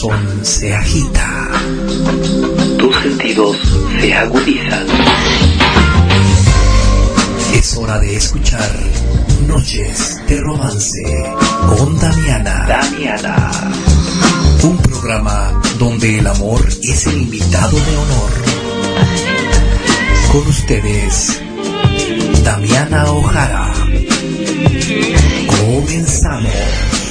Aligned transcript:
Son 0.00 0.46
se 0.46 0.74
agita. 0.74 1.50
Tus 2.78 2.96
sentidos 3.02 3.54
se 4.00 4.14
agudizan. 4.14 4.86
Es 7.52 7.76
hora 7.76 7.98
de 7.98 8.16
escuchar 8.16 8.70
Noches 9.46 10.18
de 10.26 10.40
Romance 10.40 11.02
con 11.68 11.98
Damiana. 11.98 12.64
Damiana. 12.66 13.50
Un 14.62 14.78
programa 14.78 15.60
donde 15.78 16.18
el 16.18 16.26
amor 16.28 16.66
es 16.82 17.06
el 17.06 17.18
invitado 17.18 17.76
de 17.76 17.96
honor. 17.98 18.30
Con 20.32 20.46
ustedes, 20.46 21.42
Damiana 22.42 23.04
Ojara. 23.12 23.70
Comenzamos. 25.46 27.09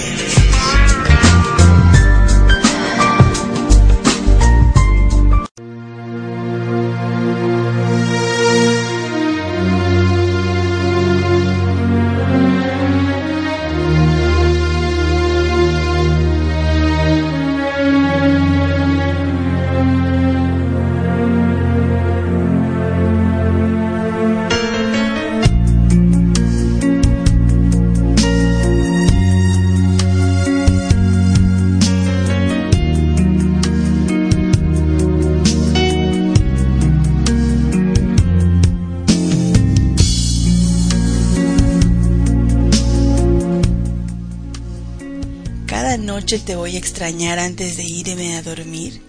Te 46.38 46.56
voy 46.56 46.76
a 46.76 46.78
extrañar 46.78 47.40
antes 47.40 47.76
de 47.76 47.84
irme 47.84 48.36
a 48.36 48.44
dormir. 48.44 49.02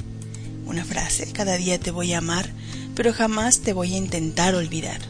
Una 0.64 0.86
frase, 0.86 1.30
cada 1.32 1.58
día 1.58 1.78
te 1.78 1.90
voy 1.90 2.14
a 2.14 2.18
amar, 2.18 2.50
pero 2.94 3.12
jamás 3.12 3.60
te 3.60 3.74
voy 3.74 3.92
a 3.92 3.98
intentar 3.98 4.54
olvidar. 4.54 5.02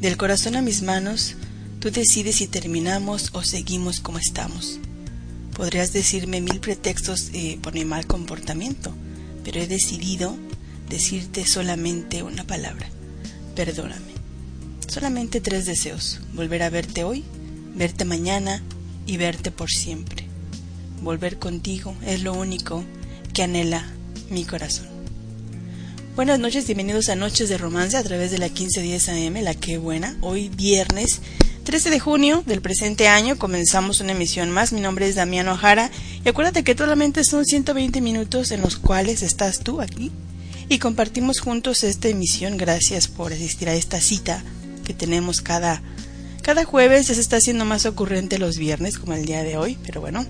Del 0.00 0.16
corazón 0.16 0.56
a 0.56 0.62
mis 0.62 0.80
manos, 0.80 1.34
tú 1.78 1.90
decides 1.90 2.36
si 2.36 2.46
terminamos 2.46 3.28
o 3.34 3.42
seguimos 3.42 4.00
como 4.00 4.18
estamos. 4.18 4.78
Podrías 5.54 5.92
decirme 5.92 6.40
mil 6.40 6.58
pretextos 6.58 7.28
eh, 7.34 7.58
por 7.60 7.74
mi 7.74 7.84
mal 7.84 8.06
comportamiento, 8.06 8.94
pero 9.44 9.60
he 9.60 9.66
decidido 9.66 10.34
decirte 10.88 11.46
solamente 11.46 12.22
una 12.22 12.44
palabra. 12.44 12.88
Perdóname. 13.54 14.16
Solamente 14.88 15.42
tres 15.42 15.66
deseos. 15.66 16.20
Volver 16.32 16.62
a 16.62 16.70
verte 16.70 17.04
hoy, 17.04 17.24
verte 17.74 18.06
mañana 18.06 18.62
y 19.04 19.18
verte 19.18 19.50
por 19.50 19.68
siempre. 19.68 20.25
Volver 21.02 21.38
contigo 21.38 21.94
es 22.04 22.22
lo 22.22 22.32
único 22.32 22.84
que 23.32 23.42
anhela 23.42 23.86
mi 24.30 24.44
corazón. 24.44 24.86
Buenas 26.16 26.38
noches, 26.38 26.66
bienvenidos 26.66 27.10
a 27.10 27.14
Noches 27.16 27.48
de 27.48 27.58
Romance 27.58 27.96
a 27.96 28.02
través 28.02 28.30
de 28.30 28.38
la 28.38 28.48
1510 28.48 29.08
AM, 29.10 29.42
la 29.42 29.54
que 29.54 29.76
buena. 29.76 30.16
Hoy 30.22 30.48
viernes 30.48 31.20
13 31.64 31.90
de 31.90 32.00
junio 32.00 32.42
del 32.46 32.62
presente 32.62 33.08
año 33.08 33.36
comenzamos 33.36 34.00
una 34.00 34.12
emisión 34.12 34.50
más. 34.50 34.72
Mi 34.72 34.80
nombre 34.80 35.06
es 35.06 35.16
Damián 35.16 35.48
Ojara 35.48 35.90
y 36.24 36.28
acuérdate 36.28 36.64
que 36.64 36.76
solamente 36.76 37.24
son 37.24 37.44
120 37.44 38.00
minutos 38.00 38.50
en 38.50 38.62
los 38.62 38.76
cuales 38.76 39.22
estás 39.22 39.58
tú 39.58 39.82
aquí 39.82 40.10
y 40.68 40.78
compartimos 40.78 41.40
juntos 41.40 41.84
esta 41.84 42.08
emisión. 42.08 42.56
Gracias 42.56 43.08
por 43.08 43.32
asistir 43.32 43.68
a 43.68 43.74
esta 43.74 44.00
cita 44.00 44.42
que 44.84 44.94
tenemos 44.94 45.42
cada, 45.42 45.82
cada 46.40 46.64
jueves. 46.64 47.08
Ya 47.08 47.14
se 47.14 47.20
está 47.20 47.36
haciendo 47.36 47.64
más 47.64 47.84
ocurrente 47.84 48.38
los 48.38 48.56
viernes 48.56 48.96
como 48.96 49.12
el 49.12 49.26
día 49.26 49.42
de 49.42 49.56
hoy, 49.56 49.76
pero 49.84 50.00
bueno, 50.00 50.24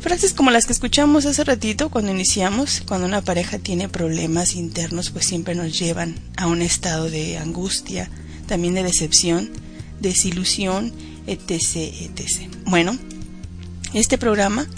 Frases 0.00 0.32
como 0.32 0.52
las 0.52 0.66
que 0.66 0.72
escuchamos 0.72 1.26
hace 1.26 1.42
ratito 1.42 1.88
cuando 1.88 2.12
iniciamos, 2.12 2.84
cuando 2.86 3.08
una 3.08 3.22
pareja 3.22 3.58
tiene 3.58 3.88
problemas 3.88 4.54
internos, 4.54 5.10
pues 5.10 5.26
siempre 5.26 5.56
nos 5.56 5.76
llevan 5.76 6.14
a 6.36 6.46
un 6.46 6.62
estado 6.62 7.10
de 7.10 7.38
angustia, 7.38 8.08
también 8.46 8.74
de 8.74 8.84
decepción, 8.84 9.50
desilusión, 10.00 10.92
etc, 11.26 11.50
etc. 11.50 12.48
Bueno, 12.66 12.96
este 13.92 14.18
programa 14.18 14.68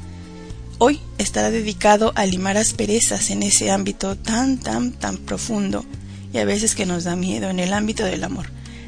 hoy 0.79 1.01
estará 1.19 1.51
dedicado 1.51 2.13
a 2.15 2.27
limar 2.27 2.57
asperezas 2.57 3.31
en 3.31 3.43
ese 3.43 3.71
ámbito 3.71 4.17
tan, 4.17 4.59
tan, 4.59 4.93
tan 4.93 5.17
profundo 5.19 5.85
y 6.33 6.39
a 6.39 6.45
veces 6.45 6.75
que 6.75 6.87
nos 6.87 7.05
da 7.05 7.17
miedo 7.17 7.51
en 7.51 7.61
el 7.61 7.73
ámbito 7.73 8.05
del 8.05 8.25
amor. 8.25 8.47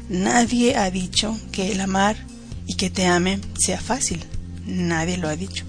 Nadie 0.09 0.75
ha 0.75 0.89
dicho 0.91 1.39
que 1.51 1.71
el 1.71 1.81
amar 1.81 2.17
y 2.65 2.75
que 2.75 2.89
te 2.89 3.05
amen 3.05 3.41
sea 3.57 3.79
fácil. 3.79 4.23
Nadie 4.65 5.17
lo 5.17 5.27
ha 5.27 5.35
dicho. 5.35 5.65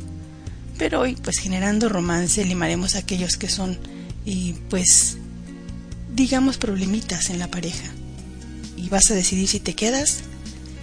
Pero 0.78 1.00
hoy, 1.00 1.14
pues 1.14 1.38
generando 1.38 1.88
romance, 1.88 2.44
limaremos 2.44 2.94
aquellos 2.94 3.37
que 3.37 3.48
son, 3.48 3.78
y 4.25 4.54
pues, 4.70 5.19
digamos, 6.14 6.56
problemitas 6.56 7.28
en 7.28 7.38
la 7.38 7.48
pareja. 7.48 7.91
Y 8.76 8.88
vas 8.88 9.10
a 9.10 9.14
decidir 9.14 9.48
si 9.48 9.60
te 9.60 9.75
quedas, 9.75 10.20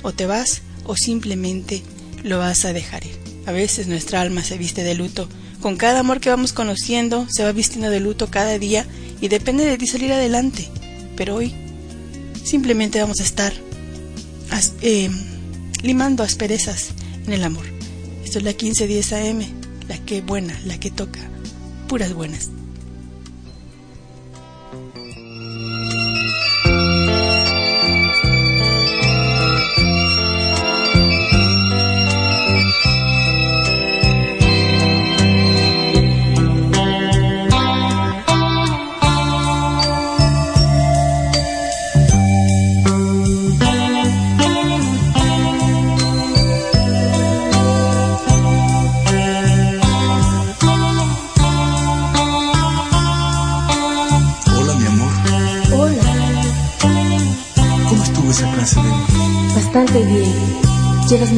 o 0.04 0.12
te 0.14 0.28
vas, 0.28 0.62
o 0.86 0.96
simplemente 0.96 1.82
lo 2.24 2.38
vas 2.38 2.66
a 2.66 2.74
dejar 2.74 3.06
ir. 3.06 3.27
A 3.48 3.54
veces 3.54 3.88
nuestra 3.88 4.20
alma 4.20 4.44
se 4.44 4.58
viste 4.58 4.84
de 4.84 4.94
luto. 4.94 5.30
Con 5.62 5.78
cada 5.78 6.02
amor 6.02 6.20
que 6.20 6.30
vamos 6.30 6.52
conociendo, 6.52 7.28
se 7.30 7.46
va 7.46 7.54
vistiendo 7.54 7.90
de 7.90 8.02
luto 8.02 8.30
cada 8.30 8.60
día 8.60 8.86
y 9.22 9.30
depende 9.30 9.64
de 9.64 9.78
ti 9.78 9.88
salir 9.88 10.12
adelante. 10.12 10.68
Pero 11.16 11.36
hoy 11.36 11.56
simplemente 12.44 13.00
vamos 13.00 13.22
a 13.22 13.24
estar 13.24 13.54
as 14.52 14.74
eh, 14.82 15.10
limando 15.82 16.24
asperezas 16.24 16.90
en 17.26 17.32
el 17.32 17.44
amor. 17.46 17.66
Esto 18.26 18.40
es 18.40 18.44
la 18.44 18.52
1510 18.52 19.14
AM, 19.14 19.40
la 19.88 19.98
que 20.06 20.20
buena, 20.20 20.60
la 20.66 20.78
que 20.78 20.92
toca, 20.92 21.22
puras 21.88 22.14
buenas. 22.14 22.50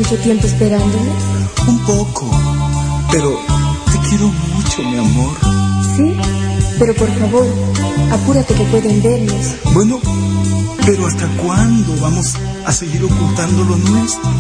Mucho 0.09 0.23
tiempo 0.23 0.47
esperándome? 0.47 1.11
Un 1.67 1.77
poco. 1.85 2.25
Pero 3.11 3.37
te 3.91 3.99
quiero 4.09 4.25
mucho, 4.27 4.81
mi 4.81 4.97
amor. 4.97 5.37
Sí, 5.95 6.15
pero 6.79 6.95
por 6.95 7.09
favor, 7.19 7.45
apúrate 8.11 8.55
que 8.55 8.63
pueden 8.63 9.03
vernos. 9.03 9.55
Bueno, 9.71 9.99
pero 10.83 11.05
¿hasta 11.05 11.27
cuándo 11.43 11.95
vamos 12.01 12.33
a 12.65 12.71
seguir 12.71 13.03
ocultando 13.03 13.63
lo 13.65 13.75
nuestro? 13.75 14.31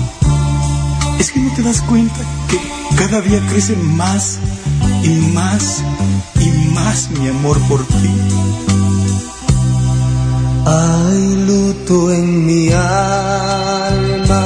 Es 1.19 1.31
que 1.31 1.39
no 1.39 1.53
te 1.53 1.61
das 1.61 1.81
cuenta 1.81 2.19
que 2.47 2.57
cada 2.95 3.21
día 3.21 3.39
crece 3.49 3.75
más 3.75 4.39
y 5.03 5.09
más 5.35 5.83
y 6.39 6.49
más 6.73 7.11
mi 7.11 7.27
amor 7.27 7.59
por 7.67 7.85
ti. 7.85 8.09
Hay 10.65 11.45
luto 11.45 12.11
en 12.11 12.45
mi 12.47 12.69
alma. 12.71 14.39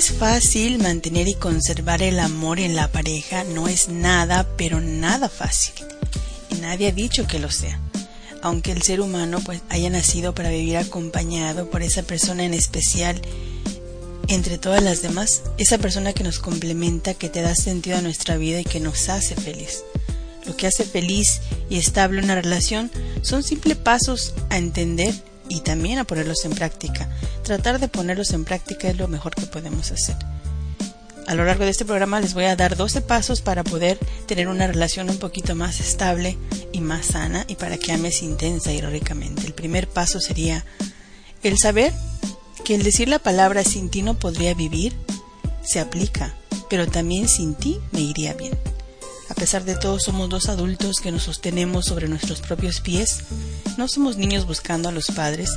Es 0.00 0.12
fácil 0.12 0.78
mantener 0.78 1.28
y 1.28 1.34
conservar 1.34 2.00
el 2.00 2.20
amor 2.20 2.58
en 2.58 2.74
la 2.74 2.90
pareja, 2.90 3.44
no 3.44 3.68
es 3.68 3.90
nada, 3.90 4.48
pero 4.56 4.80
nada 4.80 5.28
fácil. 5.28 5.74
Y 6.48 6.54
nadie 6.54 6.88
ha 6.88 6.92
dicho 6.92 7.26
que 7.26 7.38
lo 7.38 7.50
sea. 7.50 7.78
Aunque 8.40 8.72
el 8.72 8.80
ser 8.80 9.02
humano 9.02 9.40
pues 9.44 9.60
haya 9.68 9.90
nacido 9.90 10.34
para 10.34 10.48
vivir 10.48 10.78
acompañado 10.78 11.68
por 11.68 11.82
esa 11.82 12.02
persona 12.02 12.44
en 12.44 12.54
especial 12.54 13.20
entre 14.28 14.56
todas 14.56 14.82
las 14.82 15.02
demás, 15.02 15.42
esa 15.58 15.76
persona 15.76 16.14
que 16.14 16.24
nos 16.24 16.38
complementa, 16.38 17.12
que 17.12 17.28
te 17.28 17.42
da 17.42 17.54
sentido 17.54 17.98
a 17.98 18.02
nuestra 18.02 18.38
vida 18.38 18.58
y 18.58 18.64
que 18.64 18.80
nos 18.80 19.10
hace 19.10 19.34
feliz. 19.34 19.84
Lo 20.46 20.56
que 20.56 20.66
hace 20.66 20.84
feliz 20.84 21.42
y 21.68 21.76
estable 21.76 22.22
una 22.22 22.40
relación 22.40 22.90
son 23.20 23.42
simples 23.42 23.76
pasos 23.76 24.32
a 24.48 24.56
entender 24.56 25.12
y 25.50 25.60
también 25.60 25.98
a 25.98 26.04
ponerlos 26.04 26.46
en 26.46 26.52
práctica. 26.52 27.10
Tratar 27.50 27.80
de 27.80 27.88
ponerlos 27.88 28.30
en 28.30 28.44
práctica 28.44 28.86
es 28.86 28.96
lo 28.96 29.08
mejor 29.08 29.34
que 29.34 29.44
podemos 29.44 29.90
hacer. 29.90 30.14
A 31.26 31.34
lo 31.34 31.44
largo 31.44 31.64
de 31.64 31.72
este 31.72 31.84
programa 31.84 32.20
les 32.20 32.32
voy 32.32 32.44
a 32.44 32.54
dar 32.54 32.76
12 32.76 33.00
pasos 33.00 33.40
para 33.40 33.64
poder 33.64 33.98
tener 34.26 34.46
una 34.46 34.68
relación 34.68 35.10
un 35.10 35.18
poquito 35.18 35.56
más 35.56 35.80
estable 35.80 36.38
y 36.70 36.80
más 36.80 37.06
sana 37.06 37.44
y 37.48 37.56
para 37.56 37.76
que 37.76 37.90
ames 37.90 38.22
intensa 38.22 38.72
y 38.72 38.78
heroicamente. 38.78 39.48
El 39.48 39.52
primer 39.52 39.88
paso 39.88 40.20
sería 40.20 40.64
el 41.42 41.58
saber 41.58 41.92
que 42.64 42.76
el 42.76 42.84
decir 42.84 43.08
la 43.08 43.18
palabra 43.18 43.64
sin 43.64 43.90
ti 43.90 44.02
no 44.02 44.14
podría 44.16 44.54
vivir 44.54 44.94
se 45.64 45.80
aplica, 45.80 46.36
pero 46.68 46.86
también 46.86 47.26
sin 47.26 47.56
ti 47.56 47.80
me 47.90 48.00
iría 48.00 48.32
bien. 48.34 48.56
A 49.28 49.34
pesar 49.34 49.64
de 49.64 49.74
todo, 49.74 49.98
somos 49.98 50.28
dos 50.28 50.48
adultos 50.48 51.00
que 51.02 51.10
nos 51.10 51.24
sostenemos 51.24 51.86
sobre 51.86 52.06
nuestros 52.06 52.42
propios 52.42 52.80
pies. 52.80 53.24
No 53.76 53.88
somos 53.88 54.16
niños 54.16 54.46
buscando 54.46 54.88
a 54.88 54.92
los 54.92 55.08
padres. 55.08 55.50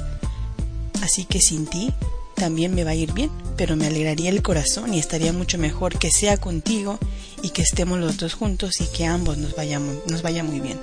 Así 1.04 1.26
que 1.26 1.42
sin 1.42 1.66
ti 1.66 1.92
también 2.34 2.74
me 2.74 2.86
va 2.86 2.92
a 2.92 2.96
ir 2.96 3.12
bien, 3.12 3.30
pero 3.58 3.76
me 3.76 3.88
alegraría 3.88 4.30
el 4.30 4.42
corazón 4.42 4.94
y 4.94 5.00
estaría 5.00 5.34
mucho 5.34 5.58
mejor 5.58 6.00
que 6.00 6.10
sea 6.12 6.38
contigo 6.38 6.98
y 7.42 7.50
que 7.50 7.62
estemos 7.62 8.00
los 8.00 8.16
dos 8.16 8.36
juntos 8.36 8.80
y 8.80 8.86
que 8.86 9.06
ambos 9.06 9.38
nos, 9.38 9.54
vayamos, 9.54 9.98
nos 10.08 10.22
vaya 10.22 10.46
muy 10.46 10.62
bien. 10.62 10.80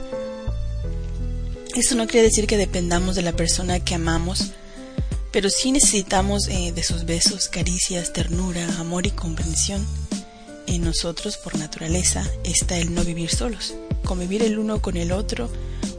Eso 1.75 1.95
no 1.95 2.07
quiere 2.07 2.27
decir 2.27 2.47
que 2.47 2.59
dependamos 2.59 3.17
de 3.17 3.23
la 3.23 3.33
persona 3.33 3.81
que 3.81 3.95
amamos, 3.95 4.53
pero 5.33 5.49
sí 5.49 5.73
necesitamos 5.73 6.49
eh, 6.49 6.73
de 6.73 6.83
sus 6.83 7.07
besos, 7.07 7.49
caricias, 7.49 8.13
ternura, 8.13 8.69
amor 8.79 9.07
y 9.07 9.13
comprensión. 9.13 9.87
En 10.67 10.85
nosotros, 10.85 11.39
por 11.39 11.59
naturaleza, 11.59 12.31
está 12.45 12.77
el 12.77 12.95
no 12.95 13.05
vivir 13.05 13.31
solos. 13.31 13.75
Convivir 14.05 14.43
el 14.43 14.59
uno 14.59 14.83
con 14.83 14.99
el 14.99 15.13
otro, 15.13 15.51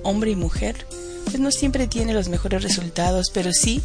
hombre 0.04 0.30
y 0.30 0.36
mujer, 0.36 0.86
pues 1.26 1.40
no 1.40 1.52
siempre 1.52 1.88
tiene 1.88 2.14
los 2.14 2.30
mejores 2.30 2.64
resultados, 2.64 3.32
pero 3.34 3.52
sí 3.54 3.82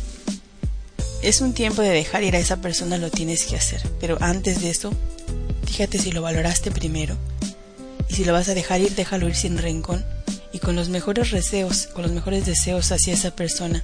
es 1.23 1.40
un 1.40 1.55
tiempo 1.55 1.83
de 1.83 1.90
dejar 1.90 2.23
ir 2.23 2.37
a 2.37 2.38
esa 2.38 2.59
persona, 2.59 2.99
lo 2.99 3.11
tienes 3.11 3.45
que 3.45 3.57
hacer. 3.57 3.83
Pero 4.00 4.16
antes 4.21 4.61
de 4.61 4.71
eso, 4.71 4.93
fíjate 5.66 5.99
si 5.99 6.12
lo 6.12 6.23
valoraste 6.23 6.71
primero. 6.71 7.16
Y 8.09 8.14
si 8.14 8.25
lo 8.25 8.33
vas 8.33 8.49
a 8.49 8.55
dejar 8.55 8.81
ir, 8.81 8.95
déjalo 8.95 9.28
ir 9.28 9.35
sin 9.35 9.59
rencor, 9.59 10.05
y 10.52 10.59
con 10.59 10.76
los 10.76 10.88
mejores 10.88 11.31
deseos, 11.33 11.88
con 11.88 12.02
los 12.02 12.12
mejores 12.12 12.47
deseos 12.47 12.93
hacia 12.93 13.14
esa 13.14 13.35
persona. 13.35 13.83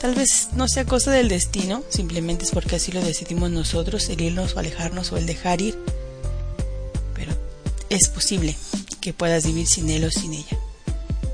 Tal 0.00 0.14
vez 0.14 0.50
no 0.52 0.68
sea 0.68 0.84
cosa 0.84 1.10
del 1.10 1.28
destino, 1.28 1.82
simplemente 1.88 2.44
es 2.44 2.50
porque 2.50 2.76
así 2.76 2.92
lo 2.92 3.02
decidimos 3.02 3.50
nosotros, 3.50 4.08
el 4.08 4.20
irnos 4.20 4.54
o 4.54 4.58
alejarnos 4.58 5.10
o 5.10 5.16
el 5.16 5.26
dejar 5.26 5.60
ir. 5.60 5.76
Pero 7.14 7.32
es 7.88 8.08
posible 8.08 8.56
que 9.00 9.12
puedas 9.12 9.46
vivir 9.46 9.66
sin 9.66 9.90
él 9.90 10.04
o 10.04 10.10
sin 10.10 10.34
ella. 10.34 10.58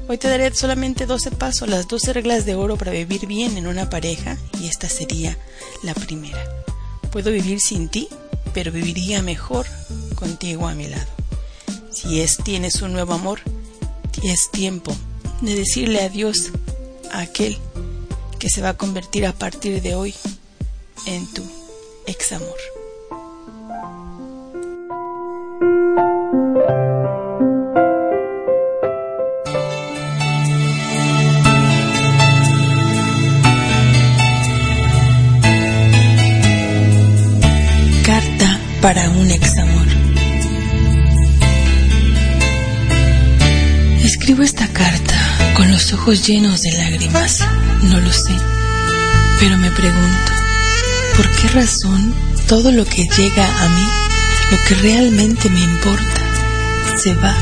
Hoy 0.08 0.18
te 0.18 0.28
daré 0.28 0.52
solamente 0.54 1.06
12 1.06 1.30
pasos, 1.30 1.68
las 1.68 1.86
12 1.86 2.12
reglas 2.12 2.44
de 2.44 2.56
oro 2.56 2.76
para 2.76 2.90
vivir 2.90 3.26
bien 3.26 3.56
en 3.56 3.66
una 3.66 3.88
pareja 3.88 4.36
y 4.60 4.66
esta 4.66 4.88
sería 4.88 5.38
la 5.82 5.94
primera. 5.94 6.44
Puedo 7.12 7.30
vivir 7.30 7.60
sin 7.60 7.88
ti, 7.88 8.08
pero 8.52 8.72
viviría 8.72 9.22
mejor 9.22 9.66
contigo 10.16 10.66
a 10.66 10.74
mi 10.74 10.88
lado. 10.88 11.06
Si 11.90 12.20
es 12.20 12.36
tienes 12.38 12.82
un 12.82 12.92
nuevo 12.92 13.14
amor, 13.14 13.40
es 14.24 14.50
tiempo 14.50 14.92
de 15.40 15.54
decirle 15.54 16.02
adiós 16.02 16.50
a 17.12 17.20
aquel 17.20 17.58
que 18.38 18.50
se 18.50 18.60
va 18.60 18.70
a 18.70 18.76
convertir 18.76 19.24
a 19.24 19.32
partir 19.32 19.82
de 19.82 19.94
hoy 19.94 20.14
en 21.06 21.32
tu 21.32 21.44
ex 22.06 22.32
amor. 22.32 22.81
Para 38.82 39.08
un 39.10 39.30
ex 39.30 39.56
amor. 39.58 39.86
Escribo 44.02 44.42
esta 44.42 44.66
carta 44.66 45.14
con 45.54 45.70
los 45.70 45.92
ojos 45.92 46.26
llenos 46.26 46.62
de 46.62 46.72
lágrimas. 46.72 47.46
No 47.84 48.00
lo 48.00 48.12
sé, 48.12 48.34
pero 49.38 49.56
me 49.56 49.70
pregunto, 49.70 50.32
¿por 51.16 51.30
qué 51.30 51.48
razón 51.48 52.12
todo 52.48 52.72
lo 52.72 52.84
que 52.84 53.06
llega 53.06 53.46
a 53.64 53.68
mí, 53.68 53.86
lo 54.50 54.58
que 54.66 54.74
realmente 54.74 55.48
me 55.48 55.60
importa, 55.60 56.20
se 56.96 57.14
va 57.14 57.36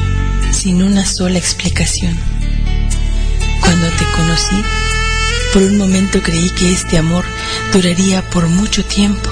sin 0.52 0.82
una 0.82 1.06
sola 1.06 1.38
explicación? 1.38 2.18
Cuando 3.60 3.86
te 3.88 4.04
conocí, 4.14 4.62
por 5.54 5.62
un 5.62 5.78
momento 5.78 6.20
creí 6.22 6.50
que 6.50 6.70
este 6.70 6.98
amor 6.98 7.24
duraría 7.72 8.28
por 8.28 8.46
mucho 8.46 8.84
tiempo, 8.84 9.30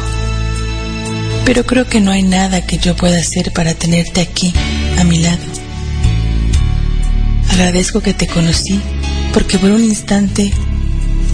pero 1.48 1.64
creo 1.64 1.86
que 1.86 2.02
no 2.02 2.10
hay 2.10 2.22
nada 2.22 2.66
que 2.66 2.76
yo 2.76 2.94
pueda 2.94 3.18
hacer 3.18 3.54
para 3.54 3.72
tenerte 3.72 4.20
aquí, 4.20 4.52
a 4.98 5.04
mi 5.04 5.16
lado. 5.16 5.38
Agradezco 7.48 8.02
que 8.02 8.12
te 8.12 8.26
conocí 8.26 8.78
porque 9.32 9.58
por 9.58 9.70
un 9.70 9.82
instante 9.82 10.52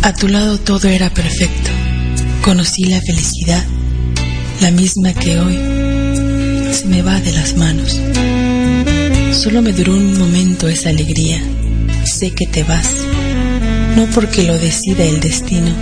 a 0.02 0.12
tu 0.12 0.28
lado 0.28 0.60
todo 0.60 0.86
era 0.86 1.10
perfecto. 1.10 1.68
Conocí 2.42 2.84
la 2.84 3.00
felicidad, 3.00 3.64
la 4.60 4.70
misma 4.70 5.12
que 5.14 5.40
hoy 5.40 5.56
se 6.72 6.86
me 6.86 7.02
va 7.02 7.20
de 7.20 7.32
las 7.32 7.56
manos. 7.56 8.00
Solo 9.32 9.62
me 9.62 9.72
duró 9.72 9.94
un 9.94 10.16
momento 10.16 10.68
esa 10.68 10.90
alegría. 10.90 11.42
Sé 12.04 12.30
que 12.30 12.46
te 12.46 12.62
vas, 12.62 12.88
no 13.96 14.06
porque 14.14 14.44
lo 14.44 14.56
decida 14.60 15.02
el 15.02 15.18
destino, 15.18 15.72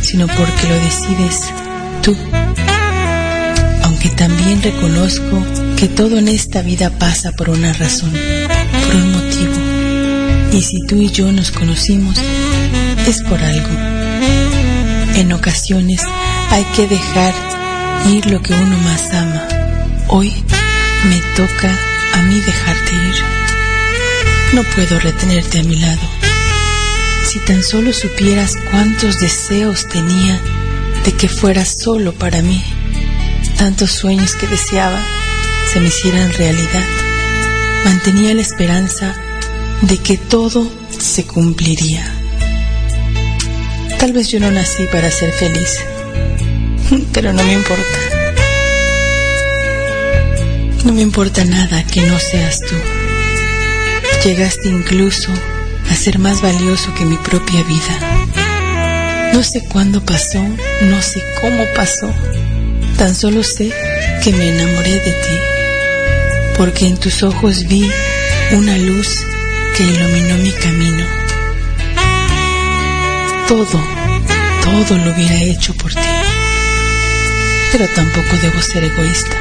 sino 0.00 0.28
porque 0.28 0.66
lo 0.66 0.76
decides 0.76 1.42
tú. 2.00 2.16
Aunque 4.02 4.16
también 4.16 4.62
reconozco 4.62 5.44
que 5.76 5.86
todo 5.86 6.16
en 6.16 6.28
esta 6.28 6.62
vida 6.62 6.88
pasa 6.88 7.32
por 7.32 7.50
una 7.50 7.74
razón, 7.74 8.10
por 8.10 8.96
un 8.96 9.12
motivo. 9.12 9.52
Y 10.56 10.62
si 10.62 10.86
tú 10.86 11.02
y 11.02 11.10
yo 11.10 11.30
nos 11.30 11.50
conocimos, 11.50 12.16
es 13.06 13.22
por 13.22 13.38
algo. 13.42 13.68
En 15.16 15.30
ocasiones 15.34 16.00
hay 16.48 16.64
que 16.74 16.86
dejar 16.86 17.34
ir 18.10 18.24
lo 18.24 18.40
que 18.40 18.54
uno 18.54 18.78
más 18.78 19.12
ama. 19.12 19.46
Hoy 20.08 20.32
me 21.06 21.20
toca 21.36 21.78
a 22.14 22.22
mí 22.22 22.40
dejarte 22.40 22.94
ir. 22.94 23.24
No 24.54 24.62
puedo 24.74 24.98
retenerte 24.98 25.58
a 25.58 25.62
mi 25.62 25.76
lado. 25.76 26.00
Si 27.26 27.38
tan 27.40 27.62
solo 27.62 27.92
supieras 27.92 28.54
cuántos 28.70 29.20
deseos 29.20 29.86
tenía 29.88 30.40
de 31.04 31.12
que 31.12 31.28
fueras 31.28 31.80
solo 31.82 32.14
para 32.14 32.40
mí, 32.40 32.64
tantos 33.60 33.90
sueños 33.90 34.36
que 34.36 34.46
deseaba 34.46 34.98
se 35.70 35.80
me 35.80 35.88
hicieran 35.88 36.32
realidad. 36.32 36.82
Mantenía 37.84 38.32
la 38.32 38.40
esperanza 38.40 39.14
de 39.82 39.98
que 39.98 40.16
todo 40.16 40.66
se 40.98 41.26
cumpliría. 41.26 42.02
Tal 43.98 44.14
vez 44.14 44.28
yo 44.28 44.40
no 44.40 44.50
nací 44.50 44.86
para 44.86 45.10
ser 45.10 45.30
feliz, 45.32 45.78
pero 47.12 47.34
no 47.34 47.44
me 47.44 47.52
importa. 47.52 47.98
No 50.86 50.94
me 50.94 51.02
importa 51.02 51.44
nada 51.44 51.84
que 51.84 52.00
no 52.00 52.18
seas 52.18 52.60
tú. 52.60 52.76
Llegaste 54.24 54.70
incluso 54.70 55.30
a 55.90 55.94
ser 55.94 56.18
más 56.18 56.40
valioso 56.40 56.94
que 56.94 57.04
mi 57.04 57.18
propia 57.18 57.62
vida. 57.64 59.34
No 59.34 59.42
sé 59.42 59.66
cuándo 59.66 60.02
pasó, 60.02 60.42
no 60.80 61.02
sé 61.02 61.22
cómo 61.42 61.62
pasó, 61.76 62.10
tan 63.00 63.14
solo 63.14 63.42
sé 63.42 63.72
que 64.22 64.30
me 64.30 64.50
enamoré 64.50 64.90
de 64.90 65.12
ti, 65.12 65.38
porque 66.54 66.86
en 66.86 66.98
tus 66.98 67.22
ojos 67.22 67.64
vi 67.64 67.90
una 68.50 68.76
luz 68.76 69.24
que 69.74 69.84
iluminó 69.84 70.36
mi 70.36 70.52
camino. 70.52 71.06
Todo, 73.48 73.82
todo 74.62 74.98
lo 74.98 75.12
hubiera 75.12 75.40
hecho 75.44 75.72
por 75.76 75.94
ti, 75.94 76.10
pero 77.72 77.88
tampoco 77.88 78.36
debo 78.42 78.60
ser 78.60 78.84
egoísta. 78.84 79.34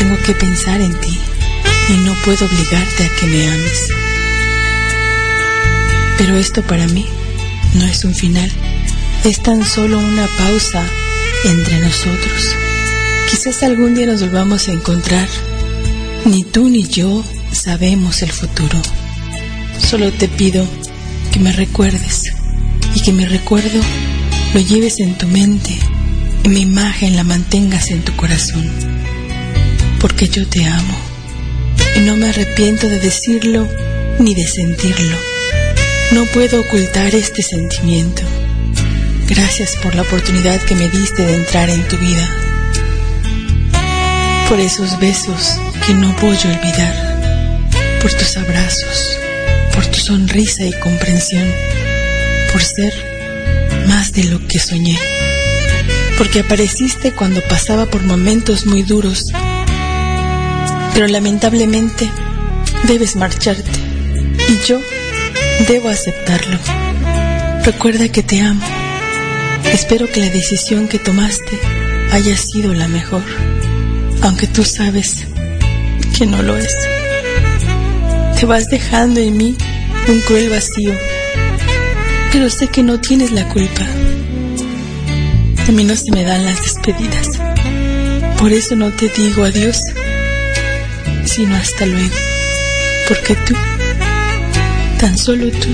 Tengo 0.00 0.20
que 0.24 0.34
pensar 0.34 0.80
en 0.80 0.94
ti 0.94 1.20
y 1.90 1.92
no 1.98 2.16
puedo 2.24 2.46
obligarte 2.46 3.04
a 3.04 3.08
que 3.10 3.26
me 3.26 3.48
ames. 3.48 3.88
Pero 6.18 6.34
esto 6.36 6.62
para 6.64 6.88
mí 6.88 7.06
no 7.74 7.84
es 7.84 8.04
un 8.04 8.12
final, 8.12 8.50
es 9.22 9.40
tan 9.40 9.64
solo 9.64 10.00
una 10.00 10.26
pausa 10.36 10.84
entre 11.46 11.78
nosotros. 11.80 12.56
Quizás 13.30 13.62
algún 13.62 13.94
día 13.94 14.06
nos 14.06 14.20
volvamos 14.20 14.68
a 14.68 14.72
encontrar. 14.72 15.28
Ni 16.24 16.42
tú 16.42 16.68
ni 16.68 16.82
yo 16.86 17.24
sabemos 17.52 18.22
el 18.22 18.32
futuro. 18.32 18.80
Solo 19.78 20.12
te 20.12 20.28
pido 20.28 20.66
que 21.32 21.38
me 21.38 21.52
recuerdes 21.52 22.32
y 22.94 23.00
que 23.00 23.12
mi 23.12 23.24
recuerdo 23.24 23.80
lo 24.54 24.60
lleves 24.60 24.98
en 25.00 25.16
tu 25.16 25.28
mente 25.28 25.76
y 26.42 26.48
mi 26.48 26.62
imagen 26.62 27.14
la 27.14 27.22
mantengas 27.22 27.90
en 27.90 28.02
tu 28.02 28.14
corazón. 28.16 28.68
Porque 30.00 30.28
yo 30.28 30.46
te 30.48 30.64
amo 30.64 30.96
y 31.96 32.00
no 32.00 32.16
me 32.16 32.28
arrepiento 32.28 32.88
de 32.88 32.98
decirlo 32.98 33.68
ni 34.18 34.34
de 34.34 34.46
sentirlo. 34.46 35.16
No 36.12 36.24
puedo 36.26 36.60
ocultar 36.60 37.14
este 37.14 37.42
sentimiento. 37.42 38.22
Gracias 39.28 39.74
por 39.82 39.96
la 39.96 40.02
oportunidad 40.02 40.60
que 40.62 40.76
me 40.76 40.88
diste 40.88 41.24
de 41.24 41.34
entrar 41.34 41.68
en 41.68 41.82
tu 41.88 41.96
vida. 41.96 42.30
Por 44.48 44.60
esos 44.60 45.00
besos 45.00 45.58
que 45.84 45.94
no 45.94 46.12
voy 46.20 46.36
a 46.36 46.56
olvidar. 46.56 47.68
Por 48.00 48.12
tus 48.12 48.36
abrazos. 48.36 49.18
Por 49.74 49.84
tu 49.86 49.98
sonrisa 49.98 50.64
y 50.64 50.72
comprensión. 50.74 51.48
Por 52.52 52.62
ser 52.62 52.92
más 53.88 54.12
de 54.12 54.24
lo 54.24 54.46
que 54.46 54.60
soñé. 54.60 54.96
Porque 56.16 56.40
apareciste 56.40 57.12
cuando 57.12 57.42
pasaba 57.42 57.86
por 57.86 58.04
momentos 58.04 58.64
muy 58.64 58.82
duros. 58.82 59.32
Pero 60.94 61.08
lamentablemente 61.08 62.08
debes 62.84 63.16
marcharte. 63.16 63.70
Y 64.48 64.68
yo 64.68 64.80
debo 65.66 65.88
aceptarlo. 65.88 66.58
Recuerda 67.64 68.08
que 68.08 68.22
te 68.22 68.40
amo. 68.40 68.75
Espero 69.76 70.10
que 70.10 70.20
la 70.20 70.30
decisión 70.30 70.88
que 70.88 70.98
tomaste 70.98 71.60
haya 72.10 72.34
sido 72.38 72.72
la 72.72 72.88
mejor, 72.88 73.22
aunque 74.22 74.46
tú 74.46 74.64
sabes 74.64 75.26
que 76.16 76.24
no 76.24 76.42
lo 76.42 76.56
es. 76.56 76.74
Te 78.40 78.46
vas 78.46 78.70
dejando 78.70 79.20
en 79.20 79.36
mí 79.36 79.54
un 80.08 80.20
cruel 80.22 80.48
vacío, 80.48 80.94
pero 82.32 82.48
sé 82.48 82.68
que 82.68 82.82
no 82.82 82.98
tienes 83.00 83.32
la 83.32 83.46
culpa. 83.50 83.86
A 85.68 85.72
mí 85.72 85.84
no 85.84 85.94
se 85.94 86.10
me 86.10 86.24
dan 86.24 86.46
las 86.46 86.62
despedidas, 86.62 87.28
por 88.38 88.52
eso 88.54 88.76
no 88.76 88.90
te 88.92 89.10
digo 89.10 89.44
adiós, 89.44 89.78
sino 91.26 91.54
hasta 91.54 91.84
luego, 91.84 92.16
porque 93.08 93.34
tú, 93.44 93.54
tan 94.98 95.18
solo 95.18 95.50
tú, 95.50 95.68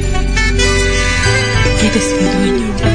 eres 1.85 2.15
mi 2.21 2.51
dueño. 2.51 2.92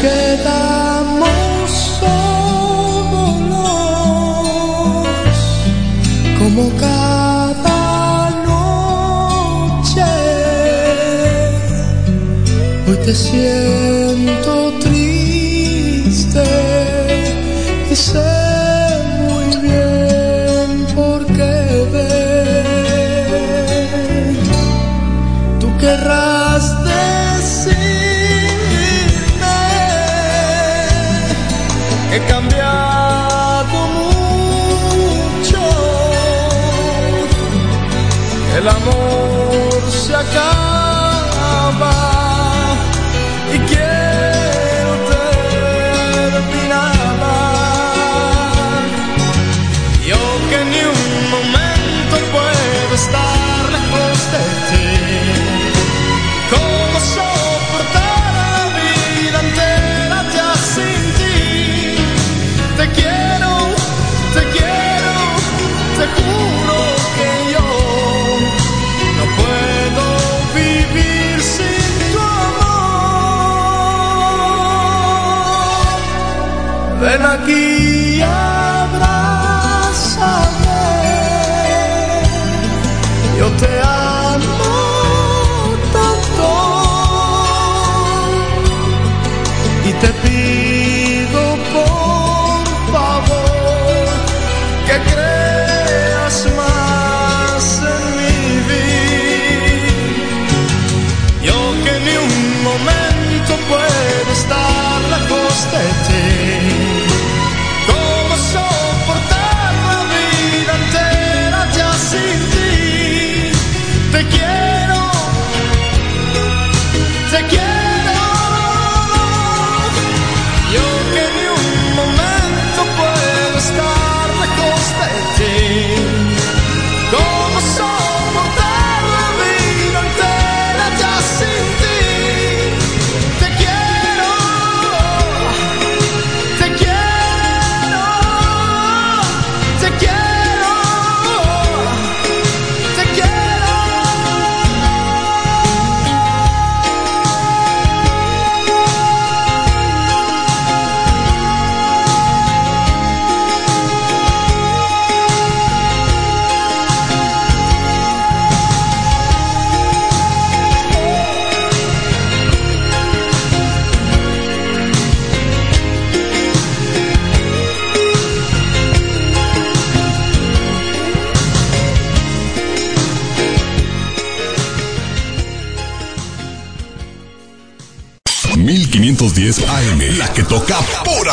quedamos 0.00 1.28
solos 2.00 3.08
como 6.38 6.70
cada 6.76 8.30
noche. 8.46 10.04
Hoy 12.86 12.96
te 13.04 13.14
siento. 13.14 13.97
Ven 77.00 77.22
aquí 77.24 78.20
abrázame. 78.22 78.98
Yo 83.38 83.48
te 83.52 83.80
amo 83.80 84.07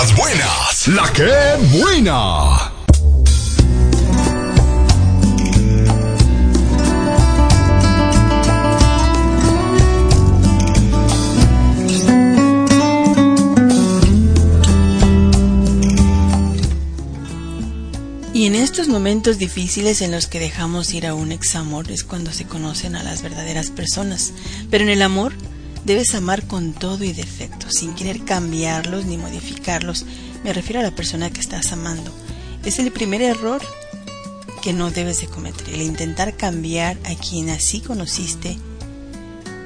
puras 0.06 0.16
buenas. 0.16 0.88
La 0.88 1.12
que 1.14 1.80
buena. 1.80 2.72
Y 18.34 18.48
en 18.48 18.56
estos 18.56 18.90
momentos 18.90 19.38
difíciles 19.38 20.02
en 20.02 20.12
los 20.12 20.28
que 20.28 20.40
dejamos 20.40 20.94
ir 20.94 21.08
a 21.08 21.14
un 21.14 21.32
examor 21.32 21.90
es 21.90 22.04
cuando 22.04 22.32
se 22.32 22.46
conocen 22.46 22.96
a 22.96 23.04
las 23.04 23.22
verdaderas 23.22 23.72
personas. 23.72 24.34
Pero 24.70 24.84
en 24.84 24.90
el 24.90 25.02
amor 25.02 25.34
debes 25.86 26.16
amar 26.16 26.46
con 26.46 26.74
todo 26.74 27.04
y 27.04 27.14
defecto, 27.14 27.55
sin 27.70 27.96
querer 27.96 28.24
cambiarlos 28.24 29.06
ni 29.06 29.18
modificarlos. 29.18 30.06
Me 30.44 30.54
refiero 30.54 30.80
a 30.80 30.84
la 30.84 30.96
persona 30.96 31.30
que 31.30 31.42
estás 31.42 31.72
amando. 31.72 32.12
Es 32.64 32.80
el 32.80 32.92
primer 32.92 33.22
error 33.22 33.62
que 34.62 34.74
no 34.74 34.92
debes 34.92 35.22
de 35.22 35.28
cometer, 35.28 35.70
el 35.70 35.82
intentar 35.82 36.36
cambiar 36.36 36.98
a 37.06 37.16
quien 37.16 37.50
así 37.50 37.82
conociste. 37.82 38.58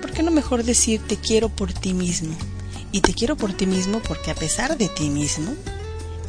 ¿Por 0.02 0.12
qué 0.12 0.24
no 0.24 0.32
mejor 0.32 0.64
decir 0.64 1.02
te 1.08 1.18
quiero 1.18 1.50
por 1.50 1.74
ti 1.74 1.94
mismo? 1.94 2.36
Y 2.92 3.02
te 3.02 3.14
quiero 3.14 3.38
por 3.38 3.54
ti 3.54 3.66
mismo 3.66 4.00
porque 4.00 4.32
a 4.32 4.36
pesar 4.36 4.78
de 4.78 4.90
ti 4.90 5.10
mismo, 5.10 5.54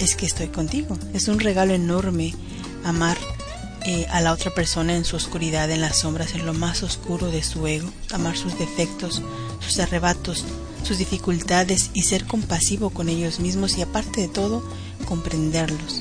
es 0.00 0.16
que 0.16 0.26
estoy 0.26 0.48
contigo. 0.48 0.98
Es 1.12 1.28
un 1.28 1.38
regalo 1.40 1.74
enorme 1.74 2.34
amar 2.84 3.16
eh, 3.86 4.06
a 4.10 4.20
la 4.20 4.32
otra 4.32 4.52
persona 4.52 4.94
en 4.94 5.04
su 5.04 5.16
oscuridad, 5.16 5.70
en 5.70 5.80
las 5.80 5.98
sombras, 5.98 6.34
en 6.34 6.46
lo 6.46 6.54
más 6.54 6.82
oscuro 6.82 7.30
de 7.30 7.42
su 7.42 7.66
ego, 7.66 7.90
amar 8.12 8.36
sus 8.36 8.58
defectos, 8.58 9.22
sus 9.60 9.78
arrebatos, 9.78 10.44
sus 10.82 10.98
dificultades 10.98 11.90
y 11.94 12.02
ser 12.02 12.26
compasivo 12.26 12.90
con 12.90 13.08
ellos 13.08 13.40
mismos 13.40 13.76
y 13.78 13.82
aparte 13.82 14.22
de 14.22 14.28
todo, 14.28 14.62
comprenderlos. 15.06 16.00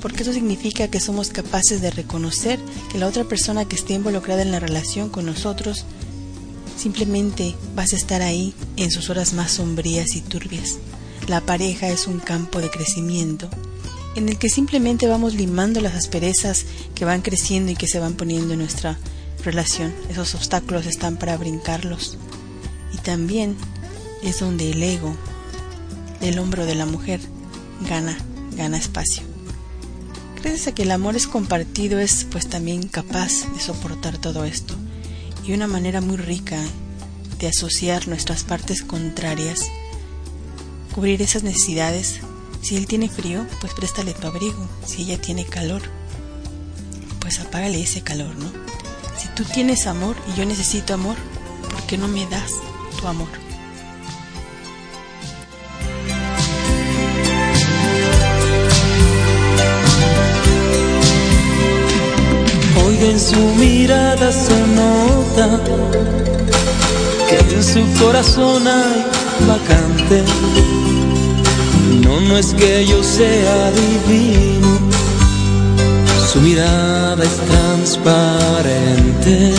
Porque 0.00 0.22
eso 0.22 0.32
significa 0.32 0.88
que 0.88 1.00
somos 1.00 1.30
capaces 1.30 1.80
de 1.80 1.90
reconocer 1.90 2.60
que 2.90 2.98
la 2.98 3.06
otra 3.06 3.24
persona 3.24 3.64
que 3.64 3.76
esté 3.76 3.94
involucrada 3.94 4.42
en 4.42 4.52
la 4.52 4.60
relación 4.60 5.08
con 5.08 5.26
nosotros 5.26 5.84
simplemente 6.76 7.54
vas 7.74 7.92
a 7.92 7.96
estar 7.96 8.22
ahí 8.22 8.54
en 8.76 8.90
sus 8.90 9.10
horas 9.10 9.32
más 9.32 9.52
sombrías 9.52 10.14
y 10.14 10.20
turbias. 10.20 10.78
La 11.28 11.40
pareja 11.40 11.88
es 11.88 12.06
un 12.06 12.20
campo 12.20 12.60
de 12.60 12.70
crecimiento 12.70 13.48
en 14.16 14.30
el 14.30 14.38
que 14.38 14.48
simplemente 14.48 15.06
vamos 15.06 15.34
limando 15.34 15.80
las 15.80 15.94
asperezas 15.94 16.64
que 16.94 17.04
van 17.04 17.20
creciendo 17.20 17.70
y 17.70 17.76
que 17.76 17.86
se 17.86 18.00
van 18.00 18.14
poniendo 18.14 18.54
en 18.54 18.60
nuestra 18.60 18.98
relación. 19.44 19.94
Esos 20.08 20.34
obstáculos 20.34 20.86
están 20.86 21.18
para 21.18 21.36
brincarlos. 21.36 22.16
Y 22.94 22.98
también 22.98 23.56
es 24.26 24.40
donde 24.40 24.70
el 24.70 24.82
ego 24.82 25.14
del 26.20 26.38
hombro 26.38 26.66
de 26.66 26.74
la 26.74 26.86
mujer 26.86 27.20
gana, 27.88 28.16
gana 28.56 28.76
espacio. 28.76 29.22
Gracias 30.42 30.66
a 30.68 30.74
que 30.74 30.82
el 30.82 30.90
amor 30.90 31.16
es 31.16 31.26
compartido 31.26 31.98
es 31.98 32.26
pues 32.30 32.48
también 32.48 32.88
capaz 32.88 33.52
de 33.54 33.60
soportar 33.60 34.18
todo 34.18 34.44
esto 34.44 34.74
y 35.46 35.52
una 35.52 35.66
manera 35.66 36.00
muy 36.00 36.16
rica 36.16 36.58
de 37.38 37.48
asociar 37.48 38.08
nuestras 38.08 38.44
partes 38.44 38.82
contrarias 38.82 39.70
cubrir 40.94 41.20
esas 41.22 41.42
necesidades. 41.42 42.20
Si 42.62 42.76
él 42.76 42.86
tiene 42.86 43.08
frío, 43.08 43.46
pues 43.60 43.74
préstale 43.74 44.14
tu 44.14 44.26
abrigo. 44.26 44.66
Si 44.84 45.02
ella 45.02 45.20
tiene 45.20 45.44
calor, 45.44 45.82
pues 47.20 47.38
apágale 47.38 47.82
ese 47.82 48.00
calor, 48.00 48.34
¿no? 48.36 48.50
Si 49.18 49.28
tú 49.28 49.44
tienes 49.44 49.86
amor 49.86 50.16
y 50.32 50.38
yo 50.38 50.46
necesito 50.46 50.94
amor, 50.94 51.16
¿por 51.70 51.82
qué 51.82 51.98
no 51.98 52.08
me 52.08 52.26
das 52.26 52.50
tu 52.98 53.06
amor? 53.06 53.45
En 63.00 63.18
su 63.20 63.36
mirada 63.58 64.32
se 64.32 64.58
nota 64.74 65.60
que 67.28 67.38
en 67.54 67.62
su 67.62 67.84
corazón 68.02 68.66
hay 68.66 69.04
vacante. 69.46 70.24
No, 72.02 72.18
no 72.20 72.38
es 72.38 72.54
que 72.54 72.86
yo 72.86 73.02
sea 73.02 73.70
divino, 73.72 74.78
su 76.32 76.40
mirada 76.40 77.22
es 77.22 77.36
transparente. 77.36 79.52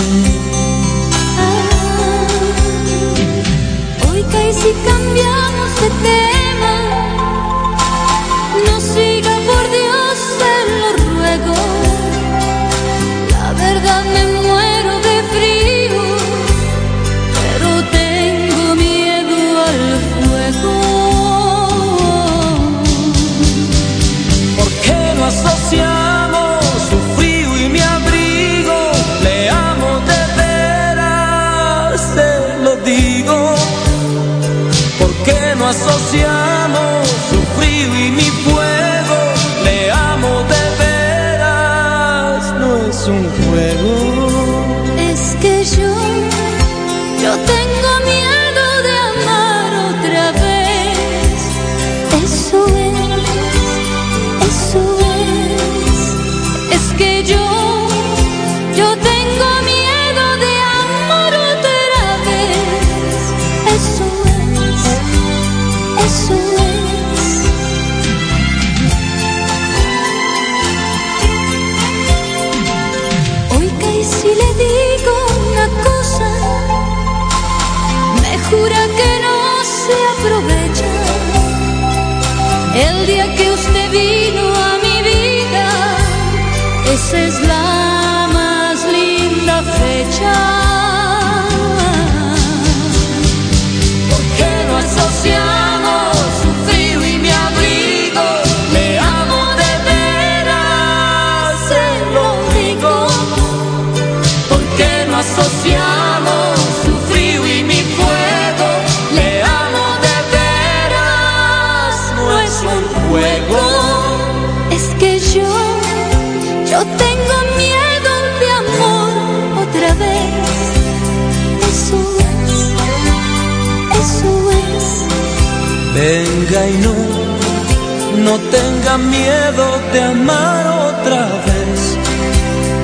No 128.28 128.38
tenga 128.52 128.98
miedo 128.98 129.66
de 129.94 130.02
amar 130.02 130.64
otra 130.92 131.22
vez. 131.48 131.80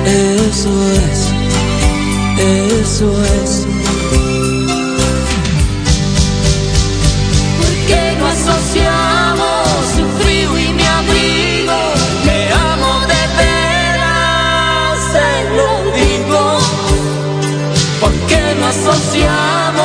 Eso 0.06 0.72
es, 1.04 1.18
eso 2.38 3.08
es. 3.40 3.50
¿Por 7.60 7.74
qué 7.88 8.04
no 8.18 8.26
asociamos 8.36 9.64
su 9.96 10.04
frío 10.18 10.50
y 10.66 10.68
mi 10.78 10.86
abrigo? 11.00 11.78
Le 12.26 12.40
amo 12.72 12.92
de 13.12 13.22
veras, 13.40 14.96
se 15.14 15.30
lo 15.58 15.70
digo. 16.00 16.42
¿Por 18.00 18.12
qué 18.28 18.42
no 18.58 18.66
asociamos 18.74 19.83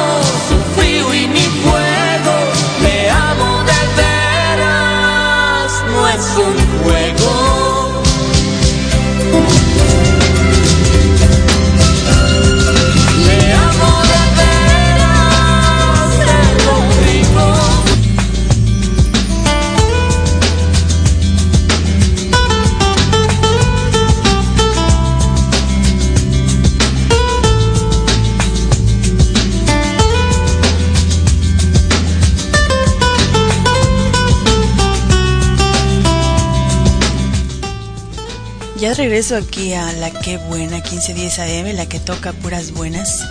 regreso 39.20 39.36
aquí 39.36 39.74
a 39.74 39.92
la 39.92 40.12
que 40.12 40.38
buena 40.38 40.78
1510 40.78 41.40
AM, 41.40 41.76
la 41.76 41.90
que 41.90 42.00
toca 42.00 42.32
puras 42.32 42.72
buenas. 42.72 43.22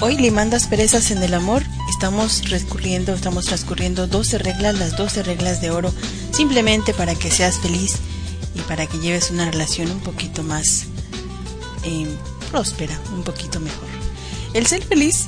Hoy 0.00 0.16
limando 0.16 0.56
asperezas 0.56 1.10
en 1.10 1.22
el 1.22 1.34
amor, 1.34 1.62
estamos 1.90 2.48
recurriendo, 2.48 3.12
estamos 3.12 3.44
transcurriendo 3.44 4.06
12 4.06 4.38
reglas, 4.38 4.78
las 4.78 4.96
12 4.96 5.22
reglas 5.22 5.60
de 5.60 5.70
oro, 5.70 5.92
simplemente 6.32 6.94
para 6.94 7.14
que 7.14 7.30
seas 7.30 7.58
feliz 7.58 7.96
y 8.54 8.60
para 8.60 8.86
que 8.86 8.96
lleves 9.00 9.30
una 9.30 9.50
relación 9.50 9.90
un 9.90 10.00
poquito 10.00 10.42
más 10.42 10.86
eh, 11.82 12.06
próspera, 12.50 12.98
un 13.14 13.22
poquito 13.22 13.60
mejor. 13.60 13.88
El 14.54 14.66
ser 14.66 14.82
feliz 14.82 15.26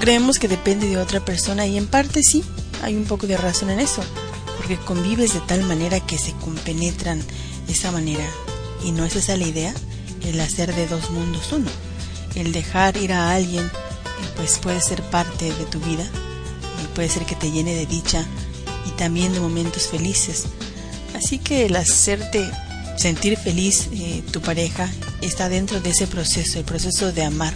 creemos 0.00 0.40
que 0.40 0.48
depende 0.48 0.88
de 0.88 0.98
otra 0.98 1.24
persona 1.24 1.64
y 1.64 1.76
en 1.76 1.86
parte 1.86 2.24
sí, 2.24 2.42
hay 2.82 2.96
un 2.96 3.04
poco 3.04 3.28
de 3.28 3.36
razón 3.36 3.70
en 3.70 3.78
eso, 3.78 4.02
porque 4.56 4.78
convives 4.78 5.32
de 5.32 5.40
tal 5.42 5.62
manera 5.62 6.00
que 6.00 6.18
se 6.18 6.32
compenetran 6.32 7.22
de 7.68 7.72
esa 7.72 7.92
manera 7.92 8.28
y 8.84 8.92
no 8.92 9.04
es 9.04 9.16
esa 9.16 9.36
la 9.36 9.46
idea, 9.46 9.74
el 10.24 10.40
hacer 10.40 10.74
de 10.74 10.86
dos 10.86 11.10
mundos 11.10 11.52
uno, 11.52 11.70
el 12.34 12.52
dejar 12.52 12.96
ir 12.96 13.12
a 13.12 13.32
alguien 13.32 13.64
eh, 13.64 13.70
pues 14.36 14.58
puede 14.58 14.80
ser 14.80 15.02
parte 15.02 15.46
de 15.52 15.64
tu 15.66 15.80
vida 15.80 16.08
puede 16.98 17.10
ser 17.10 17.26
que 17.26 17.36
te 17.36 17.52
llene 17.52 17.76
de 17.76 17.86
dicha 17.86 18.26
y 18.84 18.90
también 18.98 19.32
de 19.32 19.38
momentos 19.38 19.86
felices. 19.86 20.46
Así 21.14 21.38
que 21.38 21.66
el 21.66 21.76
hacerte 21.76 22.50
sentir 22.96 23.36
feliz 23.36 23.88
eh, 23.92 24.24
tu 24.32 24.40
pareja 24.40 24.90
está 25.20 25.48
dentro 25.48 25.80
de 25.80 25.90
ese 25.90 26.08
proceso, 26.08 26.58
el 26.58 26.64
proceso 26.64 27.12
de 27.12 27.22
amar. 27.22 27.54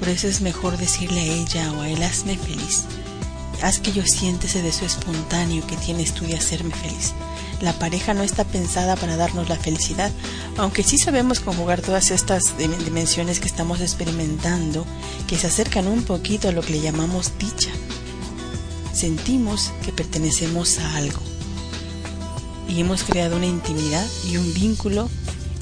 Por 0.00 0.08
eso 0.08 0.26
es 0.26 0.40
mejor 0.40 0.76
decirle 0.76 1.20
a 1.20 1.24
ella 1.24 1.72
o 1.72 1.82
a 1.82 1.88
él, 1.88 2.02
hazme 2.02 2.36
feliz. 2.36 2.82
Haz 3.62 3.78
que 3.78 3.92
yo 3.92 4.02
sienta 4.04 4.46
ese 4.46 4.60
deseo 4.62 4.86
espontáneo 4.86 5.66
que 5.66 5.76
tienes 5.76 6.12
tú 6.12 6.26
de 6.26 6.34
hacerme 6.36 6.74
feliz. 6.74 7.12
La 7.60 7.72
pareja 7.72 8.12
no 8.12 8.22
está 8.22 8.44
pensada 8.44 8.94
para 8.96 9.16
darnos 9.16 9.48
la 9.48 9.56
felicidad, 9.56 10.10
aunque 10.58 10.82
sí 10.82 10.98
sabemos 10.98 11.40
conjugar 11.40 11.80
todas 11.80 12.10
estas 12.10 12.58
dim- 12.58 12.76
dimensiones 12.84 13.40
que 13.40 13.46
estamos 13.48 13.80
experimentando, 13.80 14.84
que 15.26 15.38
se 15.38 15.46
acercan 15.46 15.86
un 15.86 16.02
poquito 16.02 16.48
a 16.48 16.52
lo 16.52 16.60
que 16.62 16.72
le 16.74 16.80
llamamos 16.82 17.32
dicha. 17.38 17.70
Sentimos 18.92 19.72
que 19.84 19.92
pertenecemos 19.92 20.78
a 20.78 20.96
algo 20.96 21.20
y 22.68 22.80
hemos 22.80 23.02
creado 23.02 23.36
una 23.36 23.46
intimidad 23.46 24.06
y 24.30 24.36
un 24.36 24.52
vínculo 24.52 25.08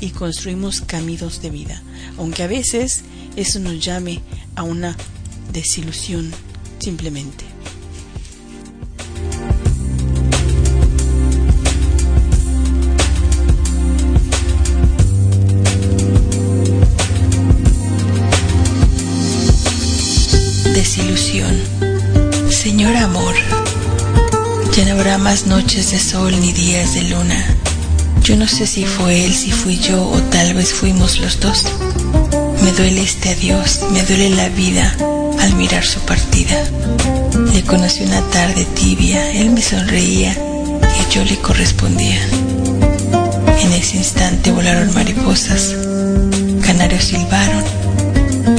y 0.00 0.10
construimos 0.10 0.80
caminos 0.80 1.40
de 1.40 1.50
vida, 1.50 1.82
aunque 2.18 2.42
a 2.42 2.46
veces 2.48 3.02
eso 3.36 3.60
nos 3.60 3.78
llame 3.84 4.20
a 4.56 4.64
una 4.64 4.96
desilusión 5.52 6.32
simplemente. 6.80 7.44
Señor 22.62 22.96
amor, 22.96 23.34
ya 24.76 24.84
no 24.84 24.92
habrá 24.92 25.18
más 25.18 25.46
noches 25.46 25.90
de 25.90 25.98
sol 25.98 26.32
ni 26.40 26.52
días 26.52 26.94
de 26.94 27.02
luna. 27.02 27.56
Yo 28.22 28.36
no 28.36 28.46
sé 28.46 28.68
si 28.68 28.84
fue 28.84 29.24
él, 29.24 29.34
si 29.34 29.50
fui 29.50 29.80
yo 29.80 30.00
o 30.00 30.22
tal 30.30 30.54
vez 30.54 30.72
fuimos 30.72 31.18
los 31.18 31.40
dos. 31.40 31.64
Me 32.62 32.70
duele 32.70 33.02
este 33.02 33.30
adiós, 33.30 33.80
me 33.90 34.04
duele 34.04 34.30
la 34.30 34.48
vida 34.50 34.94
al 35.40 35.56
mirar 35.56 35.84
su 35.84 35.98
partida. 36.02 36.54
Le 37.52 37.64
conocí 37.64 38.04
una 38.04 38.20
tarde 38.30 38.64
tibia, 38.76 39.32
él 39.32 39.50
me 39.50 39.60
sonreía 39.60 40.30
y 40.30 41.12
yo 41.12 41.24
le 41.24 41.38
correspondía. 41.38 42.20
En 43.60 43.72
ese 43.72 43.96
instante 43.96 44.52
volaron 44.52 44.94
mariposas, 44.94 45.74
canarios 46.64 47.02
silbaron 47.02 47.64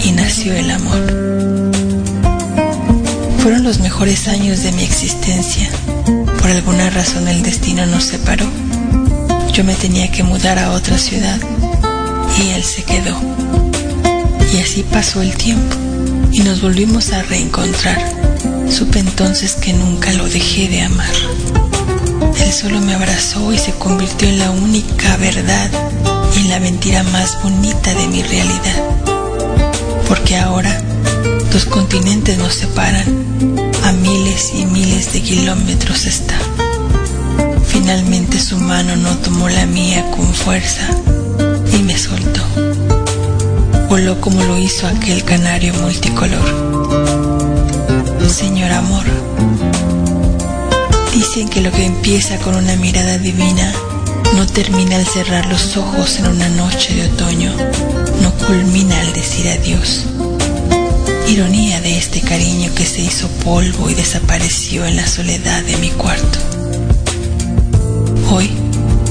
y 0.04 0.12
nació 0.12 0.54
el 0.56 0.72
amor. 0.72 1.43
Fueron 3.44 3.64
los 3.66 3.82
mejores 3.82 4.30
años 4.30 4.64
de 4.64 4.72
mi 4.72 4.84
existencia. 4.84 5.70
Por 6.40 6.50
alguna 6.50 6.90
razón 6.90 7.28
el 7.28 7.44
destino 7.44 7.86
nos 7.86 8.06
separó. 8.06 8.46
Yo 9.52 9.66
me 9.66 9.76
tenía 9.76 10.10
que 10.10 10.24
mudar 10.24 10.58
a 10.60 10.72
otra 10.72 10.98
ciudad 10.98 11.38
y 12.42 12.52
él 12.52 12.64
se 12.64 12.84
quedó. 12.84 13.20
Y 14.54 14.60
así 14.60 14.84
pasó 14.84 15.22
el 15.22 15.36
tiempo 15.36 15.76
y 16.32 16.40
nos 16.40 16.62
volvimos 16.62 17.12
a 17.12 17.22
reencontrar. 17.24 18.02
Supe 18.70 19.00
entonces 19.00 19.56
que 19.56 19.74
nunca 19.74 20.14
lo 20.14 20.30
dejé 20.30 20.70
de 20.70 20.84
amar. 20.84 21.14
Él 22.40 22.54
solo 22.54 22.80
me 22.80 22.94
abrazó 22.94 23.52
y 23.52 23.58
se 23.58 23.74
convirtió 23.74 24.30
en 24.30 24.40
la 24.40 24.52
única 24.52 25.18
verdad 25.18 25.70
y 26.38 26.40
en 26.40 26.50
la 26.50 26.62
mentira 26.62 27.04
más 27.04 27.38
bonita 27.44 27.94
de 27.94 28.08
mi 28.08 28.24
realidad. 28.24 28.86
Porque 30.08 30.38
ahora 30.38 30.82
dos 31.54 31.66
continentes 31.66 32.36
nos 32.40 32.56
separan, 32.56 33.06
a 33.84 33.92
miles 33.92 34.54
y 34.56 34.66
miles 34.66 35.14
de 35.14 35.22
kilómetros 35.22 36.08
está. 36.08 36.34
Finalmente 37.68 38.40
su 38.40 38.58
mano 38.58 38.96
no 38.96 39.16
tomó 39.18 39.48
la 39.50 39.68
mía 39.68 40.04
con 40.10 40.34
fuerza 40.34 40.82
y 41.72 41.84
me 41.84 41.96
soltó. 41.96 42.42
Voló 43.88 44.20
como 44.20 44.42
lo 44.44 44.58
hizo 44.58 44.88
aquel 44.88 45.24
canario 45.24 45.76
multicolor. 45.76 46.42
Señor 48.28 48.72
amor, 48.72 49.06
dicen 51.14 51.50
que 51.50 51.62
lo 51.62 51.72
que 51.72 51.86
empieza 51.86 52.38
con 52.40 52.56
una 52.56 52.76
mirada 52.78 53.20
divina 53.20 53.72
no 54.36 54.48
termina 54.48 54.96
al 54.96 55.06
cerrar 55.06 55.46
los 55.46 55.78
ojos 55.78 56.18
en 56.18 56.26
una 56.26 56.50
noche 56.50 56.96
de 56.96 57.12
otoño, 57.12 57.52
no 58.24 58.32
culmina 58.48 59.00
al 59.02 59.14
decir 59.14 59.48
adiós. 59.50 60.08
Ironía 61.28 61.82
de 61.82 61.98
este 61.98 62.22
cariño 62.22 62.74
que 62.76 62.86
se 62.86 63.02
hizo 63.02 63.28
polvo 63.44 63.90
y 63.90 63.94
desapareció 63.94 64.86
en 64.86 64.98
la 64.98 65.08
soledad 65.08 65.64
de 65.64 65.78
mi 65.78 65.90
cuarto. 65.90 66.40
Hoy 68.30 68.52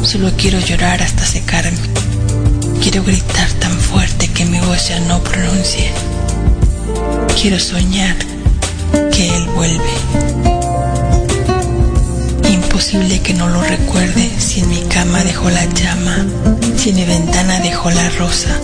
solo 0.02 0.30
quiero 0.36 0.60
llorar 0.60 1.02
hasta 1.02 1.24
secarme. 1.24 1.78
Quiero 2.82 3.02
gritar 3.02 3.48
tan 3.52 3.72
fuerte 3.72 4.28
que 4.28 4.44
mi 4.44 4.60
voz 4.60 4.88
ya 4.88 5.00
no 5.00 5.22
pronuncie. 5.22 5.90
Quiero 7.40 7.58
soñar 7.58 8.16
que 9.12 9.34
Él 9.36 9.46
vuelve. 9.54 9.92
Imposible 12.50 13.20
que 13.20 13.34
no 13.34 13.48
lo 13.48 13.62
recuerde 13.62 14.30
si 14.38 14.60
en 14.60 14.68
mi 14.68 14.80
cama 14.82 15.24
dejó 15.24 15.50
la 15.50 15.64
llama, 15.64 16.26
si 16.76 16.90
en 16.90 16.96
mi 16.96 17.04
ventana 17.04 17.58
dejó 17.60 17.90
la 17.90 18.08
rosa, 18.10 18.60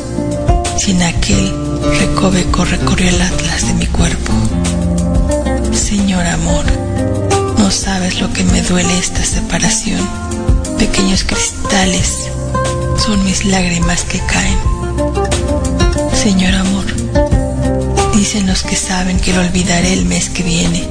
si 0.76 0.92
en 0.92 1.02
aquel 1.02 1.67
recoveco 1.98 2.64
recorrió 2.64 3.08
el 3.08 3.20
atlas 3.20 3.66
de 3.66 3.74
mi 3.74 3.86
cuerpo. 3.86 4.32
Señor 5.72 6.26
amor, 6.26 6.64
no 7.58 7.70
sabes 7.70 8.20
lo 8.20 8.32
que 8.32 8.44
me 8.44 8.62
duele 8.62 8.98
esta 8.98 9.24
separación. 9.24 10.00
Pequeños 10.78 11.24
cristales 11.24 12.28
son 13.04 13.24
mis 13.24 13.44
lágrimas 13.44 14.02
que 14.04 14.20
caen. 14.20 14.58
Señor 16.14 16.54
amor, 16.54 16.84
dicen 18.14 18.46
los 18.46 18.62
que 18.62 18.76
saben 18.76 19.18
que 19.20 19.32
lo 19.32 19.40
olvidaré 19.40 19.92
el 19.92 20.04
mes 20.04 20.28
que 20.28 20.42
viene. 20.42 20.88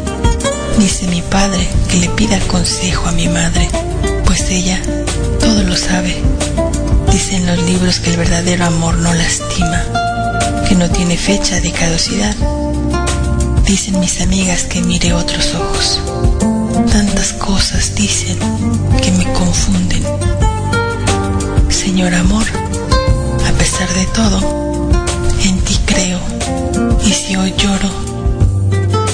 Dice 0.79 1.07
mi 1.07 1.21
padre 1.21 1.67
que 1.89 1.97
le 1.97 2.09
pida 2.09 2.39
consejo 2.47 3.07
a 3.07 3.11
mi 3.11 3.27
madre, 3.27 3.67
pues 4.25 4.49
ella 4.49 4.81
todo 5.39 5.63
lo 5.63 5.75
sabe. 5.75 6.15
Dicen 7.11 7.45
los 7.45 7.61
libros 7.63 7.99
que 7.99 8.11
el 8.11 8.17
verdadero 8.17 8.65
amor 8.65 8.97
no 8.97 9.13
lastima, 9.13 9.83
que 10.67 10.75
no 10.75 10.89
tiene 10.89 11.17
fecha 11.17 11.61
de 11.61 11.71
caducidad. 11.71 12.35
Dicen 13.65 13.99
mis 13.99 14.21
amigas 14.21 14.63
que 14.63 14.81
mire 14.81 15.13
otros 15.13 15.55
ojos. 15.55 16.01
Tantas 16.91 17.33
cosas 17.33 17.95
dicen 17.95 18.37
que 19.01 19.11
me 19.11 19.31
confunden. 19.33 20.03
Señor 21.69 22.13
amor, 22.13 22.45
a 23.47 23.51
pesar 23.57 23.89
de 23.93 24.05
todo, 24.07 24.91
en 25.43 25.59
ti 25.59 25.77
creo. 25.85 26.19
Y 27.05 27.11
si 27.13 27.35
hoy 27.35 27.53
lloro, 27.57 27.89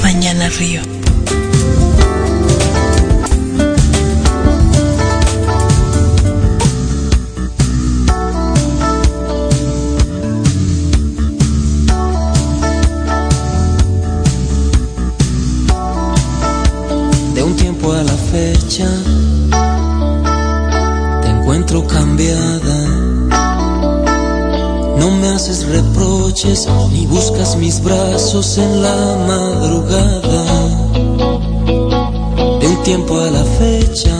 mañana 0.02 0.50
río. 0.50 0.93
La 18.64 18.70
fecha 18.70 18.88
te 21.22 21.28
encuentro 21.30 21.86
cambiada. 21.86 22.88
No 24.98 25.12
me 25.12 25.28
haces 25.30 25.66
reproches 25.68 26.68
ni 26.92 27.06
buscas 27.06 27.56
mis 27.58 27.82
brazos 27.84 28.58
en 28.58 28.82
la 28.82 29.18
madrugada. 29.28 30.46
De 32.60 32.68
un 32.68 32.84
tiempo 32.84 33.20
a 33.20 33.32
la 33.32 33.44
fecha 33.44 34.16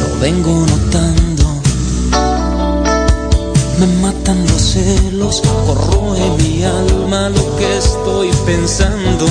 lo 0.00 0.20
vengo 0.20 0.66
notando. 0.66 1.44
Me 3.78 3.86
matan 4.00 4.42
los 4.46 4.62
celos, 4.62 5.42
corroe 5.66 6.30
mi 6.38 6.64
alma 6.64 7.28
lo 7.28 7.56
que 7.56 7.76
estoy 7.76 8.30
pensando. 8.46 9.26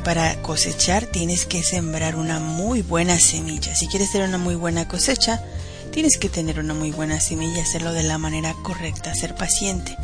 Para 0.00 0.40
cosechar 0.42 1.06
tienes 1.06 1.46
que 1.46 1.62
sembrar 1.62 2.16
una 2.16 2.40
muy 2.40 2.82
buena 2.82 3.18
semilla. 3.18 3.74
Si 3.74 3.86
quieres 3.86 4.12
tener 4.12 4.28
una 4.28 4.38
muy 4.38 4.54
buena 4.54 4.88
cosecha, 4.88 5.42
tienes 5.92 6.18
que 6.18 6.28
tener 6.28 6.58
una 6.58 6.74
muy 6.74 6.90
buena 6.90 7.20
semilla, 7.20 7.62
hacerlo 7.62 7.92
de 7.92 8.02
la 8.02 8.18
manera 8.18 8.54
correcta, 8.62 9.14
ser 9.14 9.34
paciente. 9.34 9.96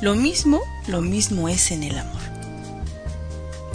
Lo 0.00 0.14
mismo, 0.14 0.60
lo 0.86 1.00
mismo 1.00 1.48
es 1.48 1.70
en 1.70 1.82
el 1.82 1.98
amor. 1.98 2.20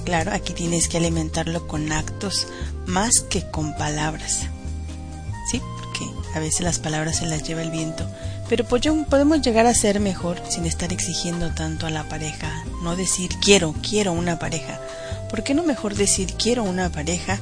Claro, 0.05 0.31
aquí 0.33 0.53
tienes 0.53 0.87
que 0.87 0.97
alimentarlo 0.97 1.67
con 1.67 1.91
actos 1.91 2.47
más 2.85 3.21
que 3.21 3.49
con 3.49 3.75
palabras. 3.75 4.47
Sí, 5.51 5.61
porque 5.79 6.05
a 6.35 6.39
veces 6.39 6.61
las 6.61 6.79
palabras 6.79 7.17
se 7.17 7.25
las 7.25 7.43
lleva 7.43 7.61
el 7.61 7.71
viento. 7.71 8.09
Pero 8.49 8.63
pues 8.63 8.83
podemos 9.09 9.41
llegar 9.41 9.65
a 9.65 9.73
ser 9.73 9.99
mejor 9.99 10.41
sin 10.49 10.65
estar 10.65 10.93
exigiendo 10.93 11.53
tanto 11.53 11.85
a 11.87 11.89
la 11.89 12.07
pareja. 12.07 12.63
No 12.81 12.95
decir 12.95 13.31
quiero, 13.41 13.75
quiero 13.81 14.13
una 14.13 14.39
pareja. 14.39 14.79
¿Por 15.29 15.43
qué 15.43 15.53
no 15.53 15.63
mejor 15.63 15.95
decir 15.95 16.33
quiero 16.33 16.63
una 16.63 16.91
pareja 16.91 17.39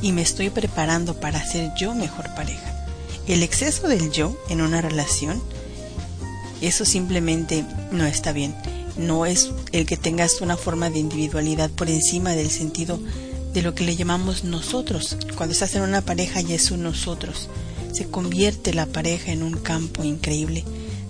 y 0.00 0.12
me 0.12 0.22
estoy 0.22 0.50
preparando 0.50 1.20
para 1.20 1.44
ser 1.44 1.72
yo 1.76 1.94
mejor 1.94 2.34
pareja? 2.34 2.74
El 3.26 3.42
exceso 3.42 3.88
del 3.88 4.10
yo 4.10 4.36
en 4.48 4.62
una 4.62 4.80
relación, 4.80 5.42
eso 6.62 6.84
simplemente 6.84 7.64
no 7.92 8.06
está 8.06 8.32
bien. 8.32 8.54
No 8.96 9.26
es 9.26 9.50
el 9.72 9.86
que 9.86 9.96
tengas 9.96 10.40
una 10.40 10.56
forma 10.56 10.90
de 10.90 10.98
individualidad 10.98 11.70
por 11.70 11.90
encima 11.90 12.32
del 12.32 12.50
sentido 12.50 12.98
de 13.52 13.62
lo 13.62 13.74
que 13.74 13.84
le 13.84 13.96
llamamos 13.96 14.44
nosotros. 14.44 15.16
Cuando 15.36 15.52
estás 15.52 15.74
en 15.74 15.82
una 15.82 16.00
pareja 16.00 16.40
ya 16.40 16.54
es 16.54 16.70
un 16.70 16.82
nosotros. 16.82 17.48
Se 17.92 18.08
convierte 18.08 18.72
la 18.72 18.86
pareja 18.86 19.32
en 19.32 19.42
un 19.42 19.58
campo 19.58 20.04
increíble 20.04 20.64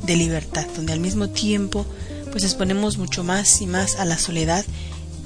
de 0.04 0.16
libertad, 0.16 0.66
donde 0.74 0.92
al 0.92 1.00
mismo 1.00 1.28
tiempo 1.28 1.86
pues 2.30 2.44
exponemos 2.44 2.98
mucho 2.98 3.24
más 3.24 3.60
y 3.62 3.66
más 3.66 3.96
a 3.96 4.04
la 4.04 4.18
soledad 4.18 4.64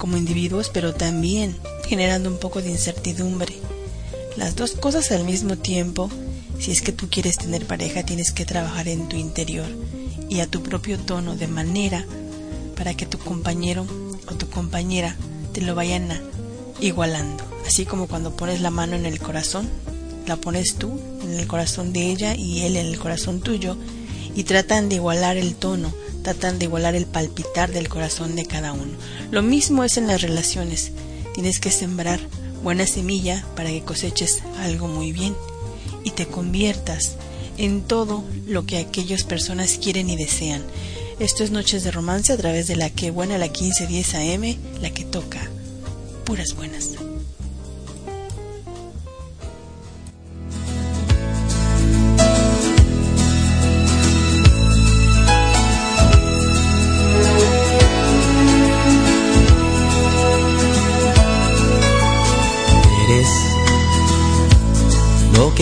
como 0.03 0.17
individuos, 0.17 0.69
pero 0.69 0.93
también 0.93 1.57
generando 1.87 2.29
un 2.29 2.41
poco 2.41 2.61
de 2.61 2.69
incertidumbre. 2.69 3.55
Las 4.37 4.57
dos 4.57 4.73
cosas 4.73 5.13
al 5.13 5.23
mismo 5.23 5.57
tiempo, 5.57 6.11
si 6.59 6.73
es 6.73 6.83
que 6.83 6.91
tú 6.91 7.07
quieres 7.09 7.39
tener 7.39 7.69
pareja, 7.69 8.03
tienes 8.03 8.33
que 8.33 8.45
trabajar 8.45 8.89
en 8.89 9.09
tu 9.09 9.15
interior 9.15 9.69
y 10.29 10.41
a 10.41 10.49
tu 10.49 10.61
propio 10.61 10.99
tono 10.99 11.37
de 11.37 11.47
manera 11.47 12.05
para 12.77 12.95
que 12.95 13.07
tu 13.07 13.17
compañero 13.19 13.87
o 14.27 14.35
tu 14.35 14.51
compañera 14.51 15.15
te 15.53 15.61
lo 15.61 15.77
vayan 15.77 16.09
igualando. 16.81 17.45
Así 17.65 17.87
como 17.87 18.09
cuando 18.09 18.35
pones 18.35 18.61
la 18.61 18.71
mano 18.71 18.97
en 18.97 19.07
el 19.07 19.21
corazón, 19.21 19.71
la 20.27 20.35
pones 20.35 20.75
tú 20.75 20.99
en 21.23 21.39
el 21.39 21.47
corazón 21.47 21.93
de 21.93 22.11
ella 22.11 22.35
y 22.35 22.63
él 22.63 22.77
en 22.77 22.87
el 22.87 22.99
corazón 22.99 23.41
tuyo 23.41 23.77
y 24.35 24.43
tratan 24.43 24.89
de 24.89 24.97
igualar 24.97 25.37
el 25.37 25.55
tono, 25.55 25.95
tratan 26.23 26.59
de 26.59 26.67
igualar 26.67 26.95
el 26.95 27.07
palpitar 27.07 27.73
del 27.73 27.89
corazón 27.89 28.37
de 28.37 28.47
cada 28.47 28.73
uno. 28.73 28.93
Lo 29.31 29.43
mismo 29.43 29.85
es 29.85 29.97
en 29.97 30.07
las 30.07 30.23
relaciones. 30.23 30.93
Tienes 31.35 31.59
que 31.59 31.71
sembrar 31.71 32.21
buena 32.63 32.87
semilla 32.87 33.45
para 33.57 33.71
que 33.71 33.83
coseches 33.83 34.43
algo 34.61 34.89
muy 34.89 35.13
bien 35.13 35.35
y 36.05 36.11
te 36.11 36.27
conviertas 36.27 37.17
en 37.59 37.83
todo 37.83 38.25
lo 38.47 38.65
que 38.67 38.79
aquellas 38.79 39.25
personas 39.25 39.79
quieren 39.83 40.11
y 40.11 40.17
desean. 40.17 40.63
Esto 41.19 41.45
es 41.45 41.51
Noches 41.51 41.85
de 41.85 41.91
Romance 41.91 42.33
a 42.33 42.37
través 42.37 42.67
de 42.67 42.77
la 42.77 42.91
que 42.91 43.11
buena 43.11 43.39
la 43.39 43.47
1510 43.47 44.15
AM, 44.15 44.57
la 44.81 44.91
que 44.91 45.05
toca 45.05 45.41
puras 46.25 46.55
buenas. 46.55 47.02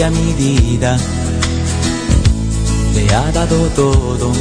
Que 0.00 0.04
a 0.04 0.10
mi 0.10 0.32
vida 0.32 0.96
le 2.94 3.14
ha 3.14 3.32
dado 3.32 3.56
todo. 3.76 4.32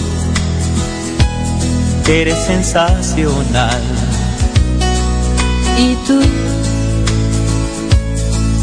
Eres 2.08 2.46
sensacional. 2.46 3.82
Y 5.78 5.96
tú, 6.08 6.22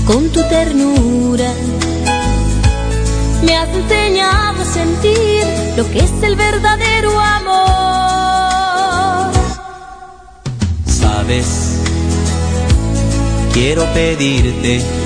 con 0.07 0.31
tu 0.31 0.41
ternura, 0.49 1.53
me 3.45 3.57
has 3.59 3.69
enseñado 3.69 4.63
a 4.63 4.65
sentir 4.65 5.45
lo 5.77 5.85
que 5.91 5.99
es 5.99 6.23
el 6.23 6.35
verdadero 6.35 7.21
amor. 7.21 7.75
Sabes, 10.87 11.47
quiero 13.53 13.85
pedirte 13.93 15.06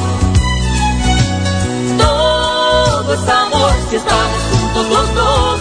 Si 3.89 3.97
estamos 3.97 4.41
juntos 4.51 4.87
los 4.87 5.15
dos? 5.15 5.59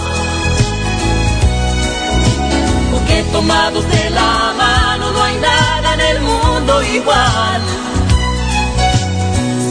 Porque 2.93 3.25
tomados 3.33 3.85
de 3.89 4.11
la 4.11 4.55
mano 4.57 5.11
no 5.11 5.23
hay 5.23 5.37
nada 5.37 5.95
en 5.95 6.01
el 6.01 6.21
mundo 6.21 6.83
igual. 6.83 7.61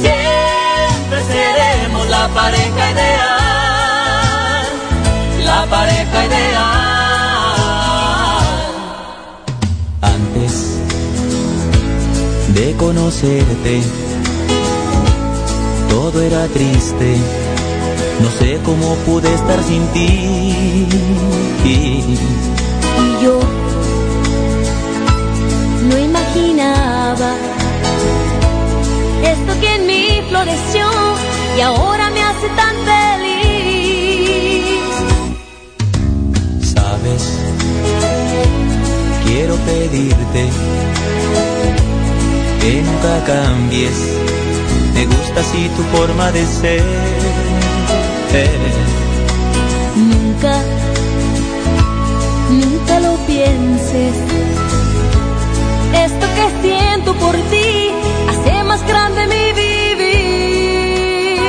Siempre 0.02 1.24
seremos 1.24 2.10
la 2.10 2.28
pareja 2.30 2.92
ideal, 2.92 4.66
la 5.46 5.66
pareja 5.68 6.26
ideal. 6.26 6.60
Antes 10.02 10.54
de 12.56 12.76
conocerte, 12.76 13.82
todo 15.90 16.22
era 16.22 16.46
triste. 16.48 17.49
No 18.22 18.30
sé 18.38 18.60
cómo 18.66 18.96
pude 19.06 19.34
estar 19.34 19.64
sin 19.64 19.88
ti. 19.94 20.88
Y 21.64 23.24
yo 23.24 23.40
no 25.90 25.98
imaginaba 25.98 27.36
esto 29.24 29.60
que 29.62 29.76
en 29.76 29.88
mí 29.88 30.22
floreció 30.30 30.86
y 31.58 31.62
ahora 31.62 32.10
me 32.10 32.22
hace 32.22 32.50
tan 32.50 32.76
feliz. 32.90 33.20
Sabes, 36.74 37.24
quiero 39.26 39.56
pedirte 39.56 40.50
que 42.62 42.82
nunca 42.82 43.24
cambies. 43.26 43.98
Me 44.94 45.06
gusta 45.06 45.40
así 45.40 45.70
tu 45.78 45.84
forma 45.98 46.32
de 46.32 46.46
ser. 46.46 47.59
Nunca, 49.96 50.54
nunca 52.52 53.00
lo 53.00 53.16
pienses. 53.26 54.14
Esto 55.94 56.28
que 56.36 56.52
siento 56.62 57.16
por 57.16 57.36
ti 57.50 57.90
hace 58.30 58.64
más 58.66 58.86
grande 58.88 59.26
mi 59.26 59.52
vivir. 59.62 61.40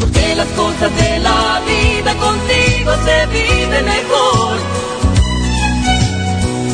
Porque 0.00 0.34
las 0.34 0.48
cosas 0.48 0.90
de 0.96 1.18
la 1.20 1.60
vida 1.64 2.14
contigo 2.16 2.92
se 3.04 3.26
viven 3.26 3.84
mejor. 3.84 4.58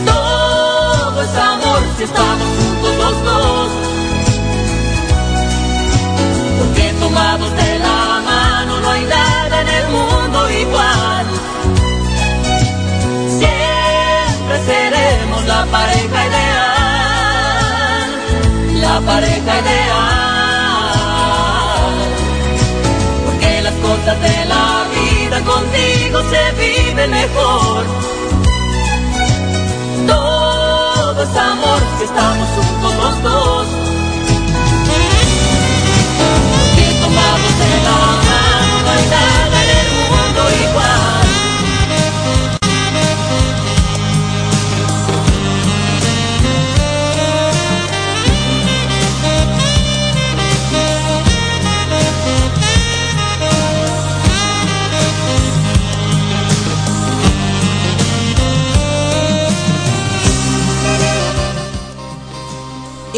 Todo 0.07 1.23
es 1.23 1.37
amor 1.37 1.83
si 1.99 2.05
estamos 2.05 2.49
juntos 2.57 2.97
los 2.97 3.25
dos. 3.25 3.69
Porque 6.59 6.85
tomados 7.01 7.51
de 7.55 7.79
la 7.81 8.14
no 8.85 8.91
hay 8.91 9.05
nada 9.05 9.61
en 9.63 9.69
el 9.69 9.89
mundo 9.89 10.51
igual. 10.51 11.27
Siempre 13.41 14.57
seremos 14.71 15.45
la 15.47 15.65
pareja 15.77 16.19
ideal, 16.29 18.11
la 18.87 19.01
pareja 19.01 19.53
ideal. 19.63 20.05
Porque 23.25 23.51
las 23.63 23.75
cosas 23.87 24.17
de 24.27 24.37
la 24.53 24.67
vida 24.95 25.37
contigo 25.53 26.19
se 26.33 26.43
viven 26.63 27.11
mejor. 27.11 27.85
Todo 30.07 31.23
es 31.23 31.37
amor 31.37 31.81
si 31.99 32.05
estamos 32.05 32.49
juntos 32.57 32.95
los 33.03 33.23
dos. 33.23 33.74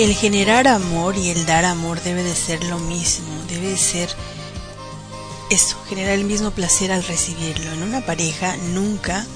El 0.07 0.15
generar 0.15 0.69
amor 0.69 1.17
y 1.19 1.31
el 1.31 1.47
dar 1.47 1.65
amor 1.65 2.01
debe 2.01 2.23
de 2.23 2.37
ser 2.37 2.63
lo 2.63 2.79
mismo, 2.79 3.27
debe 3.49 3.71
de 3.71 3.77
ser 3.77 4.09
eso, 5.51 5.77
generar 5.89 6.13
el 6.13 6.23
mismo 6.23 6.53
placer 6.53 6.93
al 6.93 7.03
recibirlo. 7.03 7.73
En 7.73 7.83
una 7.83 8.07
pareja 8.07 8.57
nunca 8.73 9.27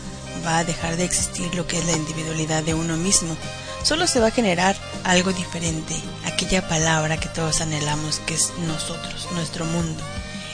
va 0.47 0.59
a 0.59 0.64
dejar 0.64 0.97
de 0.97 1.03
existir 1.03 1.53
lo 1.57 1.66
que 1.66 1.77
es 1.77 1.87
la 1.87 1.97
individualidad 1.97 2.62
de 2.62 2.75
uno 2.75 2.97
mismo. 2.97 3.37
Solo 3.83 4.07
se 4.07 4.21
va 4.21 4.29
a 4.29 4.31
generar 4.31 4.77
algo 5.03 5.33
diferente, 5.33 5.97
aquella 6.25 6.68
palabra 6.68 7.18
que 7.18 7.29
todos 7.29 7.61
anhelamos 7.61 8.21
que 8.21 8.35
es 8.35 8.53
nosotros, 8.68 9.27
nuestro 9.33 9.64
mundo. 9.64 10.01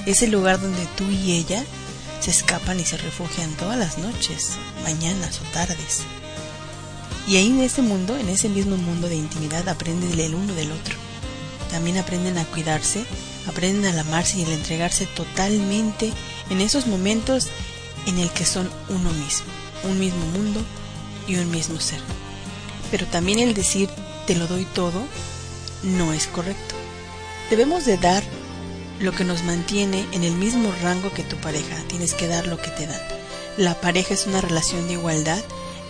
Ese 0.07 0.29
lugar 0.29 0.59
donde 0.59 0.87
tú 0.97 1.05
y 1.11 1.33
ella 1.33 1.63
se 2.21 2.31
escapan 2.31 2.81
y 2.81 2.87
se 2.87 2.97
refugian 2.97 3.55
todas 3.59 3.77
las 3.77 3.99
noches, 3.99 4.53
mañanas 4.83 5.43
o 5.43 5.53
tardes. 5.53 6.07
Y 7.27 7.37
ahí 7.37 7.49
en 7.49 7.61
ese 7.61 7.83
mundo, 7.83 8.17
en 8.17 8.29
ese 8.29 8.49
mismo 8.49 8.77
mundo 8.77 9.09
de 9.09 9.17
intimidad, 9.17 9.69
aprenden 9.69 10.19
el 10.19 10.35
uno 10.35 10.55
del 10.55 10.71
otro. 10.71 10.95
También 11.71 11.99
aprenden 11.99 12.39
a 12.39 12.45
cuidarse, 12.45 13.05
aprenden 13.49 13.87
al 13.87 13.99
amarse 13.99 14.39
y 14.39 14.45
al 14.45 14.53
entregarse 14.53 15.07
totalmente 15.07 16.13
en 16.51 16.61
esos 16.61 16.87
momentos 16.87 17.49
en 18.07 18.19
el 18.19 18.31
que 18.31 18.47
son 18.47 18.71
uno 18.89 19.11
mismo, 19.13 19.47
un 19.85 19.99
mismo 19.99 20.25
mundo 20.27 20.63
y 21.27 21.37
un 21.37 21.51
mismo 21.51 21.81
ser. 21.81 21.99
Pero 22.91 23.07
también 23.07 23.41
el 23.41 23.55
decir 23.55 23.91
te 24.27 24.37
lo 24.37 24.47
doy 24.47 24.65
todo 24.65 25.03
no 25.83 26.13
es 26.13 26.29
correcto. 26.29 26.75
Debemos 27.51 27.85
de 27.85 27.97
dar 27.97 28.23
lo 29.01 29.13
que 29.13 29.25
nos 29.25 29.43
mantiene 29.43 30.07
en 30.13 30.25
el 30.25 30.33
mismo 30.33 30.73
rango 30.83 31.13
que 31.13 31.23
tu 31.23 31.37
pareja. 31.37 31.77
Tienes 31.89 32.15
que 32.15 32.29
dar 32.29 32.47
lo 32.47 32.59
que 32.59 32.71
te 32.71 32.87
dan. 32.87 33.01
La 33.57 33.81
pareja 33.81 34.15
es 34.15 34.27
una 34.27 34.41
relación 34.41 34.87
de 34.87 34.95
igualdad 34.95 35.43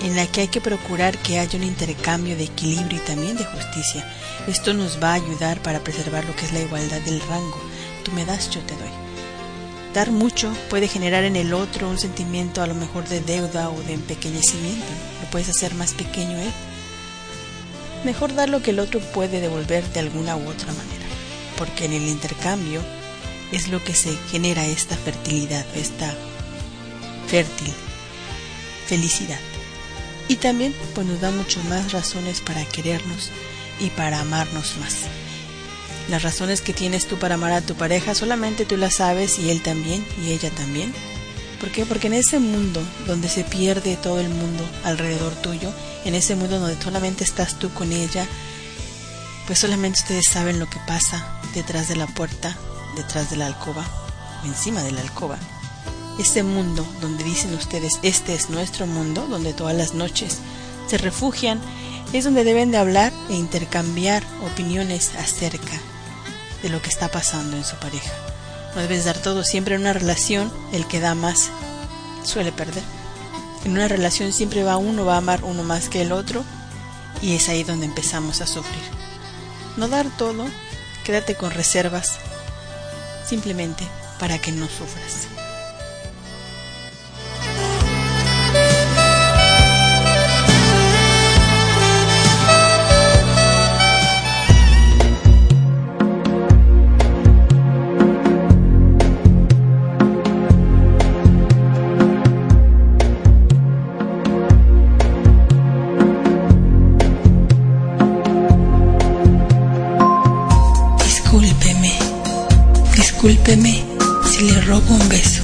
en 0.03 0.17
la 0.17 0.27
que 0.27 0.43
hay 0.43 0.49
que 0.49 0.61
procurar 0.61 1.17
que 1.19 1.39
haya 1.39 1.59
un 1.59 1.65
intercambio 1.65 2.37
de 2.37 2.45
equilibrio 2.45 2.99
y 2.99 3.07
también 3.07 3.37
de 3.37 3.45
justicia. 3.45 4.07
Esto 4.47 4.75
nos 4.75 5.03
va 5.03 5.11
a 5.11 5.15
ayudar 5.15 5.63
para 5.63 5.81
preservar 5.81 6.25
lo 6.25 6.35
que 6.37 6.45
es 6.45 6.53
la 6.53 6.61
igualdad 6.61 7.01
del 7.01 7.21
rango. 7.21 7.61
Tú 8.05 8.13
me 8.13 8.25
das, 8.25 8.51
yo 8.51 8.61
te 8.61 8.75
doy. 8.75 8.91
Dar 9.95 10.11
mucho 10.11 10.53
puede 10.69 10.89
generar 10.89 11.25
en 11.25 11.37
el 11.37 11.55
otro 11.55 11.89
un 11.89 11.99
sentimiento 11.99 12.63
a 12.63 12.67
lo 12.67 12.75
mejor 12.75 13.09
de 13.09 13.21
deuda 13.21 13.71
o 13.71 13.81
de 13.83 13.95
empequeñecimiento. 13.95 14.85
Lo 15.23 15.31
puedes 15.31 15.49
hacer 15.49 15.75
más 15.75 15.95
pequeño 15.95 16.39
él. 16.39 16.53
Mejor 18.05 18.35
dar 18.35 18.51
lo 18.51 18.63
que 18.63 18.73
el 18.73 18.79
otro 18.79 19.01
puede 19.01 19.41
devolver 19.41 19.85
de 19.93 20.01
alguna 20.01 20.37
u 20.37 20.49
otra 20.49 20.73
manera, 20.73 21.07
porque 21.57 21.87
en 21.87 21.95
el 21.95 22.07
intercambio 22.07 22.83
es 23.53 23.69
lo 23.69 23.83
que 23.83 23.95
se 23.95 24.15
genera 24.31 24.67
esta 24.67 24.97
fertilidad, 24.97 25.65
esta 25.75 26.15
fértil 27.27 27.73
felicidad. 28.87 29.41
Y 30.29 30.37
también 30.37 30.75
pues 30.95 31.07
nos 31.07 31.21
da 31.21 31.31
mucho 31.31 31.63
más 31.65 31.93
razones 31.93 32.41
para 32.41 32.65
querernos 32.65 33.31
y 33.81 33.91
para 33.91 34.21
amarnos 34.21 34.77
más. 34.81 35.03
Las 36.09 36.23
razones 36.23 36.61
que 36.61 36.73
tienes 36.73 37.07
tú 37.07 37.17
para 37.19 37.35
amar 37.35 37.53
a 37.53 37.61
tu 37.61 37.75
pareja 37.75 38.15
solamente 38.15 38.65
tú 38.65 38.77
las 38.77 38.97
sabes 38.97 39.39
y 39.39 39.51
él 39.51 39.63
también 39.63 40.05
y 40.23 40.33
ella 40.33 40.51
también. 40.51 40.93
¿Por 41.61 41.71
qué? 41.71 41.87
Porque 41.87 42.09
en 42.09 42.15
ese 42.15 42.39
mundo 42.39 42.81
donde 43.07 43.29
se 43.29 43.45
pierde 43.45 43.97
todo 43.97 44.21
el 44.21 44.29
mundo 44.29 44.65
alrededor 44.85 45.35
tuyo, 45.37 45.73
en 46.05 46.15
ese 46.15 46.37
mundo 46.37 46.61
donde 46.61 46.81
solamente 46.81 47.25
estás 47.25 47.59
tú 47.59 47.71
con 47.73 47.93
ella, 47.93 48.27
pues 49.47 49.59
solamente 49.61 50.01
ustedes 50.01 50.27
saben 50.31 50.59
lo 50.59 50.69
que 50.69 50.79
pasa 50.87 51.41
detrás 51.55 51.89
de 51.89 51.97
la 51.97 52.07
puerta, 52.07 52.57
detrás 52.95 53.31
de 53.31 53.37
la 53.37 53.47
alcoba 53.47 53.85
o 54.43 54.47
encima 54.47 54.83
de 54.83 54.93
la 54.93 55.01
alcoba. 55.01 55.39
Ese 56.19 56.43
mundo 56.43 56.87
donde 57.01 57.25
dicen 57.25 57.55
ustedes, 57.55 57.99
este 58.03 58.35
es 58.35 58.49
nuestro 58.49 58.87
mundo, 58.87 59.27
donde 59.29 59.53
todas 59.53 59.77
las 59.77 59.93
noches 59.95 60.39
se 60.89 60.99
refugian, 60.99 61.61
es 62.13 62.25
donde 62.25 62.45
deben 62.45 62.71
de 62.71 62.79
hablar 62.79 63.13
e 63.29 63.35
intercambiar 63.35 64.23
opiniones 64.45 65.11
acerca 65.19 65.81
de 66.63 66.69
lo 66.71 66.81
que 66.81 66.89
está 66.89 67.09
pasando 67.09 67.57
en 67.57 67.65
su 67.65 67.77
pareja. 67.77 68.13
No 68.75 68.83
debes 68.83 69.05
dar 69.05 69.19
todo, 69.19 69.45
siempre 69.45 69.75
en 69.75 69.83
una 69.83 69.93
relación 69.93 70.53
el 70.73 70.87
que 70.87 71.01
da 71.01 71.15
más 71.15 71.51
suele 72.25 72.53
perder. 72.53 72.83
En 73.65 73.73
una 73.73 73.89
relación 73.89 74.33
siempre 74.33 74.63
va 74.63 74.77
uno, 74.77 75.05
va 75.05 75.15
a 75.15 75.19
amar 75.19 75.45
uno 75.45 75.65
más 75.65 75.89
que 75.89 76.03
el 76.03 76.13
otro 76.13 76.45
y 77.21 77.35
es 77.35 77.49
ahí 77.49 77.65
donde 77.65 77.87
empezamos 77.87 78.41
a 78.41 78.47
sufrir. 78.47 78.83
No 79.77 79.89
dar 79.89 80.07
todo, 80.17 80.47
quédate 81.05 81.35
con 81.35 81.51
reservas, 81.51 82.19
simplemente 83.27 83.87
para 84.19 84.39
que 84.39 84.53
no 84.53 84.67
sufras. 84.67 85.36
Discúlpeme 113.27 113.85
si 114.25 114.45
le 114.45 114.61
robo 114.61 114.95
un 114.95 115.09
beso, 115.09 115.43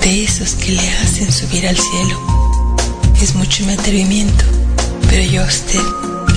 de 0.00 0.24
esos 0.24 0.54
que 0.54 0.72
le 0.72 0.90
hacen 1.02 1.30
subir 1.30 1.68
al 1.68 1.76
cielo. 1.76 2.18
Es 3.20 3.34
mucho 3.34 3.62
mi 3.66 3.74
atrevimiento, 3.74 4.42
pero 5.10 5.22
yo 5.22 5.42
a 5.42 5.46
usted 5.46 5.82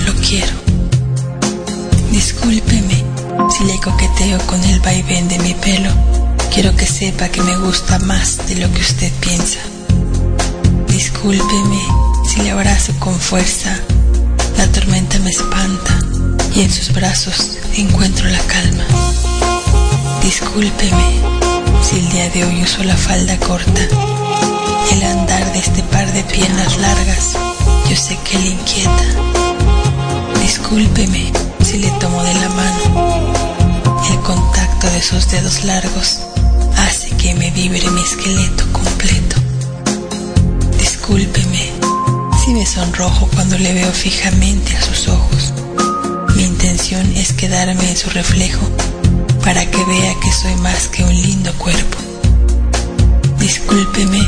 lo 0.04 0.12
quiero. 0.16 0.52
Discúlpeme 2.10 3.02
si 3.48 3.64
le 3.64 3.80
coqueteo 3.80 4.38
con 4.46 4.62
el 4.64 4.78
vaivén 4.80 5.26
de 5.28 5.38
mi 5.38 5.54
pelo. 5.54 5.90
Quiero 6.52 6.76
que 6.76 6.84
sepa 6.84 7.30
que 7.30 7.40
me 7.40 7.56
gusta 7.56 7.98
más 8.00 8.46
de 8.46 8.56
lo 8.56 8.70
que 8.70 8.82
usted 8.82 9.10
piensa. 9.20 9.60
Discúlpeme 10.86 11.80
si 12.28 12.42
le 12.42 12.50
abrazo 12.50 12.92
con 12.98 13.18
fuerza. 13.18 13.74
La 14.58 14.70
tormenta 14.70 15.18
me 15.20 15.30
espanta 15.30 15.98
y 16.54 16.60
en 16.60 16.70
sus 16.70 16.92
brazos 16.92 17.56
encuentro 17.74 18.28
la 18.28 18.40
calma. 18.40 18.84
Discúlpeme 20.22 21.20
si 21.82 21.98
el 21.98 22.08
día 22.10 22.28
de 22.30 22.44
hoy 22.44 22.62
uso 22.62 22.82
la 22.84 22.96
falda 22.96 23.38
corta. 23.38 23.80
El 24.92 25.02
andar 25.02 25.52
de 25.52 25.58
este 25.58 25.82
par 25.84 26.12
de 26.12 26.22
piernas 26.24 26.76
largas, 26.78 27.36
yo 27.88 27.96
sé 27.96 28.18
que 28.24 28.38
le 28.38 28.48
inquieta. 28.48 29.04
Discúlpeme 30.42 31.32
si 31.64 31.78
le 31.78 31.90
tomo 32.00 32.22
de 32.22 32.34
la 32.34 32.48
mano. 32.48 33.32
El 34.10 34.18
contacto 34.20 34.90
de 34.90 35.02
sus 35.02 35.30
dedos 35.30 35.64
largos 35.64 36.20
hace 36.76 37.10
que 37.16 37.34
me 37.34 37.50
vibre 37.52 37.88
mi 37.90 38.02
esqueleto 38.02 38.64
completo. 38.72 39.36
Discúlpeme 40.78 41.70
si 42.44 42.52
me 42.52 42.66
sonrojo 42.66 43.28
cuando 43.34 43.56
le 43.58 43.72
veo 43.72 43.92
fijamente 43.92 44.76
a 44.76 44.82
sus 44.82 45.08
ojos. 45.08 45.52
Mi 46.36 46.44
intención 46.44 47.10
es 47.16 47.32
quedarme 47.32 47.90
en 47.90 47.96
su 47.96 48.10
reflejo 48.10 48.68
para 49.48 49.64
que 49.64 49.82
vea 49.86 50.14
que 50.20 50.30
soy 50.30 50.54
más 50.56 50.88
que 50.88 51.02
un 51.02 51.22
lindo 51.22 51.50
cuerpo. 51.54 51.96
Discúlpeme 53.38 54.20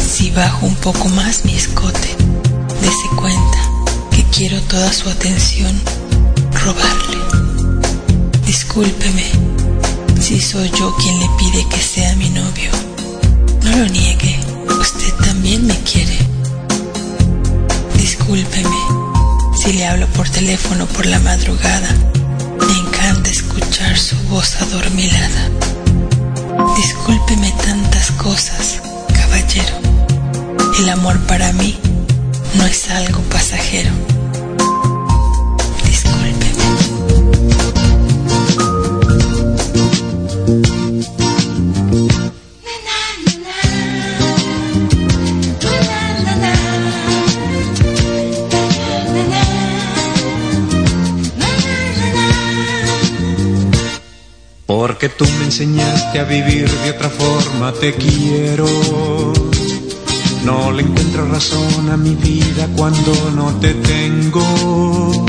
si 0.00 0.30
bajo 0.30 0.64
un 0.64 0.74
poco 0.76 1.10
más 1.10 1.44
mi 1.44 1.54
escote. 1.54 2.16
Dese 2.80 3.08
cuenta 3.14 3.58
que 4.10 4.24
quiero 4.34 4.58
toda 4.62 4.90
su 4.90 5.10
atención 5.10 5.78
robarle. 6.64 7.18
Discúlpeme 8.46 9.26
si 10.18 10.40
soy 10.40 10.70
yo 10.70 10.96
quien 10.96 11.20
le 11.20 11.28
pide 11.38 11.68
que 11.68 11.82
sea 11.82 12.16
mi 12.16 12.30
novio. 12.30 12.70
No 13.64 13.76
lo 13.76 13.86
niegue, 13.88 14.40
usted 14.80 15.12
también 15.16 15.66
me 15.66 15.78
quiere. 15.80 16.16
Discúlpeme 17.98 18.80
si 19.54 19.74
le 19.74 19.86
hablo 19.86 20.06
por 20.16 20.30
teléfono 20.30 20.86
por 20.86 21.04
la 21.04 21.18
madrugada. 21.18 22.11
Encanta 23.22 23.30
escuchar 23.30 23.96
su 23.96 24.16
voz 24.30 24.60
adormilada. 24.62 25.48
Discúlpeme 26.76 27.52
tantas 27.64 28.10
cosas, 28.12 28.80
caballero. 29.14 29.76
El 30.80 30.88
amor 30.88 31.20
para 31.26 31.52
mí 31.52 31.78
no 32.56 32.66
es 32.66 32.90
algo 32.90 33.20
pasajero. 33.30 33.90
Porque 55.02 55.16
tú 55.16 55.24
me 55.40 55.46
enseñaste 55.46 56.20
a 56.20 56.22
vivir 56.22 56.70
de 56.70 56.90
otra 56.92 57.10
forma, 57.10 57.72
te 57.72 57.92
quiero. 57.92 58.68
No 60.44 60.70
le 60.70 60.82
encuentro 60.82 61.26
razón 61.26 61.90
a 61.90 61.96
mi 61.96 62.14
vida 62.14 62.68
cuando 62.76 63.12
no 63.34 63.50
te 63.58 63.74
tengo. 63.74 65.26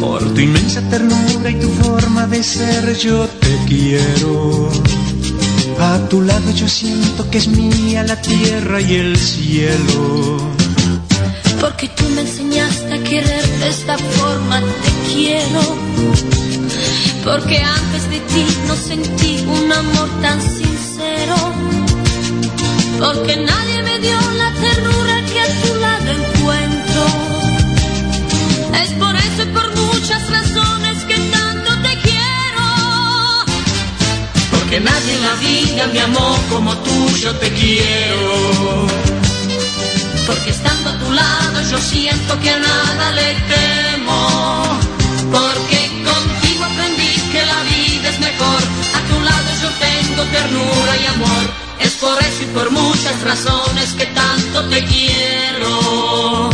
Por 0.00 0.32
tu 0.32 0.40
inmensa 0.40 0.82
ternura 0.88 1.50
y 1.50 1.56
tu 1.56 1.68
forma 1.82 2.28
de 2.28 2.44
ser 2.44 2.96
yo 2.96 3.26
te 3.26 3.58
quiero. 3.66 4.70
A 5.80 5.98
tu 6.08 6.22
lado 6.22 6.48
yo 6.52 6.68
siento 6.68 7.28
que 7.28 7.38
es 7.38 7.48
mía 7.48 8.04
la 8.04 8.22
tierra 8.22 8.80
y 8.80 8.94
el 8.94 9.16
cielo. 9.16 10.38
Porque 11.60 11.88
tú 11.88 12.04
me 12.10 12.20
enseñaste 12.20 12.94
a 12.94 13.02
querer 13.02 13.48
de 13.58 13.68
esta 13.68 13.98
forma, 13.98 14.60
te 14.60 15.12
quiero. 15.12 16.45
Porque 17.26 17.58
antes 17.60 18.08
de 18.08 18.20
ti 18.20 18.46
no 18.68 18.76
sentí 18.76 19.44
un 19.48 19.72
amor 19.72 20.08
tan 20.22 20.40
sincero. 20.40 21.34
Porque 23.00 23.36
nadie 23.36 23.82
me 23.82 23.98
dio 23.98 24.16
la 24.42 24.52
ternura 24.52 25.14
que 25.32 25.40
a 25.40 25.48
tu 25.60 25.74
lado 25.74 26.08
encuentro. 26.18 27.02
Es 28.80 28.90
por 28.92 29.16
eso 29.16 29.42
y 29.42 29.46
por 29.46 29.68
muchas 29.74 30.22
razones 30.30 31.02
que 31.08 31.18
tanto 31.36 31.70
te 31.82 31.98
quiero. 32.06 32.64
Porque 34.52 34.78
nadie 34.78 35.14
en 35.16 35.22
la 35.22 35.34
vida 35.34 35.86
me 35.92 36.00
amó 36.02 36.38
como 36.48 36.76
tú, 36.76 37.08
yo 37.16 37.34
te 37.34 37.50
quiero. 37.50 38.86
Porque 40.28 40.50
estando 40.50 40.90
a 40.90 40.98
tu 41.00 41.12
lado 41.12 41.70
yo 41.72 41.78
siento 41.78 42.38
que 42.38 42.50
a 42.50 42.58
nada 42.60 43.10
le 43.18 43.34
temo. 43.52 44.78
Porque 45.32 45.85
es 48.16 48.20
mejor. 48.20 48.62
A 48.94 49.00
tu 49.08 49.20
lado 49.20 49.50
yo 49.62 49.68
tengo 49.78 50.22
ternura 50.24 50.96
y 50.96 51.06
amor. 51.06 51.44
Es 51.80 51.92
por 51.94 52.18
eso 52.22 52.42
y 52.42 52.46
por 52.46 52.70
muchas 52.70 53.22
razones 53.22 53.92
que 53.92 54.06
tanto 54.06 54.64
te 54.68 54.84
quiero. 54.84 56.50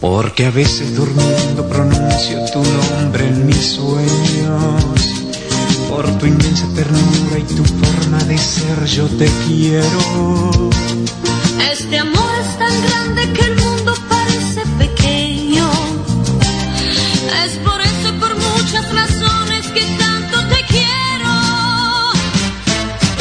Porque 0.00 0.46
a 0.46 0.50
veces 0.50 0.94
durmiendo 0.94 1.68
pronuncio 1.68 2.38
tu 2.52 2.62
nombre 2.62 3.26
en 3.26 3.46
mis 3.46 3.72
sueños. 3.72 4.25
Por 5.96 6.18
tu 6.18 6.26
inmensa 6.26 6.66
ternura 6.74 7.38
y 7.38 7.44
tu 7.54 7.64
forma 7.64 8.18
de 8.24 8.36
ser 8.36 8.84
yo 8.84 9.06
te 9.20 9.24
quiero. 9.46 10.70
Este 11.72 11.98
amor 11.98 12.32
es 12.38 12.58
tan 12.58 12.82
grande 12.86 13.32
que 13.32 13.40
el 13.40 13.56
mundo 13.56 13.94
parece 14.06 14.60
pequeño. 14.76 15.66
Es 17.46 17.52
por 17.66 17.80
eso 17.80 18.08
y 18.10 18.18
por 18.20 18.36
muchas 18.36 18.84
razones 19.00 19.66
que 19.68 19.84
tanto 20.02 20.36
te 20.52 20.60
quiero. 20.74 21.32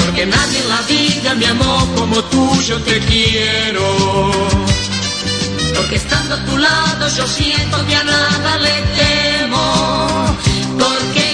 Porque 0.03 0.25
nadie 0.25 0.59
en 0.59 0.69
la 0.75 0.81
vida 0.81 1.35
me 1.35 1.45
amó 1.47 1.87
como 1.95 2.21
tú, 2.25 2.61
yo 2.61 2.77
te 2.81 2.99
quiero. 2.99 3.85
Porque 5.77 5.95
estando 5.95 6.35
a 6.35 6.43
tu 6.43 6.57
lado 6.57 7.07
yo 7.07 7.25
siento 7.25 7.77
que 7.87 7.95
a 7.95 8.03
nada 8.03 8.57
le 8.57 8.75
temo. 8.99 10.35
Porque 10.77 11.24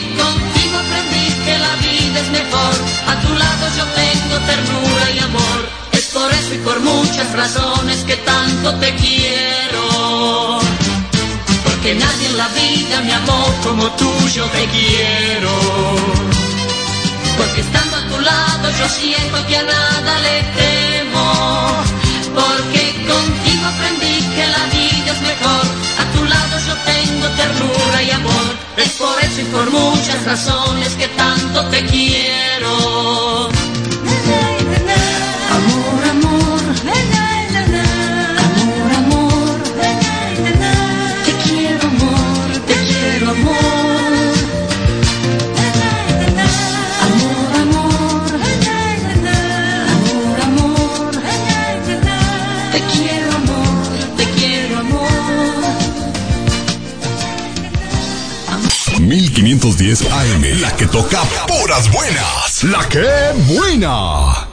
la 2.22 2.28
vida 2.28 2.28
es 2.28 2.30
mejor. 2.30 2.74
A 3.08 3.22
tu 3.22 3.34
lado 3.34 3.66
yo 3.78 3.86
tengo 3.96 4.38
ternura 4.46 5.12
y 5.16 5.20
amor. 5.20 5.70
Es 5.92 6.06
por 6.06 6.32
eso 6.32 6.54
y 6.54 6.58
por 6.60 6.80
muchas 6.82 7.32
razones 7.34 7.98
que 8.06 8.16
tanto 8.18 8.74
te 8.76 8.96
quiero. 8.96 10.60
Porque 11.64 11.96
nadie 11.96 12.28
en 12.28 12.38
la 12.38 12.48
vida 12.50 13.02
me 13.06 13.14
amó 13.14 13.44
como 13.64 13.90
tú, 13.92 14.12
yo 14.34 14.46
te 14.46 14.66
quiero. 14.68 15.52
Porque 17.38 17.62
estando 17.62 17.98
a 17.98 18.08
tu 18.08 18.20
lado 18.20 18.70
yo 18.80 18.88
siento 18.90 19.46
que 19.48 19.58
a 19.58 19.64
nada 19.64 20.20
le 20.20 20.38
temo. 20.62 21.84
Porque 22.36 22.84
contigo 23.08 23.66
aprendí 23.74 24.18
que 24.36 24.48
la 24.48 24.64
vida 24.76 25.12
es 25.16 25.22
mejor. 25.22 25.66
A 26.02 26.06
tu 26.16 26.24
lado 26.26 26.56
yo 26.68 26.76
tengo 26.92 27.28
ternura 27.42 28.04
y 28.04 28.12
amor. 28.12 28.62
Es 28.78 28.92
por 28.94 29.18
eso 29.20 29.42
y 29.42 29.46
por 29.46 29.70
muchas 29.70 30.24
razones 30.26 30.94
que 30.96 31.01
tanto 31.54 31.70
te 31.70 31.86
quiero. 31.86 32.91
10 59.92 60.10
AM. 60.10 60.62
La 60.62 60.74
que 60.78 60.88
toca 60.88 61.22
puras 61.50 61.92
buenas. 61.92 62.64
La 62.64 62.88
que 62.88 63.04
buena. 63.54 64.48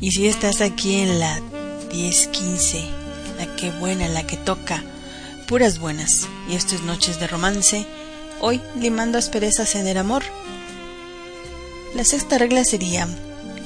Y 0.00 0.10
si 0.10 0.26
estás 0.26 0.62
aquí 0.62 1.00
en 1.00 1.20
la 1.20 1.38
1015, 1.92 2.82
la 3.36 3.56
que 3.56 3.70
buena, 3.72 4.08
la 4.08 4.26
que 4.26 4.38
toca, 4.38 4.82
puras 5.46 5.78
buenas. 5.78 6.26
Y 6.48 6.54
esto 6.54 6.76
es 6.76 6.80
Noches 6.80 7.20
de 7.20 7.26
Romance. 7.26 7.86
Hoy 8.40 8.62
limando 8.80 9.18
asperezas 9.18 9.74
en 9.74 9.86
el 9.86 9.98
amor 9.98 10.22
la 11.98 12.04
sexta 12.04 12.38
regla 12.38 12.62
sería, 12.62 13.08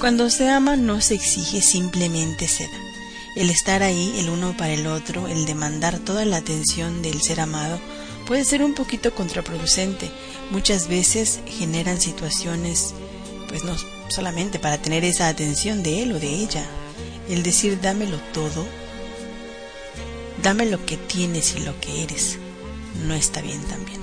cuando 0.00 0.30
se 0.30 0.48
ama 0.48 0.74
no 0.74 1.02
se 1.02 1.12
exige, 1.12 1.60
simplemente 1.60 2.48
se 2.48 2.64
da. 2.64 2.78
El 3.36 3.50
estar 3.50 3.82
ahí 3.82 4.14
el 4.20 4.30
uno 4.30 4.56
para 4.56 4.72
el 4.72 4.86
otro, 4.86 5.28
el 5.28 5.44
demandar 5.44 5.98
toda 5.98 6.24
la 6.24 6.38
atención 6.38 7.02
del 7.02 7.20
ser 7.20 7.42
amado, 7.42 7.78
puede 8.26 8.46
ser 8.46 8.64
un 8.64 8.72
poquito 8.72 9.14
contraproducente. 9.14 10.10
Muchas 10.50 10.88
veces 10.88 11.40
generan 11.44 12.00
situaciones, 12.00 12.94
pues 13.48 13.64
no 13.64 13.76
solamente 14.08 14.58
para 14.58 14.78
tener 14.78 15.04
esa 15.04 15.28
atención 15.28 15.82
de 15.82 16.02
él 16.02 16.12
o 16.12 16.18
de 16.18 16.30
ella. 16.30 16.64
El 17.28 17.42
decir 17.42 17.82
dámelo 17.82 18.16
todo, 18.32 18.64
dame 20.42 20.64
lo 20.64 20.86
que 20.86 20.96
tienes 20.96 21.54
y 21.54 21.60
lo 21.60 21.78
que 21.80 22.02
eres, 22.02 22.38
no 23.06 23.12
está 23.12 23.42
bien 23.42 23.62
también. 23.64 24.00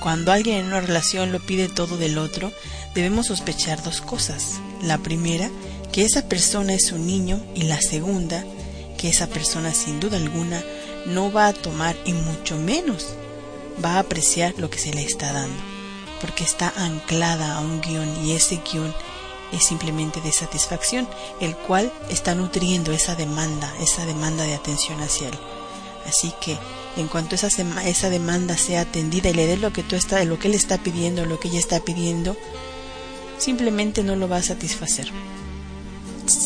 Cuando 0.00 0.32
alguien 0.32 0.56
en 0.56 0.66
una 0.66 0.80
relación 0.80 1.30
lo 1.30 1.38
pide 1.38 1.68
todo 1.68 1.96
del 1.96 2.18
otro, 2.18 2.52
debemos 2.94 3.26
sospechar 3.26 3.82
dos 3.82 4.00
cosas. 4.00 4.60
La 4.82 4.98
primera, 4.98 5.50
que 5.92 6.04
esa 6.04 6.22
persona 6.28 6.74
es 6.74 6.92
un 6.92 7.06
niño 7.06 7.40
y 7.54 7.62
la 7.62 7.80
segunda, 7.80 8.44
que 8.98 9.08
esa 9.08 9.26
persona 9.26 9.74
sin 9.74 10.00
duda 10.00 10.16
alguna 10.16 10.62
no 11.06 11.32
va 11.32 11.48
a 11.48 11.52
tomar 11.52 11.96
y 12.04 12.12
mucho 12.12 12.56
menos 12.56 13.08
va 13.84 13.94
a 13.94 13.98
apreciar 14.00 14.54
lo 14.58 14.70
que 14.70 14.78
se 14.78 14.92
le 14.92 15.02
está 15.02 15.32
dando, 15.32 15.56
porque 16.20 16.44
está 16.44 16.72
anclada 16.76 17.56
a 17.56 17.60
un 17.60 17.80
guion 17.80 18.24
y 18.24 18.32
ese 18.32 18.60
guion 18.70 18.94
es 19.52 19.64
simplemente 19.64 20.20
de 20.20 20.32
satisfacción, 20.32 21.08
el 21.40 21.56
cual 21.56 21.92
está 22.08 22.34
nutriendo 22.34 22.92
esa 22.92 23.14
demanda, 23.14 23.72
esa 23.80 24.06
demanda 24.06 24.44
de 24.44 24.54
atención 24.54 25.00
hacia 25.00 25.28
él. 25.28 25.38
Así 26.06 26.32
que 26.40 26.56
en 26.96 27.08
cuanto 27.08 27.34
esa, 27.34 27.48
esa 27.84 28.10
demanda 28.10 28.56
sea 28.56 28.82
atendida 28.82 29.30
y 29.30 29.34
le 29.34 29.46
dé 29.46 29.56
lo 29.56 29.72
que 29.72 29.82
tú 29.82 29.96
está, 29.96 30.24
lo 30.24 30.38
que 30.38 30.48
él 30.48 30.54
está 30.54 30.78
pidiendo, 30.78 31.26
lo 31.26 31.38
que 31.38 31.48
ella 31.48 31.58
está 31.58 31.80
pidiendo, 31.80 32.36
simplemente 33.42 34.04
no 34.04 34.14
lo 34.14 34.28
va 34.28 34.36
a 34.36 34.42
satisfacer. 34.42 35.10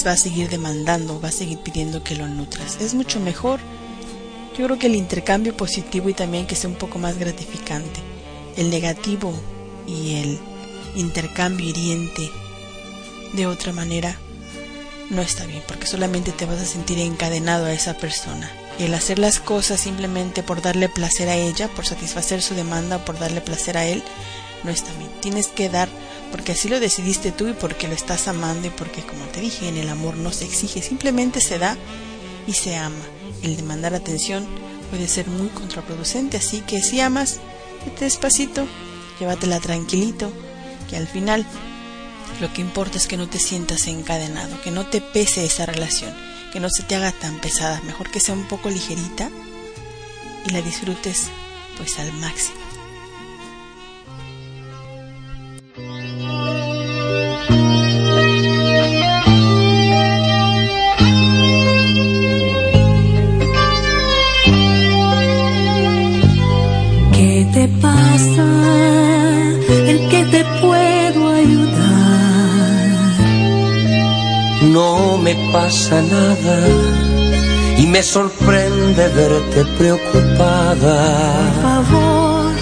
Va 0.06 0.12
a 0.12 0.16
seguir 0.16 0.48
demandando, 0.48 1.20
va 1.20 1.28
a 1.28 1.32
seguir 1.32 1.58
pidiendo 1.58 2.02
que 2.02 2.16
lo 2.16 2.26
nutras. 2.26 2.80
Es 2.80 2.94
mucho 2.94 3.20
mejor, 3.20 3.60
yo 4.56 4.64
creo 4.64 4.78
que 4.78 4.86
el 4.86 4.94
intercambio 4.94 5.56
positivo 5.56 6.08
y 6.08 6.14
también 6.14 6.46
que 6.46 6.56
sea 6.56 6.70
un 6.70 6.76
poco 6.76 6.98
más 6.98 7.18
gratificante. 7.18 8.00
El 8.56 8.70
negativo 8.70 9.34
y 9.86 10.14
el 10.14 10.38
intercambio 10.94 11.68
hiriente 11.68 12.30
de 13.34 13.46
otra 13.46 13.72
manera 13.72 14.18
no 15.10 15.20
está 15.20 15.44
bien, 15.44 15.62
porque 15.68 15.86
solamente 15.86 16.32
te 16.32 16.46
vas 16.46 16.60
a 16.60 16.64
sentir 16.64 16.98
encadenado 16.98 17.66
a 17.66 17.72
esa 17.72 17.94
persona. 17.94 18.50
Y 18.78 18.84
el 18.84 18.94
hacer 18.94 19.18
las 19.18 19.38
cosas 19.38 19.80
simplemente 19.80 20.42
por 20.42 20.62
darle 20.62 20.88
placer 20.88 21.28
a 21.28 21.36
ella, 21.36 21.68
por 21.68 21.86
satisfacer 21.86 22.40
su 22.42 22.54
demanda 22.54 23.04
por 23.04 23.18
darle 23.18 23.42
placer 23.42 23.76
a 23.76 23.84
él, 23.84 24.02
no 24.64 24.70
está 24.70 24.90
bien. 24.94 25.10
Tienes 25.20 25.48
que 25.48 25.68
dar 25.68 25.88
porque 26.30 26.52
así 26.52 26.68
lo 26.68 26.80
decidiste 26.80 27.32
tú 27.32 27.48
y 27.48 27.52
porque 27.52 27.88
lo 27.88 27.94
estás 27.94 28.28
amando 28.28 28.68
y 28.68 28.70
porque, 28.70 29.02
como 29.02 29.24
te 29.26 29.40
dije, 29.40 29.68
en 29.68 29.76
el 29.76 29.88
amor 29.88 30.16
no 30.16 30.32
se 30.32 30.44
exige, 30.44 30.82
simplemente 30.82 31.40
se 31.40 31.58
da 31.58 31.76
y 32.46 32.52
se 32.52 32.76
ama. 32.76 33.04
El 33.42 33.56
demandar 33.56 33.94
atención 33.94 34.46
puede 34.90 35.08
ser 35.08 35.28
muy 35.28 35.48
contraproducente, 35.48 36.36
así 36.36 36.60
que 36.60 36.82
si 36.82 37.00
amas, 37.00 37.38
vete 37.84 38.04
despacito, 38.04 38.66
llévatela 39.18 39.60
tranquilito, 39.60 40.30
que 40.88 40.96
al 40.96 41.06
final 41.06 41.46
lo 42.40 42.52
que 42.52 42.60
importa 42.60 42.98
es 42.98 43.06
que 43.06 43.16
no 43.16 43.28
te 43.28 43.38
sientas 43.38 43.86
encadenado, 43.86 44.60
que 44.62 44.70
no 44.70 44.86
te 44.86 45.00
pese 45.00 45.44
esa 45.44 45.66
relación, 45.66 46.14
que 46.52 46.60
no 46.60 46.68
se 46.68 46.82
te 46.82 46.96
haga 46.96 47.12
tan 47.12 47.40
pesada, 47.40 47.80
mejor 47.82 48.10
que 48.10 48.20
sea 48.20 48.34
un 48.34 48.46
poco 48.46 48.68
ligerita 48.68 49.30
y 50.46 50.50
la 50.50 50.62
disfrutes 50.62 51.28
pues 51.76 51.98
al 51.98 52.12
máximo. 52.14 52.65
Me 75.26 75.34
pasa 75.52 76.00
nada 76.02 76.56
y 77.76 77.84
me 77.88 78.00
sorprende 78.00 79.08
verte 79.08 79.64
preocupada. 79.76 80.96
Por 81.50 81.62
favor, 81.68 82.52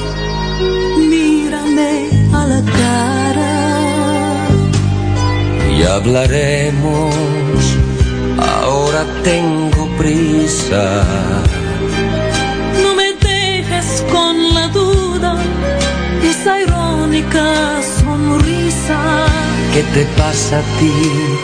mírame 1.11 2.09
a 2.33 2.47
la 2.53 2.63
cara. 2.81 3.55
Y 5.77 5.83
hablaremos, 5.83 7.15
ahora 8.63 9.05
tengo 9.23 9.83
prisa. 9.99 10.85
No 12.83 12.91
me 13.01 13.09
dejes 13.29 13.89
con 14.11 14.55
la 14.55 14.69
duda, 14.69 15.37
esa 16.33 16.63
irónica 16.63 17.47
sonrisa. 17.99 18.99
¿Qué 19.75 19.83
te 19.95 20.05
pasa 20.17 20.61
a 20.61 20.63
ti 20.79 20.93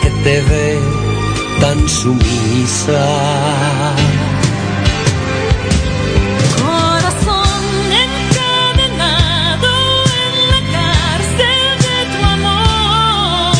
que 0.01 0.09
te 0.23 0.41
ve 0.49 1.10
tan 1.61 1.87
sumisa? 1.87 3.05
Corazón 6.57 7.63
encadenado 8.07 9.71
en 10.25 10.33
la 10.51 10.61
cárcel 10.75 11.67
de 11.85 11.97
tu 12.13 12.19
amor. 12.37 13.53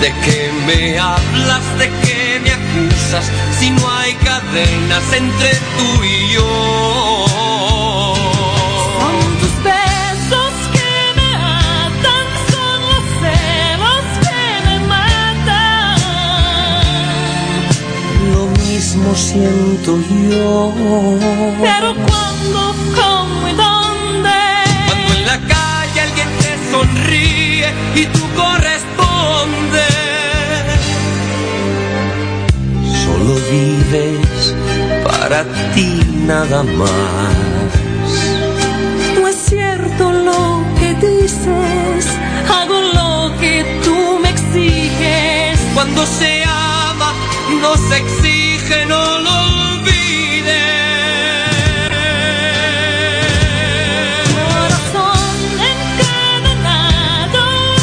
¿De 0.00 0.10
qué 0.24 0.40
me 0.66 0.80
hablas? 0.98 1.64
¿De 1.80 1.88
qué 2.02 2.20
me 2.44 2.50
acusas? 2.52 3.26
Si 3.58 3.66
no 3.70 3.82
hay 3.98 4.12
cadenas 4.14 5.06
entre 5.12 5.50
tú 5.76 5.88
y 6.04 6.32
yo. 6.34 7.01
Mismo 18.94 19.14
siento 19.14 19.98
yo. 20.30 20.72
Pero 21.62 21.94
cuando, 21.94 22.74
cómo 22.94 23.48
y 23.48 23.52
dónde. 23.52 24.38
Cuando 24.86 25.14
en 25.14 25.26
la 25.26 25.38
calle 25.48 26.00
alguien 26.00 26.28
te 26.40 26.70
sonríe 26.70 27.68
y 27.94 28.06
tú 28.06 28.20
correspondes. 28.36 29.88
Solo 33.02 33.34
vives 33.50 34.54
para 35.04 35.44
ti 35.74 36.00
nada 36.26 36.62
más. 36.62 37.70
No 39.18 39.26
es 39.26 39.36
cierto 39.36 40.12
lo 40.12 40.62
que 40.78 40.94
dices, 41.06 42.06
hago 42.46 42.78
lo 42.98 43.32
que 43.40 43.64
tú 43.84 44.18
me 44.22 44.28
exiges. 44.28 45.60
Cuando 45.74 46.04
se 46.04 46.44
ama 46.44 47.14
no 47.62 47.76
se 47.76 47.96
exige, 47.96 48.41
no 48.86 49.18
lo 49.18 49.32
olvides. 49.70 50.62
Corazón 54.34 55.36
encadenado 55.72 57.40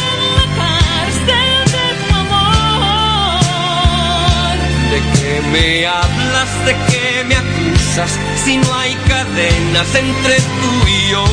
en 0.09 0.19
la 0.37 0.47
cárcel 0.61 1.57
de 1.75 1.85
tu 2.01 2.07
amor. 2.23 3.39
¿De 4.93 4.99
qué 5.13 5.33
me 5.53 5.67
hablas? 5.87 6.49
¿De 6.65 6.73
qué 6.89 7.05
me 7.27 7.35
acusas? 7.35 8.11
Si 8.43 8.53
no 8.57 8.69
hay 8.75 8.93
cadenas 9.07 9.89
entre 9.95 10.35
tú 10.35 10.71
y 10.87 10.89
yo. 11.11 11.23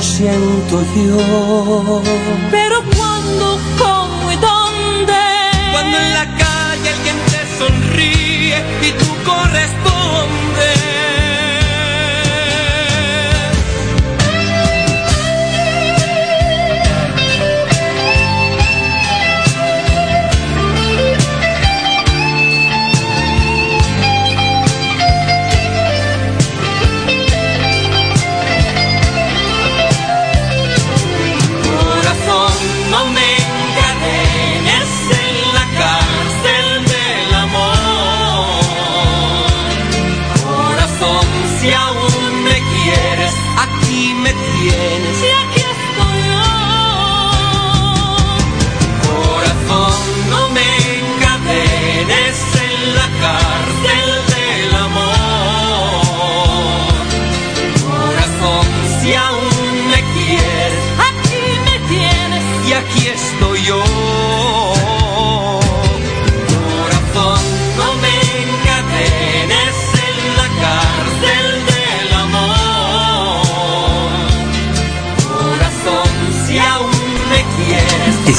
Siento 0.00 0.82
yo. 0.94 2.57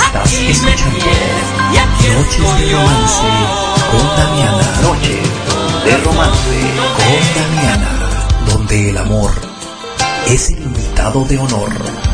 Estás 0.09 0.33
escuchando 0.33 1.05
Noches 2.15 2.57
de 2.57 2.71
romance 2.73 3.27
con 3.91 4.07
Damiana. 4.17 4.81
Noche 4.81 5.21
de 5.85 5.97
romance. 5.97 6.57
Con 6.97 7.21
Damiana, 7.35 8.27
donde 8.47 8.89
el 8.89 8.97
amor 8.97 9.29
es 10.25 10.49
el 10.49 10.63
invitado 10.63 11.23
de 11.25 11.37
honor. 11.37 12.08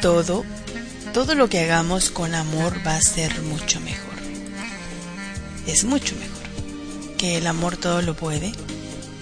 Todo, 0.00 0.44
todo 1.12 1.34
lo 1.34 1.48
que 1.48 1.60
hagamos 1.60 2.10
con 2.10 2.34
amor 2.34 2.74
va 2.86 2.96
a 2.96 3.02
ser 3.02 3.42
mucho 3.42 3.80
mejor. 3.80 4.14
Es 5.66 5.84
mucho 5.84 6.14
mejor. 6.16 7.16
Que 7.18 7.36
el 7.36 7.46
amor 7.46 7.76
todo 7.76 8.00
lo 8.02 8.16
puede. 8.16 8.52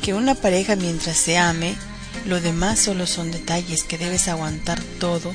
Que 0.02 0.14
una 0.14 0.34
pareja 0.34 0.76
mientras 0.76 1.16
se 1.16 1.36
ame, 1.36 1.74
lo 2.26 2.40
demás 2.40 2.78
solo 2.78 3.06
son 3.06 3.32
detalles 3.32 3.82
que 3.82 3.98
debes 3.98 4.28
aguantar 4.28 4.80
todo 5.00 5.34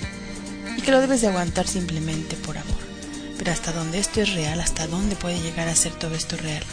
y 0.78 0.82
que 0.82 0.92
lo 0.92 1.02
debes 1.02 1.22
de 1.22 1.28
aguantar 1.28 1.68
simplemente 1.68 2.36
por 2.38 2.58
amor. 2.58 2.78
Pero 3.38 3.52
hasta 3.52 3.74
donde 3.74 4.00
esto 4.00 4.22
es 4.22 4.34
real, 4.34 4.62
hasta 4.62 4.88
dónde 4.88 5.16
puede 5.16 5.42
llegar 5.42 5.68
a 5.68 5.76
ser 5.76 5.92
todo 5.94 6.16
esto 6.16 6.38
real. 6.38 6.64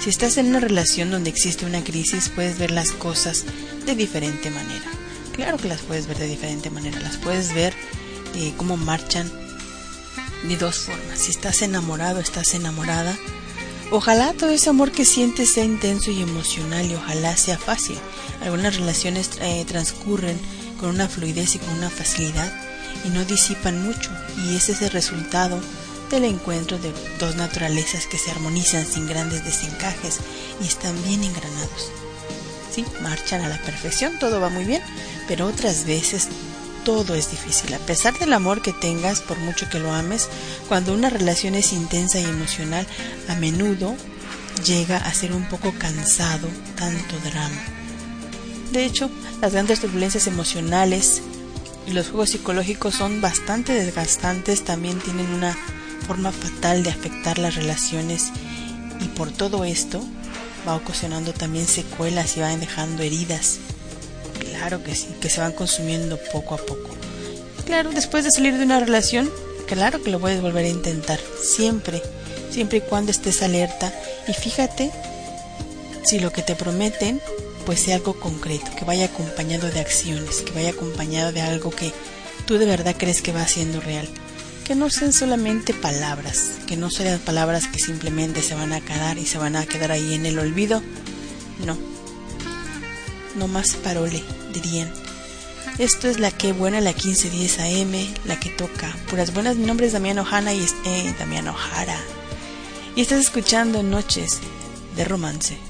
Si 0.00 0.10
estás 0.10 0.36
en 0.36 0.46
una 0.46 0.60
relación 0.60 1.10
donde 1.10 1.30
existe 1.30 1.64
una 1.64 1.82
crisis, 1.82 2.30
puedes 2.34 2.58
ver 2.58 2.70
las 2.70 2.90
cosas 2.90 3.44
de 3.86 3.94
diferente 3.94 4.50
manera. 4.50 4.86
Claro 5.32 5.56
que 5.56 5.68
las 5.68 5.80
puedes 5.80 6.06
ver 6.06 6.18
de 6.18 6.26
diferente 6.26 6.70
manera, 6.70 7.00
las 7.00 7.16
puedes 7.16 7.54
ver 7.54 7.74
cómo 8.56 8.76
marchan 8.76 9.30
de 10.44 10.56
dos 10.56 10.78
formas. 10.78 11.18
Si 11.18 11.30
estás 11.30 11.62
enamorado, 11.62 12.20
estás 12.20 12.54
enamorada, 12.54 13.16
ojalá 13.90 14.32
todo 14.32 14.50
ese 14.50 14.70
amor 14.70 14.92
que 14.92 15.04
sientes 15.04 15.52
sea 15.52 15.64
intenso 15.64 16.10
y 16.10 16.22
emocional 16.22 16.90
y 16.90 16.94
ojalá 16.94 17.36
sea 17.36 17.58
fácil. 17.58 17.98
Algunas 18.42 18.76
relaciones 18.76 19.30
eh, 19.40 19.64
transcurren 19.66 20.38
con 20.78 20.90
una 20.90 21.08
fluidez 21.08 21.54
y 21.54 21.58
con 21.58 21.74
una 21.74 21.90
facilidad 21.90 22.52
y 23.04 23.10
no 23.10 23.24
disipan 23.24 23.84
mucho 23.84 24.10
y 24.44 24.56
ese 24.56 24.72
es 24.72 24.82
el 24.82 24.90
resultado 24.90 25.60
del 26.10 26.24
encuentro 26.24 26.78
de 26.78 26.92
dos 27.18 27.36
naturalezas 27.36 28.06
que 28.06 28.18
se 28.18 28.30
armonizan 28.30 28.84
sin 28.86 29.06
grandes 29.06 29.44
desencajes 29.44 30.18
y 30.60 30.66
están 30.66 31.00
bien 31.04 31.22
engranados. 31.22 31.92
Sí, 32.74 32.84
marchan 33.02 33.42
a 33.42 33.48
la 33.48 33.58
perfección, 33.62 34.18
todo 34.18 34.40
va 34.40 34.48
muy 34.48 34.64
bien, 34.64 34.82
pero 35.28 35.46
otras 35.46 35.86
veces 35.86 36.28
todo 36.84 37.14
es 37.14 37.30
difícil. 37.30 37.74
A 37.74 37.78
pesar 37.78 38.18
del 38.18 38.32
amor 38.32 38.62
que 38.62 38.72
tengas, 38.72 39.20
por 39.20 39.38
mucho 39.38 39.68
que 39.68 39.78
lo 39.78 39.92
ames, 39.92 40.28
cuando 40.68 40.92
una 40.94 41.10
relación 41.10 41.54
es 41.54 41.72
intensa 41.72 42.20
y 42.20 42.24
emocional, 42.24 42.86
a 43.28 43.34
menudo 43.36 43.94
llega 44.64 44.96
a 44.98 45.14
ser 45.14 45.32
un 45.32 45.48
poco 45.48 45.72
cansado 45.78 46.48
tanto 46.76 47.16
drama. 47.24 47.60
De 48.72 48.84
hecho, 48.84 49.10
las 49.40 49.52
grandes 49.52 49.80
turbulencias 49.80 50.26
emocionales 50.26 51.22
y 51.86 51.92
los 51.92 52.08
juegos 52.08 52.30
psicológicos 52.30 52.94
son 52.94 53.20
bastante 53.20 53.72
desgastantes, 53.72 54.64
también 54.64 54.98
tienen 55.00 55.30
una 55.30 55.56
forma 56.06 56.30
fatal 56.30 56.82
de 56.82 56.90
afectar 56.90 57.38
las 57.38 57.56
relaciones 57.56 58.30
y 59.00 59.08
por 59.08 59.30
todo 59.32 59.64
esto 59.64 60.04
va 60.66 60.76
ocasionando 60.76 61.32
también 61.32 61.66
secuelas 61.66 62.36
y 62.36 62.40
van 62.40 62.60
dejando 62.60 63.02
heridas. 63.02 63.58
Claro 64.60 64.84
que 64.84 64.94
sí, 64.94 65.08
que 65.22 65.30
se 65.30 65.40
van 65.40 65.52
consumiendo 65.52 66.18
poco 66.32 66.54
a 66.54 66.58
poco. 66.58 66.90
Claro, 67.64 67.90
después 67.92 68.24
de 68.24 68.30
salir 68.30 68.58
de 68.58 68.64
una 68.64 68.78
relación, 68.78 69.30
claro 69.66 70.02
que 70.02 70.10
lo 70.10 70.20
puedes 70.20 70.42
volver 70.42 70.66
a 70.66 70.68
intentar, 70.68 71.18
siempre, 71.42 72.02
siempre 72.50 72.78
y 72.78 72.80
cuando 72.82 73.10
estés 73.10 73.42
alerta 73.42 73.90
y 74.28 74.34
fíjate 74.34 74.90
si 76.04 76.20
lo 76.20 76.30
que 76.30 76.42
te 76.42 76.56
prometen 76.56 77.22
pues 77.64 77.80
sea 77.80 77.96
algo 77.96 78.20
concreto, 78.20 78.70
que 78.76 78.84
vaya 78.84 79.06
acompañado 79.06 79.70
de 79.70 79.80
acciones, 79.80 80.42
que 80.42 80.52
vaya 80.52 80.70
acompañado 80.70 81.32
de 81.32 81.40
algo 81.40 81.70
que 81.70 81.90
tú 82.44 82.58
de 82.58 82.66
verdad 82.66 82.94
crees 82.98 83.22
que 83.22 83.32
va 83.32 83.48
siendo 83.48 83.80
real. 83.80 84.08
Que 84.64 84.74
no 84.74 84.90
sean 84.90 85.14
solamente 85.14 85.72
palabras, 85.72 86.58
que 86.66 86.76
no 86.76 86.90
sean 86.90 87.18
palabras 87.20 87.66
que 87.66 87.78
simplemente 87.78 88.42
se 88.42 88.54
van 88.54 88.74
a 88.74 88.82
quedar 88.82 89.16
y 89.16 89.24
se 89.24 89.38
van 89.38 89.56
a 89.56 89.64
quedar 89.64 89.90
ahí 89.90 90.12
en 90.12 90.26
el 90.26 90.38
olvido. 90.38 90.82
No. 91.64 91.78
No 93.36 93.48
más 93.48 93.76
parole, 93.76 94.22
dirían. 94.50 94.90
Esto 95.78 96.08
es 96.08 96.20
la 96.20 96.30
que 96.30 96.52
buena, 96.52 96.80
la 96.80 96.92
1510 96.92 97.58
AM, 97.60 98.14
la 98.26 98.38
que 98.38 98.50
toca. 98.50 98.94
Puras 99.08 99.32
buenas, 99.32 99.56
mi 99.56 99.66
nombre 99.66 99.86
es 99.86 99.92
Damián 99.92 100.18
Ojana 100.18 100.52
y 100.52 100.62
es 100.62 100.74
eh, 100.84 101.14
Damián 101.18 101.48
Ojara. 101.48 101.98
Y 102.96 103.00
estás 103.00 103.20
escuchando 103.20 103.82
Noches 103.82 104.40
de 104.96 105.04
Romance. 105.04 105.69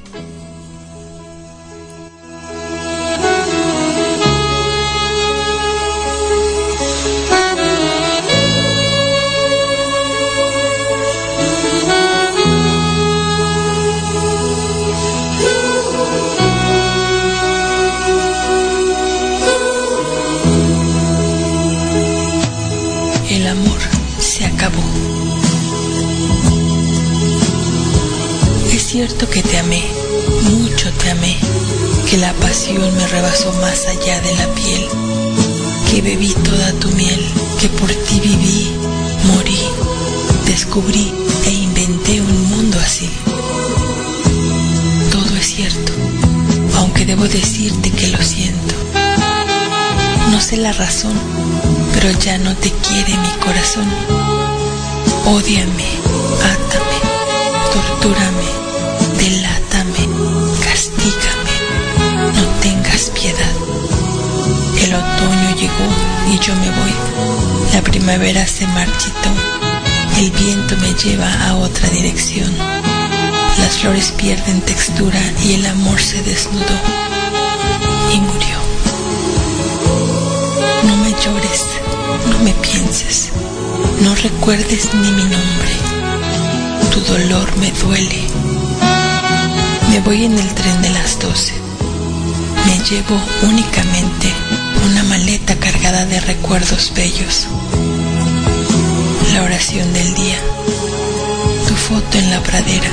Cierto 29.07 29.31
que 29.31 29.43
te 29.43 29.57
amé, 29.57 29.83
mucho 30.43 30.93
te 30.93 31.09
amé, 31.09 31.35
que 32.11 32.19
la 32.19 32.35
pasión 32.35 32.95
me 32.99 33.07
rebasó 33.07 33.51
más 33.55 33.87
allá 33.87 34.21
de 34.21 34.35
la 34.35 34.47
piel, 34.49 34.87
que 35.91 36.03
bebí 36.03 36.35
toda 36.35 36.71
tu 36.73 36.89
miel, 36.91 37.25
que 37.59 37.71
por 37.71 37.89
ti 37.89 38.21
viví, 38.21 38.71
morí, 39.25 39.59
descubrí 40.45 41.15
e 41.47 41.51
inventé 41.51 42.21
un 42.21 42.51
mundo 42.51 42.79
así. 42.79 43.09
Todo 45.11 45.35
es 45.39 45.47
cierto, 45.47 45.93
aunque 46.77 47.07
debo 47.07 47.27
decirte 47.27 47.91
que 47.91 48.09
lo 48.09 48.23
siento. 48.23 48.75
No 50.31 50.43
sé 50.43 50.59
la 50.59 50.75
razón, 50.75 51.15
pero 51.95 52.11
ya 52.21 52.37
no 52.37 52.55
te 52.55 52.71
quiere 52.71 53.17
mi 53.17 53.33
corazón. 53.47 53.89
Ódiame, 55.25 55.89
átame, 56.53 56.99
tortúrame, 57.73 58.60
El 64.91 64.97
otoño 64.97 65.55
llegó 65.55 65.87
y 66.33 66.39
yo 66.41 66.53
me 66.57 66.69
voy. 66.69 66.93
La 67.73 67.81
primavera 67.81 68.45
se 68.45 68.67
marchitó. 68.67 69.31
El 70.19 70.33
viento 70.33 70.77
me 70.79 70.93
lleva 70.95 71.33
a 71.47 71.55
otra 71.59 71.89
dirección. 71.91 72.53
Las 73.61 73.79
flores 73.79 74.13
pierden 74.17 74.61
textura 74.63 75.21
y 75.45 75.55
el 75.55 75.67
amor 75.67 76.01
se 76.01 76.21
desnudó 76.25 76.75
y 78.13 78.19
murió. 78.19 78.59
No 80.83 80.97
me 80.97 81.11
llores, 81.11 81.67
no 82.29 82.39
me 82.41 82.53
pienses, 82.55 83.31
no 84.01 84.13
recuerdes 84.17 84.93
ni 84.93 85.09
mi 85.13 85.23
nombre. 85.23 85.73
Tu 86.93 87.01
dolor 87.13 87.57
me 87.59 87.71
duele. 87.71 88.27
Me 89.89 90.01
voy 90.01 90.25
en 90.25 90.37
el 90.37 90.53
tren 90.53 90.83
de 90.83 90.91
las 90.91 91.17
doce. 91.21 91.55
Me 92.67 92.77
llevo 92.91 93.21
únicamente 93.43 94.35
una 94.87 95.03
maleta 95.05 95.57
cargada 95.57 96.07
de 96.07 96.21
recuerdos 96.21 96.93
bellos, 96.95 97.47
la 99.35 99.43
oración 99.43 99.93
del 99.93 100.15
día, 100.15 100.39
tu 101.69 101.75
foto 101.75 102.19
en 102.19 102.31
la 102.31 102.43
pradera, 102.43 102.91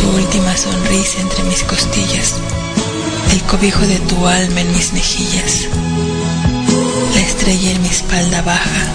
tu 0.00 0.08
última 0.16 0.56
sonrisa 0.56 1.20
entre 1.20 1.44
mis 1.44 1.62
costillas, 1.64 2.34
el 3.32 3.42
cobijo 3.42 3.80
de 3.86 3.98
tu 4.00 4.26
alma 4.26 4.60
en 4.60 4.72
mis 4.72 4.92
mejillas, 4.92 5.68
la 7.14 7.20
estrella 7.20 7.70
en 7.70 7.82
mi 7.82 7.88
espalda 7.88 8.42
baja, 8.42 8.86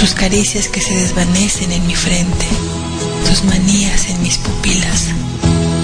tus 0.00 0.14
caricias 0.14 0.68
que 0.68 0.80
se 0.80 0.94
desvanecen 0.94 1.72
en 1.72 1.86
mi 1.86 1.94
frente, 1.94 2.46
tus 3.28 3.44
manías 3.44 4.08
en 4.08 4.22
mis 4.22 4.38
pupilas, 4.38 5.06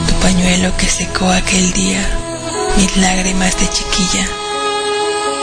tu 0.09 0.15
pañuelo 0.21 0.77
que 0.77 0.87
secó 0.87 1.29
aquel 1.29 1.73
día, 1.73 2.01
mis 2.77 2.97
lágrimas 2.97 3.59
de 3.59 3.69
chiquilla 3.69 4.29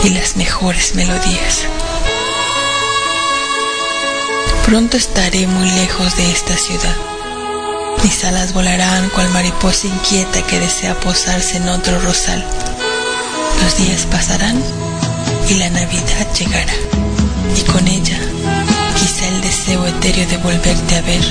y 0.04 0.10
las 0.10 0.36
mejores 0.36 0.96
melodías. 0.96 1.66
Pronto 4.66 4.98
estaré 4.98 5.48
muy 5.48 5.70
lejos 5.72 6.16
de 6.16 6.32
esta 6.32 6.56
ciudad. 6.56 6.96
Mis 8.04 8.24
alas 8.24 8.54
volarán 8.54 9.10
cual 9.10 9.30
mariposa 9.32 9.88
inquieta 9.88 10.42
que 10.44 10.60
desea 10.60 11.00
posarse 11.00 11.58
en 11.58 11.68
otro 11.70 12.00
rosal. 12.00 12.46
Los 13.64 13.78
días 13.78 14.06
pasarán 14.06 14.62
y 15.50 15.56
la 15.56 15.70
Navidad 15.70 16.28
llegará. 16.38 16.74
Y 17.58 17.62
con 17.64 17.88
ella, 17.88 18.20
quizá 18.98 19.28
el 19.28 19.42
deseo 19.42 19.86
etéreo 19.86 20.28
de 20.28 20.38
volverte 20.38 20.96
a 20.96 21.02
ver 21.02 21.22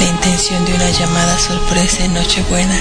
la 0.00 0.06
intención 0.06 0.64
de 0.64 0.74
una 0.74 0.90
llamada 0.90 1.38
sorpresa 1.38 2.04
en 2.04 2.14
Nochebuena, 2.14 2.78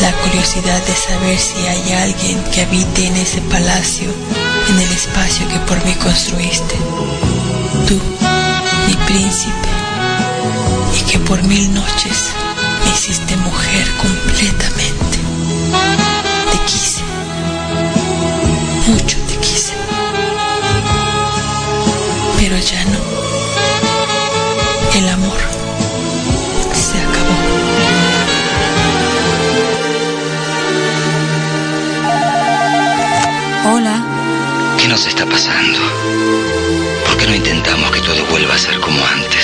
la 0.00 0.12
curiosidad 0.22 0.80
de 0.86 0.94
saber 0.94 1.38
si 1.38 1.58
hay 1.66 1.92
alguien 1.92 2.42
que 2.52 2.62
habite 2.62 3.06
en 3.06 3.16
ese 3.16 3.40
palacio, 3.42 4.10
en 4.68 4.78
el 4.78 4.90
espacio 4.92 5.46
que 5.48 5.58
por 5.60 5.84
mí 5.84 5.94
construiste. 5.94 6.76
Tú, 7.86 8.00
mi 8.86 8.94
príncipe, 9.06 9.68
y 10.98 11.10
que 11.10 11.18
por 11.20 11.42
mil 11.44 11.72
noches 11.74 12.30
me 12.84 12.92
hiciste 12.92 13.36
mujer 13.36 13.86
completamente. 13.96 14.77
pasando? 35.28 35.78
¿Por 37.06 37.16
qué 37.16 37.26
no 37.26 37.34
intentamos 37.34 37.90
que 37.90 38.00
todo 38.00 38.24
vuelva 38.26 38.54
a 38.54 38.58
ser 38.58 38.78
como 38.80 39.04
antes? 39.06 39.37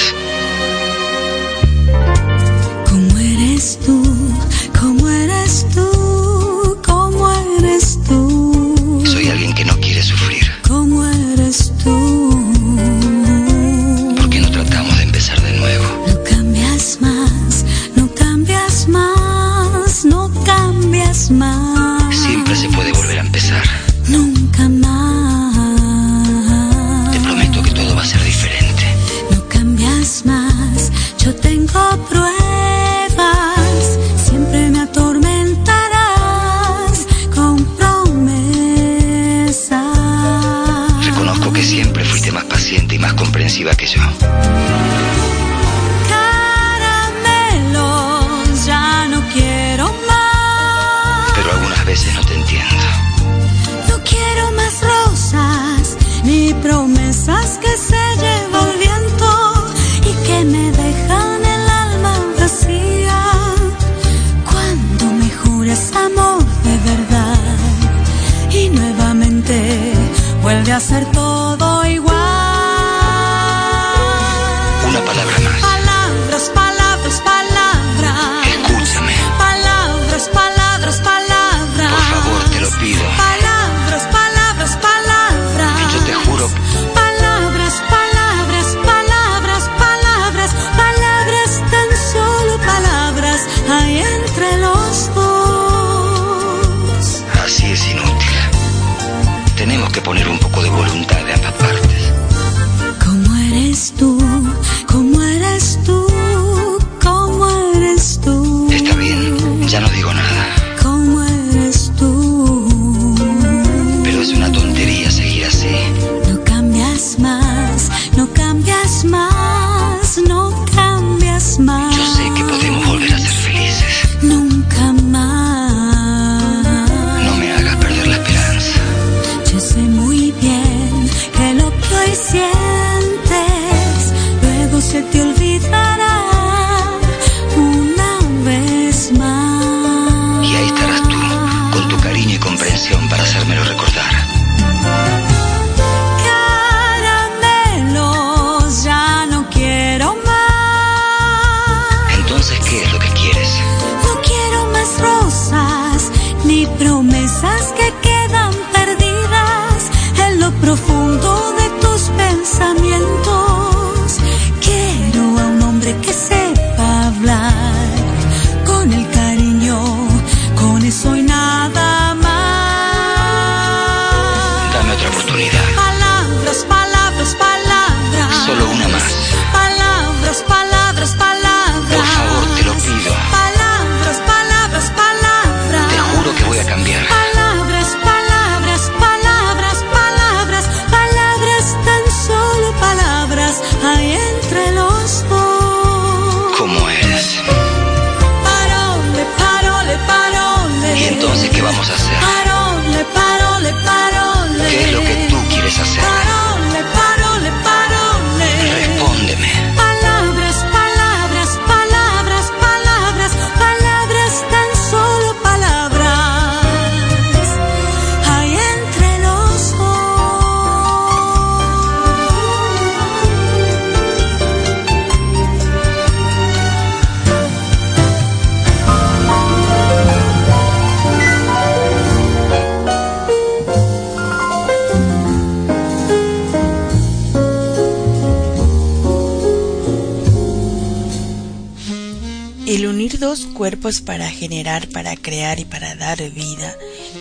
Cuerpos 243.54 244.00
para 244.00 244.28
generar, 244.28 244.88
para 244.88 245.16
crear 245.16 245.60
y 245.60 245.64
para 245.64 245.94
dar 245.94 246.18
vida 246.32 246.76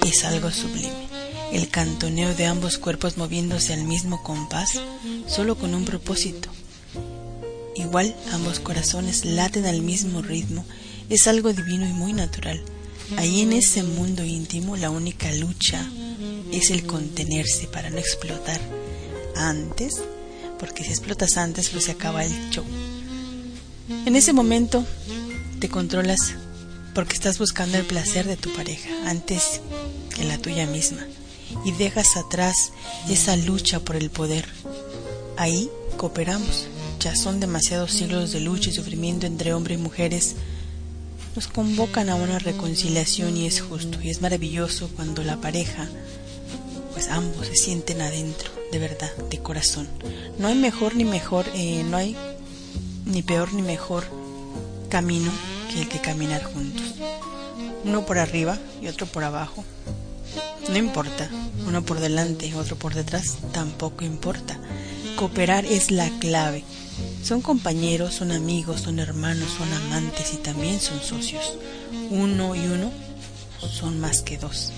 es 0.05 0.25
algo 0.25 0.51
sublime. 0.51 1.07
El 1.53 1.69
cantoneo 1.69 2.33
de 2.33 2.47
ambos 2.47 2.79
cuerpos 2.79 3.17
moviéndose 3.17 3.73
al 3.73 3.83
mismo 3.83 4.23
compás, 4.23 4.81
solo 5.27 5.55
con 5.55 5.75
un 5.75 5.85
propósito. 5.85 6.49
Igual 7.75 8.15
ambos 8.31 8.59
corazones 8.59 9.25
laten 9.25 9.65
al 9.67 9.83
mismo 9.83 10.23
ritmo, 10.23 10.65
es 11.09 11.27
algo 11.27 11.53
divino 11.53 11.87
y 11.87 11.93
muy 11.93 12.13
natural. 12.13 12.61
Ahí 13.17 13.41
en 13.41 13.53
ese 13.53 13.83
mundo 13.83 14.23
íntimo 14.23 14.75
la 14.75 14.89
única 14.89 15.31
lucha 15.33 15.87
es 16.51 16.71
el 16.71 16.85
contenerse 16.85 17.67
para 17.67 17.91
no 17.91 17.99
explotar 17.99 18.59
antes, 19.35 20.01
porque 20.59 20.83
si 20.83 20.89
explotas 20.89 21.37
antes 21.37 21.69
pues 21.69 21.85
se 21.85 21.91
acaba 21.91 22.25
el 22.25 22.49
show. 22.49 22.65
En 24.05 24.15
ese 24.15 24.33
momento 24.33 24.83
te 25.63 25.69
controlas 25.69 26.33
porque 26.93 27.13
estás 27.13 27.39
buscando 27.39 27.77
el 27.77 27.85
placer 27.85 28.27
de 28.27 28.35
tu 28.35 28.51
pareja 28.53 28.89
antes 29.05 29.61
que 30.13 30.25
la 30.25 30.37
tuya 30.37 30.67
misma 30.67 31.07
y 31.63 31.71
dejas 31.71 32.17
atrás 32.17 32.73
esa 33.09 33.37
lucha 33.37 33.79
por 33.79 33.95
el 33.95 34.09
poder. 34.09 34.45
Ahí 35.37 35.69
cooperamos. 35.95 36.67
Ya 36.99 37.15
son 37.15 37.39
demasiados 37.39 37.93
siglos 37.93 38.33
de 38.33 38.41
lucha 38.41 38.71
y 38.71 38.73
sufrimiento 38.73 39.25
entre 39.25 39.53
hombres 39.53 39.79
y 39.79 39.81
mujeres. 39.81 40.35
Nos 41.33 41.47
convocan 41.47 42.09
a 42.09 42.15
una 42.15 42.39
reconciliación 42.39 43.37
y 43.37 43.47
es 43.47 43.61
justo 43.61 44.01
y 44.01 44.09
es 44.09 44.21
maravilloso 44.21 44.89
cuando 44.97 45.23
la 45.23 45.39
pareja, 45.39 45.87
pues 46.91 47.07
ambos 47.07 47.47
se 47.47 47.55
sienten 47.55 48.01
adentro, 48.01 48.51
de 48.73 48.79
verdad, 48.79 49.15
de 49.29 49.39
corazón. 49.39 49.87
No 50.39 50.49
hay 50.49 50.55
mejor 50.55 50.97
ni 50.97 51.05
mejor, 51.05 51.45
eh, 51.55 51.85
no 51.89 51.95
hay 51.95 52.17
ni 53.05 53.21
peor 53.21 53.53
ni 53.53 53.61
mejor 53.61 54.03
camino 54.89 55.31
que 55.73 55.81
el 55.81 55.89
que 55.89 55.99
caminar 55.99 56.43
juntos. 56.43 56.93
Uno 57.83 58.05
por 58.05 58.17
arriba 58.17 58.57
y 58.81 58.87
otro 58.87 59.07
por 59.07 59.23
abajo. 59.23 59.63
No 60.69 60.77
importa. 60.77 61.29
Uno 61.67 61.83
por 61.83 61.99
delante, 61.99 62.53
otro 62.55 62.75
por 62.75 62.93
detrás. 62.93 63.37
Tampoco 63.51 64.05
importa. 64.05 64.57
Cooperar 65.15 65.65
es 65.65 65.91
la 65.91 66.09
clave. 66.19 66.63
Son 67.23 67.41
compañeros, 67.41 68.13
son 68.13 68.31
amigos, 68.31 68.81
son 68.81 68.99
hermanos, 68.99 69.49
son 69.57 69.71
amantes 69.73 70.33
y 70.33 70.37
también 70.37 70.79
son 70.79 71.01
socios. 71.01 71.57
Uno 72.11 72.55
y 72.55 72.59
uno 72.59 72.91
son 73.59 73.99
más 73.99 74.21
que 74.21 74.37
dos. 74.37 74.71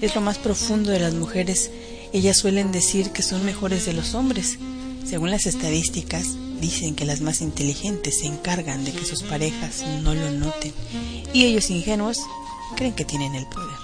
Es 0.00 0.14
lo 0.14 0.20
más 0.20 0.38
profundo 0.38 0.90
de 0.90 1.00
las 1.00 1.14
mujeres. 1.14 1.70
Ellas 2.12 2.38
suelen 2.38 2.72
decir 2.72 3.10
que 3.10 3.22
son 3.22 3.44
mejores 3.44 3.84
de 3.84 3.92
los 3.92 4.14
hombres. 4.14 4.58
Según 5.04 5.30
las 5.30 5.46
estadísticas, 5.46 6.26
dicen 6.62 6.94
que 6.94 7.04
las 7.04 7.20
más 7.20 7.42
inteligentes 7.42 8.20
se 8.20 8.26
encargan 8.26 8.84
de 8.84 8.92
que 8.92 9.04
sus 9.04 9.24
parejas 9.24 9.84
no 10.00 10.14
lo 10.14 10.30
noten 10.30 10.72
y 11.34 11.44
ellos 11.44 11.70
ingenuos 11.70 12.18
creen 12.76 12.94
que 12.94 13.04
tienen 13.04 13.34
el 13.34 13.46
poder. 13.46 13.76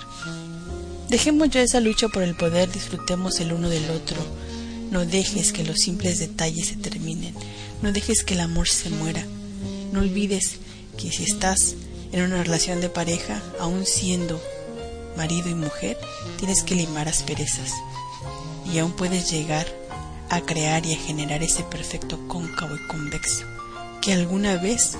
Dejemos 1.10 1.50
ya 1.50 1.60
esa 1.60 1.80
lucha 1.80 2.06
por 2.08 2.22
el 2.22 2.36
poder, 2.36 2.70
disfrutemos 2.70 3.40
el 3.40 3.52
uno 3.52 3.68
del 3.68 3.90
otro. 3.90 4.16
No 4.92 5.04
dejes 5.04 5.52
que 5.52 5.64
los 5.64 5.78
simples 5.80 6.20
detalles 6.20 6.68
se 6.68 6.76
terminen, 6.76 7.34
no 7.82 7.92
dejes 7.92 8.22
que 8.22 8.34
el 8.34 8.40
amor 8.40 8.68
se 8.68 8.90
muera. 8.90 9.26
No 9.92 10.00
olvides 10.00 10.58
que 10.96 11.10
si 11.10 11.24
estás 11.24 11.74
en 12.12 12.22
una 12.22 12.44
relación 12.44 12.80
de 12.80 12.90
pareja, 12.90 13.42
aún 13.58 13.86
siendo 13.86 14.40
marido 15.16 15.50
y 15.50 15.54
mujer, 15.54 15.98
tienes 16.38 16.62
que 16.62 16.76
limar 16.76 17.08
asperezas 17.08 17.72
y 18.72 18.78
aún 18.78 18.92
puedes 18.92 19.30
llegar 19.32 19.66
a 20.30 20.40
crear 20.40 20.84
y 20.86 20.94
a 20.94 20.98
generar 20.98 21.42
ese 21.42 21.62
perfecto 21.64 22.18
cóncavo 22.28 22.74
y 22.74 22.86
convexo 22.86 23.44
que 24.00 24.12
alguna 24.12 24.56
vez 24.56 24.96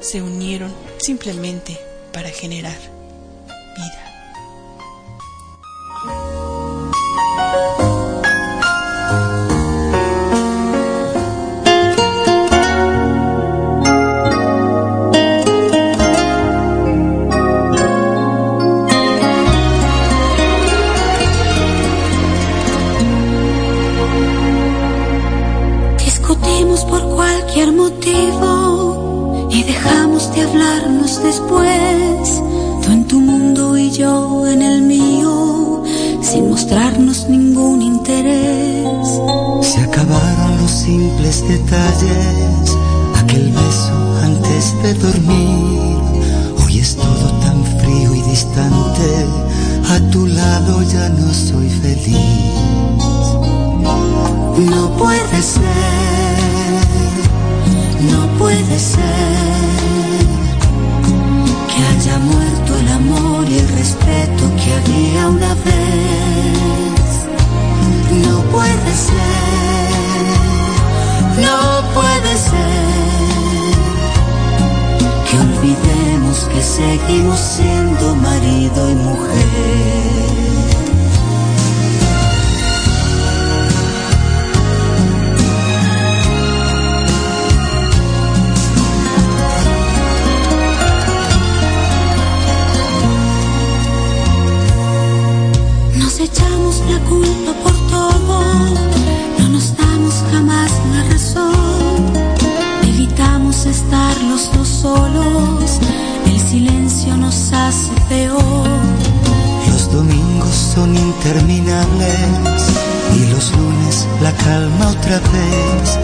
se 0.00 0.22
unieron 0.22 0.72
simplemente 0.98 1.78
para 2.12 2.30
generar 2.30 2.76
vida. 3.76 4.11
Simples 40.84 41.46
detalles, 41.46 42.76
aquel 43.20 43.52
beso 43.52 43.96
antes 44.24 44.74
de 44.82 44.94
dormir. 44.94 45.96
Hoy 46.64 46.78
es 46.80 46.96
todo 46.96 47.26
tan 47.40 47.64
frío 47.80 48.12
y 48.16 48.22
distante, 48.22 49.08
a 49.94 50.00
tu 50.10 50.26
lado 50.26 50.82
ya 50.82 51.08
no 51.10 51.32
soy 51.32 51.68
feliz. 51.70 52.16
No 54.70 54.90
puede 54.98 55.40
ser, 55.54 56.80
no 58.12 58.20
puede 58.38 58.78
ser 58.78 60.18
que 61.70 61.80
haya 61.90 62.18
muerto 62.18 62.70
el 62.80 62.88
amor 62.88 63.48
y 63.48 63.58
el 63.58 63.68
respeto 63.68 64.42
que 64.60 64.68
había 64.78 65.28
una 65.28 65.54
vez. 65.66 67.12
No 68.26 68.40
puede 68.54 68.92
ser, 69.08 69.91
no 71.40 71.82
puede 71.94 72.36
ser 72.36 73.02
que 75.28 75.38
olvidemos 75.38 76.48
que 76.52 76.62
seguimos 76.62 77.38
siendo 77.38 78.14
marido 78.16 78.90
y 78.90 78.94
mujer. 78.94 79.92
Nos 95.96 96.20
echamos 96.20 96.82
la 96.90 96.98
culpa 97.08 97.52
por 97.62 97.76
todo, 97.90 98.40
no 99.38 99.48
nos 99.48 99.76
damos 99.76 100.14
jamás 100.30 100.71
son 111.22 111.40
interminables 111.40 112.62
y 113.16 113.26
los 113.30 113.52
lunes 113.52 114.06
la 114.20 114.32
calma 114.32 114.88
otra 114.88 115.18
vez. 115.18 115.98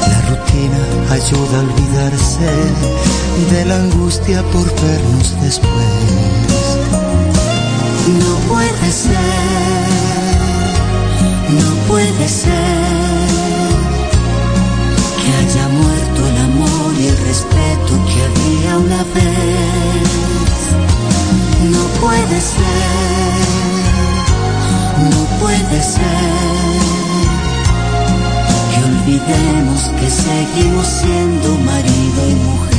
La 0.00 0.20
rutina 0.30 0.78
ayuda 1.10 1.58
a 1.58 1.60
olvidarse 1.60 2.50
de 3.50 3.64
la 3.64 3.76
angustia 3.76 4.42
por 4.44 4.64
vernos 4.82 5.34
después. 5.42 5.70
No 8.20 8.36
puede 8.48 8.92
ser, 8.92 9.14
no 11.50 11.74
puede 11.88 12.28
ser 12.28 12.52
que 15.20 15.30
haya 15.40 15.68
muerto 15.68 16.26
el 16.28 16.38
amor 16.38 16.94
y 17.00 17.06
el 17.06 17.16
respeto 17.18 17.92
que 18.06 18.22
había 18.24 18.78
una 18.78 19.02
vez. 19.14 20.14
No 21.70 21.84
puede 22.00 22.40
ser, 22.40 23.73
no 25.10 25.24
puede 25.40 25.82
ser 25.82 26.80
que 28.70 28.78
olvidemos 28.90 29.90
que 30.00 30.08
seguimos 30.10 30.86
siendo 30.86 31.58
marido 31.58 32.20
y 32.28 32.34
mujer. 32.34 32.74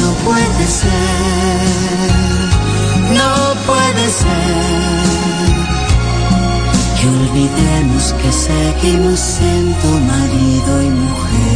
No 0.00 0.10
puede 0.24 0.66
ser, 0.66 2.10
no 3.20 3.30
puede 3.66 4.04
ser 4.22 4.86
que 6.98 7.06
olvidemos 7.08 8.02
que 8.20 8.30
seguimos 8.32 9.20
siendo 9.20 9.88
marido 10.12 10.82
y 10.82 10.90
mujer. 10.90 11.55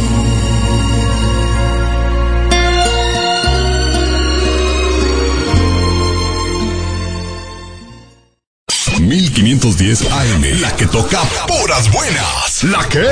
510 9.59 10.09
AM. 10.09 10.61
La 10.61 10.73
que 10.77 10.87
toca 10.87 11.19
puras 11.45 11.91
buenas. 11.91 12.63
La 12.63 12.87
que 12.87 13.03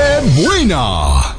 buena. 0.41 1.35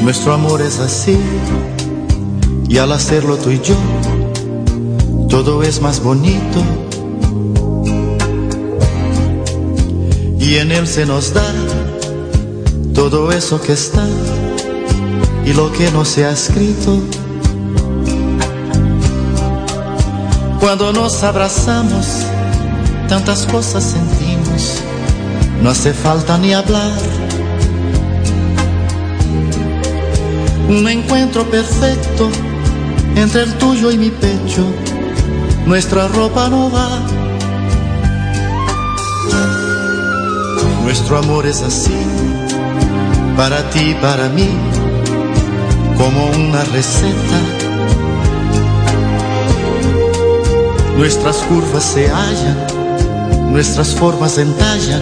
Nuestro 0.00 0.32
amor 0.32 0.62
es 0.62 0.78
así 0.78 1.18
y 2.68 2.78
al 2.78 2.92
hacerlo 2.92 3.36
tú 3.36 3.50
y 3.50 3.60
yo, 3.60 3.76
todo 5.28 5.62
es 5.62 5.82
más 5.82 6.02
bonito 6.02 6.64
Y 10.42 10.56
en 10.56 10.72
él 10.72 10.88
se 10.88 11.06
nos 11.06 11.32
da 11.32 11.54
todo 12.92 13.30
eso 13.30 13.60
que 13.60 13.74
está 13.74 14.04
y 15.46 15.52
lo 15.52 15.72
que 15.72 15.88
no 15.92 16.04
se 16.04 16.24
ha 16.24 16.32
escrito. 16.32 17.00
Cuando 20.58 20.92
nos 20.92 21.22
abrazamos, 21.22 22.26
tantas 23.08 23.46
cosas 23.46 23.84
sentimos, 23.84 24.80
no 25.62 25.70
hace 25.70 25.94
falta 25.94 26.36
ni 26.38 26.52
hablar. 26.52 26.90
Un 30.68 30.88
encuentro 30.88 31.48
perfecto 31.48 32.28
entre 33.14 33.42
el 33.42 33.54
tuyo 33.58 33.92
y 33.92 33.96
mi 33.96 34.10
pecho, 34.10 34.66
nuestra 35.66 36.08
ropa 36.08 36.48
no 36.48 36.68
va. 36.68 37.11
Nuestro 40.92 41.16
amor 41.16 41.46
es 41.46 41.62
así, 41.62 41.96
para 43.34 43.70
ti 43.70 43.96
para 44.02 44.28
mí, 44.28 44.50
como 45.96 46.26
una 46.32 46.62
receta. 46.64 47.38
Nuestras 50.98 51.36
curvas 51.48 51.82
se 51.82 52.10
hallan, 52.10 52.66
nuestras 53.50 53.94
formas 53.94 54.36
entallan 54.36 55.00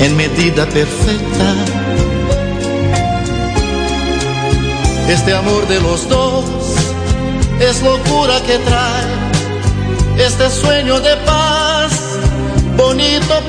en 0.00 0.16
medida 0.16 0.66
perfecta. 0.66 1.54
Este 5.08 5.32
amor 5.32 5.68
de 5.68 5.80
los 5.80 6.08
dos 6.08 6.44
es 7.60 7.80
locura 7.84 8.34
que 8.44 8.58
trae 8.58 10.26
este 10.26 10.50
sueño 10.50 10.98
de 10.98 11.16
paz, 11.18 11.41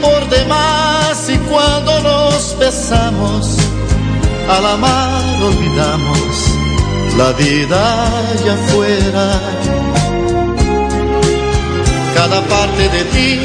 por 0.01 0.30
demás. 0.30 1.30
Y 1.30 1.38
cuando 1.49 1.99
nos 2.01 2.58
besamos, 2.58 3.58
al 4.49 4.65
amar 4.65 5.41
olvidamos 5.41 6.34
la 7.18 7.32
vida 7.34 8.07
allá 8.32 8.53
afuera. 8.53 9.26
Cada 12.15 12.41
parte 12.41 12.90
de 12.90 13.03
ti 13.06 13.40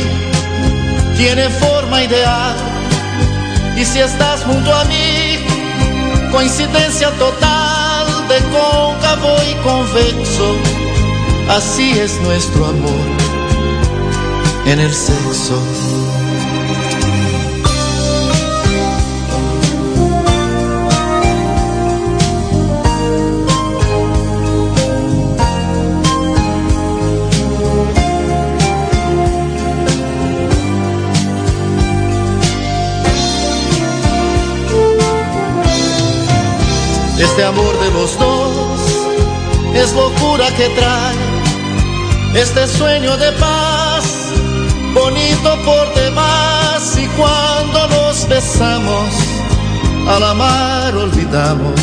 tiene 1.17 1.49
forma 1.51 2.03
ideal. 2.03 2.57
Y 3.77 3.85
si 3.85 4.01
estás 4.01 4.43
junto 4.45 4.75
a 4.75 4.85
mí, 4.85 5.39
coincidencia 6.33 7.11
total 7.13 8.07
de 8.29 8.39
cóncavo 8.55 9.37
y 9.51 9.55
convexo, 9.63 10.57
así 11.51 11.93
es 11.99 12.21
nuestro 12.23 12.67
amor 12.67 13.29
en 14.67 14.81
el 14.81 14.93
sexo. 14.93 15.88
Es 39.83 39.93
locura 39.93 40.47
que 40.57 40.69
trae 40.71 42.43
este 42.43 42.67
sueño 42.67 43.17
de 43.17 43.31
paz, 43.33 44.05
bonito 44.93 45.57
por 45.65 45.95
demás. 45.95 46.97
Y 46.97 47.07
cuando 47.19 47.89
nos 47.89 48.29
besamos, 48.29 49.11
al 50.09 50.23
amar 50.25 50.95
olvidamos 50.97 51.81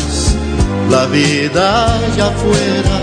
la 0.90 1.06
vida 1.06 1.86
allá 1.96 2.26
afuera. 2.26 2.96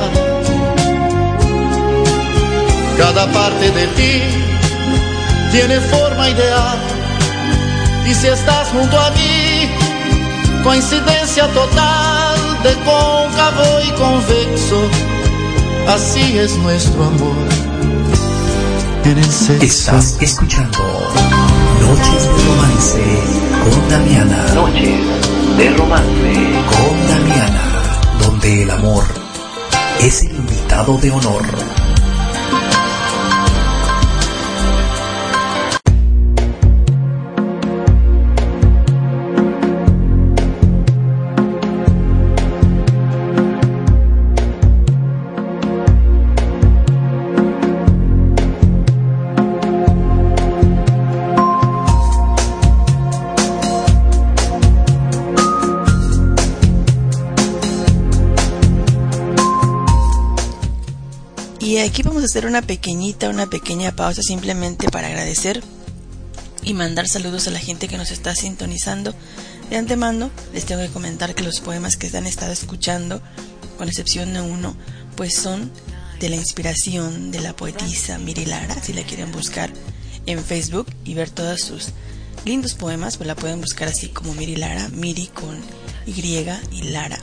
Cada 2.97 3.25
parte 3.31 3.71
de 3.71 3.87
ti 3.97 4.21
tiene 5.51 5.79
forma 5.79 6.29
ideal. 6.29 6.77
Y 8.05 8.13
si 8.13 8.27
estás 8.27 8.67
junto 8.69 8.99
a 8.99 9.09
mí, 9.11 9.69
coincidencia 10.63 11.47
total 11.47 12.12
de 12.63 12.73
cóncavo 12.75 13.79
y 13.85 13.91
convexo, 13.91 14.81
así 15.87 16.37
es 16.37 16.57
nuestro 16.57 17.03
amor. 17.03 17.35
En 19.03 19.17
el 19.17 19.31
sexo. 19.31 19.65
Estás 19.65 20.17
escuchando 20.21 20.79
Noches 21.81 22.23
de 22.23 22.43
Romance 22.47 23.03
con 23.63 23.89
Damiana. 23.89 24.53
Noches 24.53 25.57
de 25.57 25.69
romance. 25.71 26.33
Con 26.71 27.07
Damiana, 27.09 27.61
donde 28.19 28.63
el 28.63 28.71
amor 28.71 29.03
es 29.99 30.21
el 30.23 30.31
invitado 30.31 30.97
de 30.97 31.11
honor. 31.11 31.82
Hacer 62.33 62.47
una 62.47 62.63
pequeñita, 62.63 63.29
una 63.29 63.45
pequeña 63.45 63.95
pausa 63.95 64.23
simplemente 64.23 64.89
para 64.89 65.05
agradecer 65.05 65.61
y 66.63 66.73
mandar 66.73 67.07
saludos 67.07 67.47
a 67.47 67.51
la 67.51 67.59
gente 67.59 67.87
que 67.87 67.95
nos 67.95 68.09
está 68.09 68.33
sintonizando. 68.33 69.13
De 69.69 69.77
antemano 69.77 70.31
les 70.51 70.65
tengo 70.65 70.81
que 70.81 70.89
comentar 70.89 71.35
que 71.35 71.43
los 71.43 71.59
poemas 71.59 71.95
que 71.95 72.09
han 72.17 72.25
estado 72.25 72.51
escuchando, 72.51 73.21
con 73.77 73.87
excepción 73.87 74.33
de 74.33 74.41
uno, 74.41 74.75
pues 75.15 75.35
son 75.35 75.71
de 76.19 76.29
la 76.29 76.35
inspiración 76.35 77.29
de 77.29 77.39
la 77.39 77.55
poetisa 77.55 78.17
Miri 78.17 78.45
Lara, 78.45 78.81
si 78.81 78.93
la 78.93 79.03
quieren 79.03 79.31
buscar 79.31 79.71
en 80.25 80.43
Facebook 80.43 80.87
y 81.05 81.13
ver 81.13 81.29
todos 81.29 81.61
sus 81.61 81.89
lindos 82.45 82.73
poemas, 82.73 83.17
pues 83.17 83.27
la 83.27 83.35
pueden 83.35 83.61
buscar 83.61 83.89
así 83.89 84.09
como 84.09 84.33
Miri 84.33 84.55
Lara, 84.55 84.89
Miri 84.89 85.27
con 85.27 85.55
Y 86.07 86.19
y 86.19 86.81
Lara. 86.81 87.19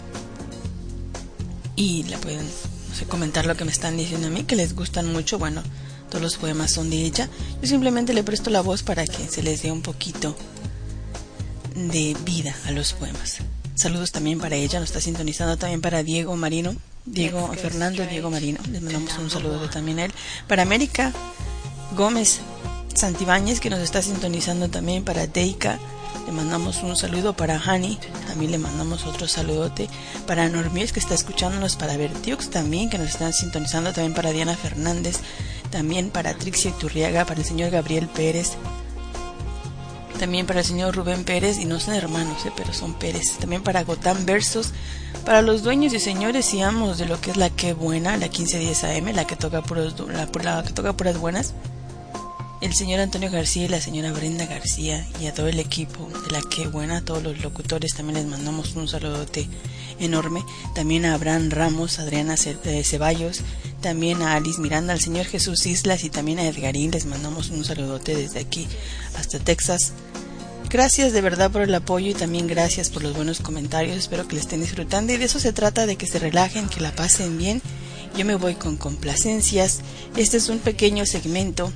Y 1.74 2.04
la 2.04 2.18
pueden 2.18 2.46
no 2.90 2.96
sé, 2.96 3.06
comentar 3.06 3.46
lo 3.46 3.56
que 3.56 3.64
me 3.64 3.70
están 3.70 3.96
diciendo 3.96 4.26
a 4.26 4.30
mí, 4.30 4.42
que 4.44 4.56
les 4.56 4.74
gustan 4.74 5.12
mucho. 5.12 5.38
Bueno, 5.38 5.62
todos 6.10 6.22
los 6.22 6.36
poemas 6.36 6.72
son 6.72 6.90
de 6.90 7.04
ella. 7.04 7.28
Yo 7.62 7.68
simplemente 7.68 8.12
le 8.12 8.24
presto 8.24 8.50
la 8.50 8.60
voz 8.60 8.82
para 8.82 9.06
que 9.06 9.28
se 9.28 9.42
les 9.42 9.62
dé 9.62 9.70
un 9.70 9.80
poquito 9.80 10.36
de 11.74 12.16
vida 12.24 12.54
a 12.66 12.72
los 12.72 12.92
poemas. 12.92 13.38
Saludos 13.76 14.10
también 14.12 14.40
para 14.40 14.56
ella, 14.56 14.80
nos 14.80 14.90
está 14.90 15.00
sintonizando 15.00 15.56
también 15.56 15.80
para 15.80 16.02
Diego 16.02 16.36
Marino, 16.36 16.74
Diego 17.06 17.50
Fernando 17.54 18.04
Diego 18.04 18.30
Marino, 18.30 18.58
les 18.70 18.82
mandamos 18.82 19.16
un 19.18 19.30
saludo 19.30 19.70
también 19.70 20.00
a 20.00 20.04
él. 20.06 20.12
Para 20.48 20.62
América 20.62 21.12
Gómez 21.96 22.40
Santibáñez, 22.92 23.60
que 23.60 23.70
nos 23.70 23.78
está 23.78 24.02
sintonizando 24.02 24.68
también 24.68 25.04
para 25.04 25.26
Deika, 25.26 25.78
le 26.30 26.36
mandamos 26.36 26.84
un 26.84 26.96
saludo 26.96 27.32
para 27.32 27.58
Hani, 27.58 27.98
también 28.28 28.52
le 28.52 28.58
mandamos 28.58 29.04
otro 29.04 29.26
saludote 29.26 29.88
para 30.28 30.48
Normies 30.48 30.92
que 30.92 31.00
está 31.00 31.12
escuchándonos, 31.12 31.74
para 31.74 31.96
Vertiux 31.96 32.50
también 32.50 32.88
que 32.88 32.98
nos 32.98 33.08
están 33.08 33.32
sintonizando, 33.32 33.92
también 33.92 34.14
para 34.14 34.30
Diana 34.30 34.54
Fernández, 34.54 35.16
también 35.70 36.10
para 36.10 36.34
Trixie 36.34 36.70
Turriaga, 36.70 37.24
para 37.24 37.40
el 37.40 37.46
señor 37.46 37.70
Gabriel 37.70 38.06
Pérez, 38.06 38.52
también 40.20 40.46
para 40.46 40.60
el 40.60 40.66
señor 40.66 40.94
Rubén 40.94 41.24
Pérez, 41.24 41.58
y 41.58 41.64
no 41.64 41.80
son 41.80 41.94
hermanos, 41.94 42.46
eh, 42.46 42.52
pero 42.56 42.72
son 42.72 42.94
Pérez, 42.94 43.38
también 43.40 43.64
para 43.64 43.82
Gotán 43.82 44.24
Versos, 44.24 44.72
para 45.24 45.42
los 45.42 45.64
dueños 45.64 45.92
y 45.94 45.98
señores 45.98 46.54
y 46.54 46.62
amos 46.62 46.98
de 46.98 47.06
lo 47.06 47.20
que 47.20 47.32
es 47.32 47.38
la 47.38 47.50
que 47.50 47.72
buena, 47.72 48.16
la 48.16 48.28
1510 48.28 48.84
AM, 48.84 49.16
la 49.16 49.26
que 49.26 49.34
toca 49.34 49.62
puros, 49.62 49.96
la, 50.06 50.28
la 50.44 50.62
que 50.62 50.72
toca 50.72 50.92
puras 50.92 51.18
buenas 51.18 51.54
el 52.60 52.74
señor 52.74 53.00
Antonio 53.00 53.30
García 53.30 53.64
y 53.64 53.68
la 53.68 53.80
señora 53.80 54.12
Brenda 54.12 54.44
García 54.44 55.06
y 55.18 55.26
a 55.26 55.34
todo 55.34 55.48
el 55.48 55.58
equipo 55.58 56.10
de 56.26 56.30
la 56.30 56.42
que 56.42 56.66
buena, 56.68 56.98
a 56.98 57.00
todos 57.00 57.22
los 57.22 57.40
locutores 57.40 57.94
también 57.94 58.18
les 58.18 58.26
mandamos 58.26 58.76
un 58.76 58.86
saludote 58.86 59.48
enorme, 59.98 60.44
también 60.74 61.06
a 61.06 61.14
Abraham 61.14 61.50
Ramos, 61.50 61.98
Adriana 61.98 62.36
Ceballos, 62.36 63.40
también 63.80 64.20
a 64.20 64.34
Alice 64.34 64.60
Miranda, 64.60 64.92
al 64.92 65.00
señor 65.00 65.24
Jesús 65.24 65.64
Islas 65.64 66.04
y 66.04 66.10
también 66.10 66.38
a 66.38 66.46
Edgarín 66.46 66.90
les 66.90 67.06
mandamos 67.06 67.48
un 67.48 67.64
saludote 67.64 68.14
desde 68.14 68.40
aquí 68.40 68.68
hasta 69.16 69.38
Texas. 69.38 69.92
Gracias 70.68 71.12
de 71.12 71.20
verdad 71.22 71.50
por 71.50 71.62
el 71.62 71.74
apoyo 71.74 72.10
y 72.10 72.14
también 72.14 72.46
gracias 72.46 72.90
por 72.90 73.02
los 73.02 73.16
buenos 73.16 73.40
comentarios. 73.40 73.96
Espero 73.96 74.28
que 74.28 74.34
le 74.34 74.42
estén 74.42 74.60
disfrutando 74.60 75.12
y 75.12 75.16
de 75.16 75.24
eso 75.24 75.40
se 75.40 75.52
trata, 75.52 75.86
de 75.86 75.96
que 75.96 76.06
se 76.06 76.18
relajen, 76.18 76.68
que 76.68 76.80
la 76.80 76.94
pasen 76.94 77.38
bien. 77.38 77.60
Yo 78.16 78.24
me 78.24 78.36
voy 78.36 78.54
con 78.54 78.76
complacencias. 78.76 79.80
Este 80.16 80.36
es 80.36 80.48
un 80.48 80.58
pequeño 80.58 81.06
segmento 81.06 81.72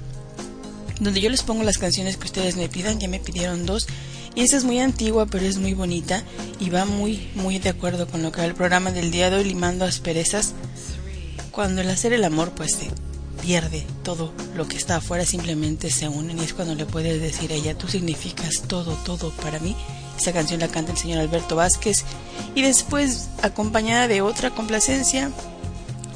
donde 1.01 1.21
yo 1.21 1.31
les 1.31 1.43
pongo 1.43 1.62
las 1.62 1.79
canciones 1.79 2.16
que 2.16 2.27
ustedes 2.27 2.57
me 2.57 2.69
pidan. 2.69 3.01
Ya 3.01 3.09
me 3.09 3.21
pidieron 3.21 3.66
dos. 3.66 3.87
Y 4.35 4.43
esta 4.43 4.57
es 4.57 4.65
muy 4.65 4.81
antigua, 4.81 5.27
pero 5.27 5.47
es 5.47 5.59
muy 5.59 5.75
bonita 5.75 6.23
y 6.59 6.71
va 6.71 6.85
muy, 6.85 7.29
muy 7.35 7.59
de 7.59 7.69
acuerdo 7.69 8.09
con 8.09 8.23
lo 8.23 8.33
que 8.33 8.41
va 8.41 8.47
el 8.47 8.55
programa 8.55 8.91
del 8.91 9.11
día 9.11 9.31
de 9.31 9.37
hoy, 9.37 9.45
limando 9.45 9.85
asperezas. 9.85 10.55
Cuando 11.53 11.83
el 11.83 11.91
hacer 11.91 12.12
el 12.12 12.25
amor, 12.25 12.51
pues 12.51 12.73
se 12.73 12.91
pierde 13.45 13.87
todo 14.03 14.33
lo 14.57 14.66
que 14.66 14.77
está 14.77 14.97
afuera, 14.97 15.25
simplemente 15.25 15.91
se 15.91 16.09
unen 16.09 16.39
y 16.39 16.43
es 16.43 16.55
cuando 16.55 16.75
le 16.75 16.87
puedes 16.87 17.21
decir 17.21 17.53
a 17.53 17.55
ella, 17.55 17.77
tú 17.77 17.89
significas 17.89 18.62
todo, 18.66 18.95
todo 19.05 19.31
para 19.43 19.61
mí. 19.61 19.77
Esa 20.19 20.33
canción 20.33 20.61
la 20.61 20.69
canta 20.69 20.93
el 20.93 20.99
señor 20.99 21.19
Alberto 21.19 21.55
Vázquez 21.55 22.05
y 22.55 22.62
después 22.62 23.29
acompañada 23.43 24.09
de 24.09 24.23
otra 24.23 24.51
complacencia. 24.51 25.31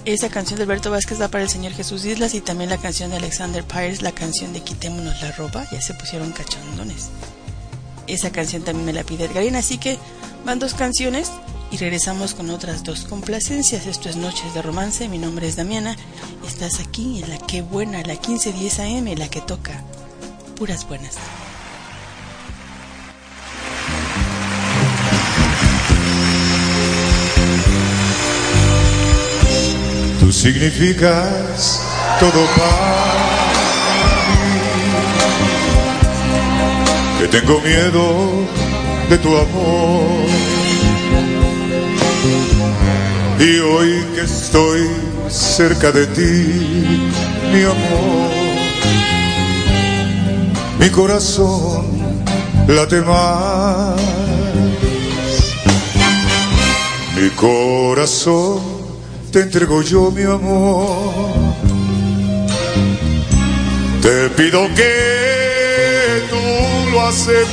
Esa 0.08 0.30
canción 0.30 0.56
de 0.56 0.62
Alberto 0.62 0.90
Vázquez 0.90 1.20
va 1.20 1.28
para 1.28 1.44
el 1.44 1.50
señor 1.50 1.74
Jesús 1.74 2.06
Islas 2.06 2.32
y 2.32 2.40
también 2.40 2.70
la 2.70 2.78
canción 2.78 3.10
de 3.10 3.18
Alexander 3.18 3.62
Pires, 3.62 4.00
la 4.00 4.12
canción 4.12 4.54
de 4.54 4.62
Quitémonos 4.62 5.20
la 5.20 5.32
ropa, 5.32 5.68
ya 5.70 5.82
se 5.82 5.92
pusieron 5.92 6.32
cachondones. 6.32 7.10
Esa 8.06 8.32
canción 8.32 8.62
también 8.62 8.86
me 8.86 8.94
la 8.94 9.04
pide 9.04 9.26
Edgarina, 9.26 9.58
así 9.58 9.76
que 9.76 9.98
van 10.46 10.60
dos 10.60 10.72
canciones 10.72 11.30
y 11.70 11.76
regresamos 11.76 12.32
con 12.32 12.48
otras 12.48 12.84
dos 12.84 13.02
complacencias. 13.04 13.86
Esto 13.86 14.08
es 14.08 14.16
Noches 14.16 14.54
de 14.54 14.62
Romance, 14.62 15.08
mi 15.08 15.18
nombre 15.18 15.46
es 15.46 15.56
Damiana. 15.56 15.94
Estás 16.46 16.80
aquí 16.80 17.22
en 17.22 17.28
la 17.28 17.36
que 17.36 17.60
buena, 17.60 18.00
la 18.00 18.14
1510 18.14 18.80
AM, 18.80 19.14
la 19.14 19.28
que 19.28 19.42
toca 19.42 19.84
puras 20.56 20.88
buenas. 20.88 21.16
Tú 30.28 30.32
significas 30.32 31.80
todo 32.20 32.44
para 32.58 33.06
mí. 34.28 34.50
Que 37.18 37.28
tengo 37.28 37.58
miedo 37.62 38.46
de 39.08 39.16
tu 39.16 39.28
amor 39.34 40.26
y 43.40 43.58
hoy 43.60 44.04
que 44.14 44.20
estoy 44.20 44.86
cerca 45.30 45.92
de 45.92 46.06
ti, 46.08 47.10
mi 47.50 47.62
amor, 47.62 48.30
mi 50.78 50.90
corazón 50.90 51.86
late 52.66 53.00
más. 53.00 53.98
Mi 57.16 57.30
corazón 57.30 58.77
te 59.38 59.44
entrego 59.44 59.82
yo, 59.82 60.10
mi 60.10 60.24
amor. 60.24 61.12
Te 64.02 64.30
pido 64.30 64.66
que 64.74 66.22
tú 66.28 66.90
lo 66.90 67.06
aceptes. 67.06 67.46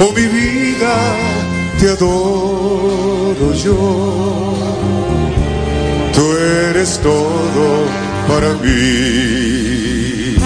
Oh, 0.00 0.10
mi 0.16 0.26
vida 0.26 0.94
te 1.78 1.90
adoro 1.90 3.52
yo. 3.62 4.54
Tú 6.14 6.24
eres 6.70 6.98
todo 7.00 7.66
para 8.26 8.54
mí. 8.54 10.36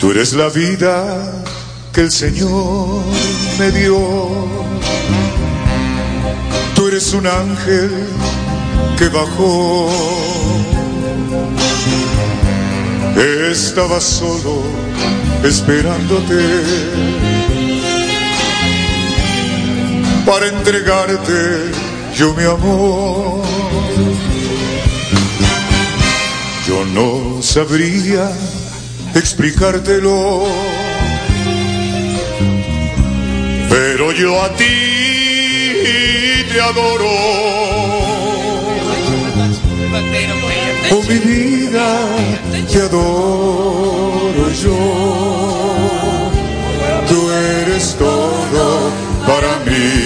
Tú 0.00 0.10
eres 0.10 0.32
la 0.32 0.48
vida 0.48 1.44
que 1.92 2.00
el 2.00 2.10
Señor 2.10 3.02
me 3.58 3.70
dio. 3.72 4.61
Eres 6.92 7.14
un 7.14 7.26
ángel 7.26 7.90
que 8.98 9.08
bajó. 9.08 9.88
Estaba 13.50 13.98
solo 13.98 14.62
esperándote 15.42 16.42
para 20.26 20.48
entregarte 20.48 21.70
yo 22.14 22.34
mi 22.34 22.44
amor. 22.44 23.42
Yo 26.68 26.84
no 26.92 27.40
sabría 27.40 28.30
explicártelo, 29.14 30.44
pero 33.70 34.12
yo 34.12 34.44
a 34.44 34.54
ti 34.56 35.01
te 36.52 36.60
adoro. 36.60 37.08
Oh 40.90 41.02
mi 41.08 41.18
vida, 41.18 41.86
te 42.70 42.78
adoro 42.82 44.50
yo. 44.62 44.78
Tú 47.08 47.30
eres 47.30 47.96
todo 47.98 48.90
para 49.26 49.58
mí. 49.64 50.01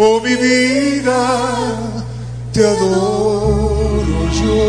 Oh 0.00 0.20
mi 0.20 0.36
vida, 0.36 1.74
te 2.52 2.64
adoro 2.64 4.30
yo. 4.40 4.62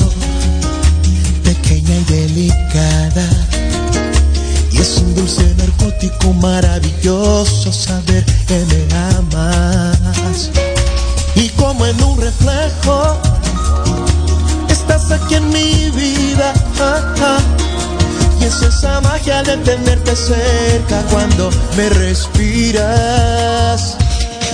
pequeña 1.45 1.97
y 1.97 2.05
delicada. 2.05 3.29
Y 4.73 4.79
es 4.79 4.97
un 4.99 5.15
dulce 5.15 5.55
narcótico 5.59 6.33
maravilloso 6.35 7.73
saber 7.73 8.25
que 8.47 8.65
me 8.71 8.87
amas. 9.19 10.51
Y 11.35 11.49
como 11.51 11.85
en 11.85 12.03
un 12.03 12.23
reflejo, 12.23 13.19
estás 14.71 15.11
aquí 15.11 15.35
en 15.35 15.51
mi 15.51 15.91
vida. 15.91 16.55
Y 18.41 18.45
es 18.45 18.63
esa 18.63 19.03
magia 19.03 19.43
de 19.43 19.59
tenerte 19.59 20.17
cerca 20.17 21.03
cuando 21.11 21.51
me 21.77 21.91
respiras. 21.91 23.99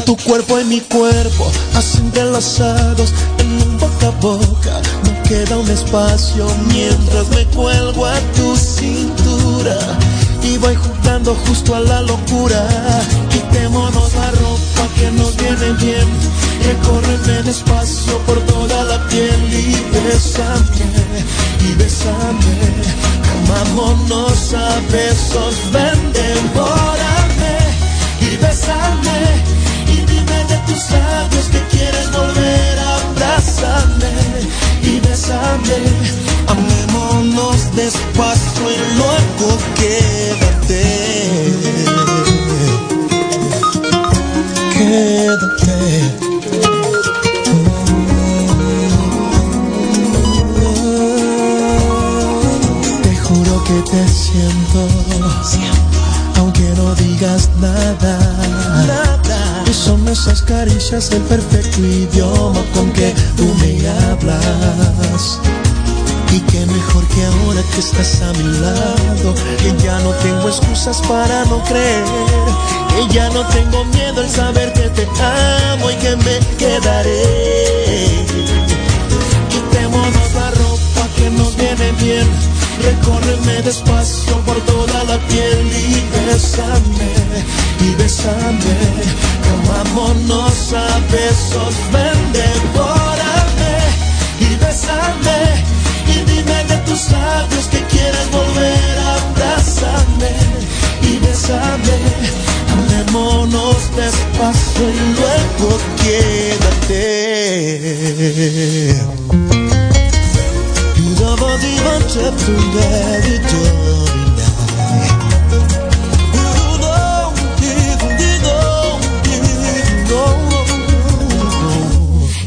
Tu 0.04 0.16
cuerpo 0.16 0.58
y 0.60 0.64
mi 0.64 0.80
cuerpo, 0.80 1.48
así 1.74 1.98
entrelazados 1.98 3.12
boca 4.10 4.36
boca, 4.38 4.80
no 5.04 5.22
queda 5.22 5.58
un 5.58 5.68
espacio 5.70 6.46
mientras 6.68 7.28
me 7.30 7.44
cuelgo 7.46 8.06
a 8.06 8.18
tu 8.36 8.56
cintura. 8.56 9.78
Y 10.42 10.58
voy 10.58 10.76
jugando 10.76 11.34
justo 11.46 11.74
a 11.74 11.80
la 11.80 12.02
locura. 12.02 12.66
Quitémonos 13.30 14.14
la 14.14 14.30
ropa 14.30 14.94
que 14.96 15.10
nos 15.10 15.36
viene 15.36 15.72
bien, 15.80 16.08
recórreme 16.64 17.42
despacio 17.42 18.18
por 18.26 18.38
toda 18.42 18.84
la 18.84 19.08
piel 19.08 19.40
y 19.52 19.74
besame, 20.04 21.24
y 21.60 21.74
besame, 21.74 22.56
amámonos 23.44 24.54
a 24.54 24.80
besos, 24.92 25.54
ven, 25.72 26.12
devórame 26.12 27.56
y 28.20 28.36
besame 28.36 29.18
y 29.88 29.96
dime 30.06 30.44
de 30.48 30.56
tus 30.66 30.90
labios 30.90 31.46
que 31.50 31.60
quieres 31.76 32.12
volver 32.12 32.75
bésame 33.56 34.12
y 34.82 35.00
bésame. 35.00 35.78
Amémonos 36.48 37.74
despacio 37.74 38.70
y 38.70 38.76
luego 38.96 39.58
quédate. 39.74 40.84
Quédate. 44.72 46.26
te 53.90 54.08
siento, 54.08 54.88
siento, 55.42 56.40
aunque 56.40 56.62
no 56.76 56.94
digas 56.94 57.50
nada. 57.60 58.25
Esas 60.18 60.40
caricias 60.42 61.12
el 61.12 61.20
perfecto 61.22 61.78
idioma 61.80 62.60
con 62.74 62.90
que 62.92 63.14
tú 63.36 63.44
me 63.60 63.86
hablas. 63.86 65.38
Y 66.32 66.40
qué 66.40 66.64
mejor 66.64 67.06
que 67.08 67.24
ahora 67.26 67.62
que 67.72 67.80
estás 67.80 68.22
a 68.22 68.32
mi 68.32 68.48
lado, 68.60 69.34
que 69.58 69.84
ya 69.84 69.98
no 70.00 70.10
tengo 70.24 70.48
excusas 70.48 71.02
para 71.02 71.44
no 71.44 71.62
creer, 71.64 72.04
que 72.88 73.14
ya 73.14 73.28
no 73.28 73.46
tengo 73.48 73.84
miedo 73.84 74.22
al 74.22 74.30
saber 74.30 74.72
que 74.72 74.88
te 74.88 75.06
amo 75.20 75.90
y 75.90 75.94
que 75.96 76.16
me 76.16 76.38
quedaré. 76.56 78.24
Quitémonos 79.50 80.34
la 80.34 80.50
ropa 80.50 81.08
que 81.16 81.30
nos 81.30 81.54
viene 81.56 81.92
bien, 82.00 82.26
recórreme 82.82 83.62
despacio 83.62 84.36
por 84.40 84.56
toda 84.62 85.04
la 85.04 85.18
piel 85.28 85.66
y 85.66 86.02
bésame, 86.14 87.12
y 87.80 87.94
bésame, 87.94 88.76
comámonos 89.46 90.72
a 90.72 91.00
besos, 91.10 91.74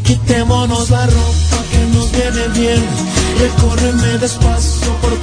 Quitémonos 0.03 0.89
la 0.89 1.06
ropa 1.06 1.64
que 1.72 1.85
nos 1.95 2.11
viene 2.11 2.47
bien. 2.60 2.84
Recórreme 3.39 4.18
despacio 4.18 4.91
por 5.01 5.18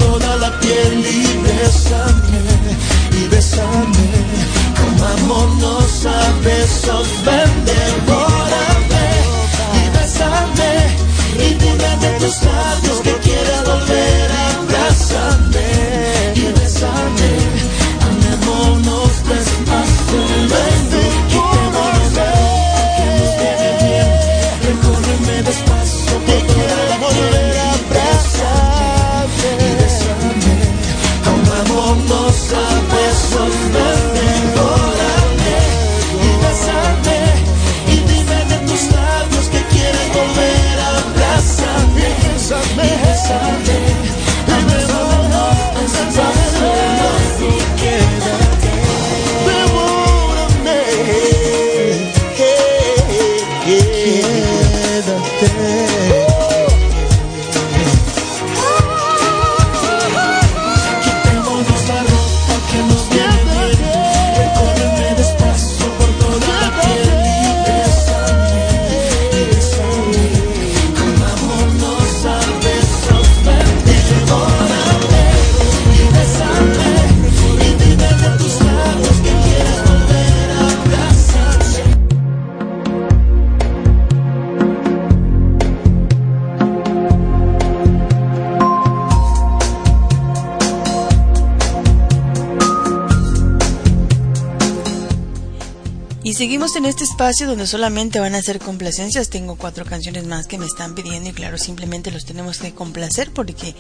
en 96.77 96.85
este 96.85 97.05
espacio 97.05 97.47
donde 97.47 97.67
solamente 97.67 98.21
van 98.21 98.35
a 98.35 98.43
ser 98.43 98.59
complacencias. 98.59 99.31
Tengo 99.31 99.57
cuatro 99.57 99.87
canciones 99.87 100.27
más 100.27 100.47
que 100.47 100.59
me 100.59 100.67
están 100.67 100.95
pidiendo 100.95 101.31
y 101.31 101.33
claro, 101.33 101.57
simplemente 101.57 102.11
los 102.11 102.27
tenemos 102.27 102.59
que 102.59 102.75
complacer 102.75 103.33
porque 103.33 103.75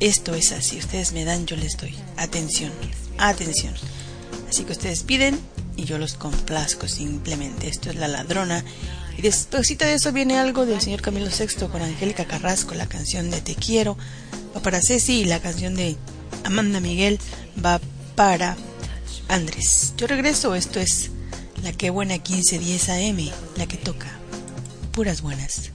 esto 0.00 0.34
es 0.34 0.52
así. 0.52 0.78
Ustedes 0.78 1.12
me 1.12 1.24
dan, 1.24 1.46
yo 1.46 1.56
les 1.56 1.76
doy. 1.76 1.94
Atención, 2.16 2.72
atención. 3.18 3.74
Así 4.48 4.64
que 4.64 4.72
ustedes 4.72 5.02
piden 5.02 5.38
y 5.76 5.84
yo 5.84 5.98
los 5.98 6.14
complazco 6.14 6.88
simplemente. 6.88 7.68
Esto 7.68 7.90
es 7.90 7.96
La 7.96 8.08
Ladrona. 8.08 8.64
Y 9.18 9.22
después 9.22 9.68
de 9.76 9.94
eso 9.94 10.12
viene 10.12 10.38
algo 10.38 10.64
del 10.64 10.80
señor 10.80 11.02
Camilo 11.02 11.26
VI 11.26 11.66
con 11.66 11.82
Angélica 11.82 12.24
Carrasco, 12.24 12.74
la 12.74 12.88
canción 12.88 13.30
de 13.30 13.42
Te 13.42 13.56
Quiero. 13.56 13.98
Va 14.56 14.62
para 14.62 14.80
Ceci 14.80 15.20
y 15.20 15.24
la 15.26 15.40
canción 15.40 15.74
de 15.74 15.96
Amanda 16.44 16.80
Miguel 16.80 17.20
va 17.62 17.80
para 18.14 18.56
Andrés. 19.28 19.92
Yo 19.98 20.06
regreso, 20.06 20.54
esto 20.54 20.80
es 20.80 21.10
la 21.62 21.72
que 21.72 21.90
buena 21.90 22.14
1510 22.14 22.88
AM, 22.88 23.30
la 23.56 23.66
que 23.66 23.76
toca. 23.76 24.08
Puras 24.92 25.22
buenas. 25.22 25.72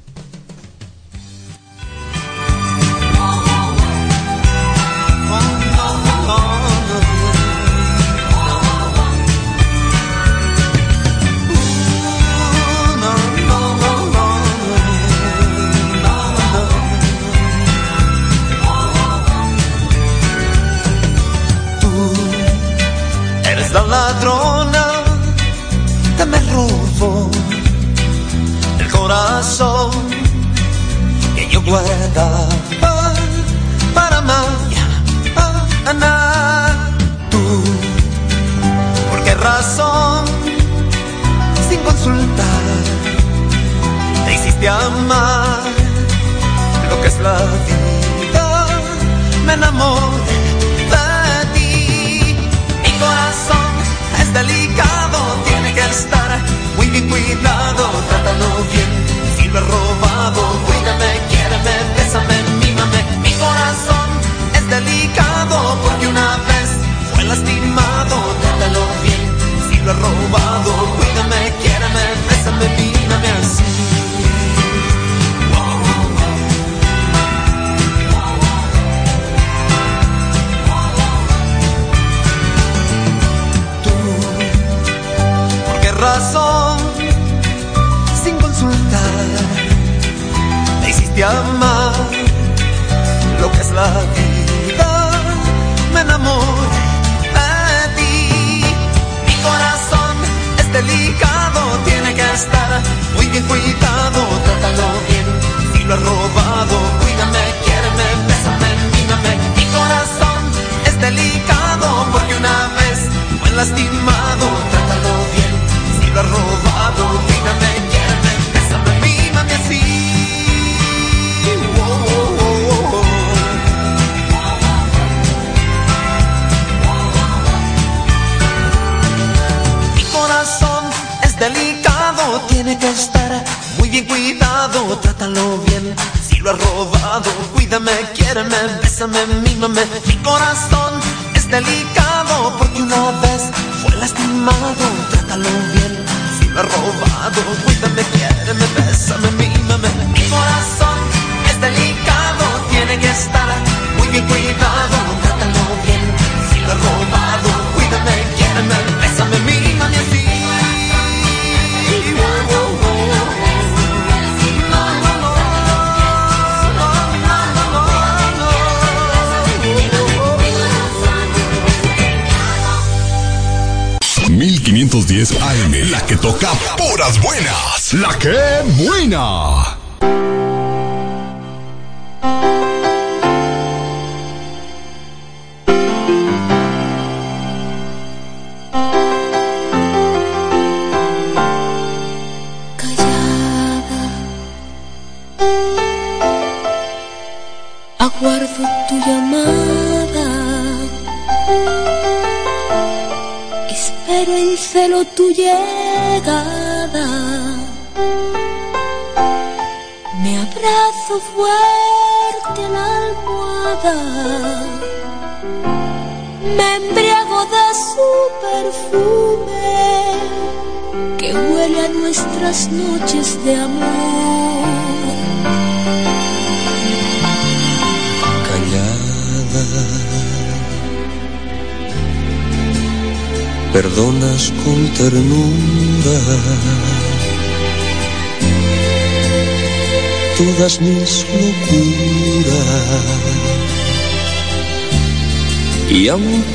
Lo 69.85 69.91
he 69.91 70.12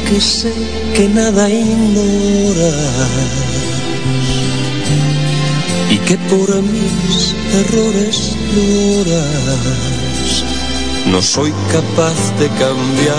que 0.09 0.21
sé 0.21 0.53
que 0.95 1.07
nada 1.09 1.51
ignoras 1.51 2.75
y 5.91 5.99
que 5.99 6.17
por 6.31 6.49
mis 6.63 7.35
errores 7.61 8.35
lloras. 8.55 10.45
No 11.07 11.21
soy 11.21 11.53
capaz 11.73 12.19
de 12.41 12.49
cambiar. 12.63 13.17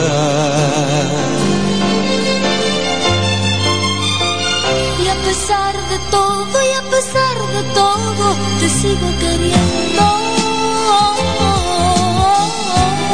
Y 5.04 5.08
a 5.08 5.16
pesar 5.28 5.76
de 5.92 6.00
todo, 6.10 6.56
y 6.70 6.74
a 6.82 6.84
pesar 6.96 7.38
de 7.56 7.64
todo, 7.82 8.26
te 8.60 8.68
sigo 8.70 9.08
queriendo. 9.20 10.06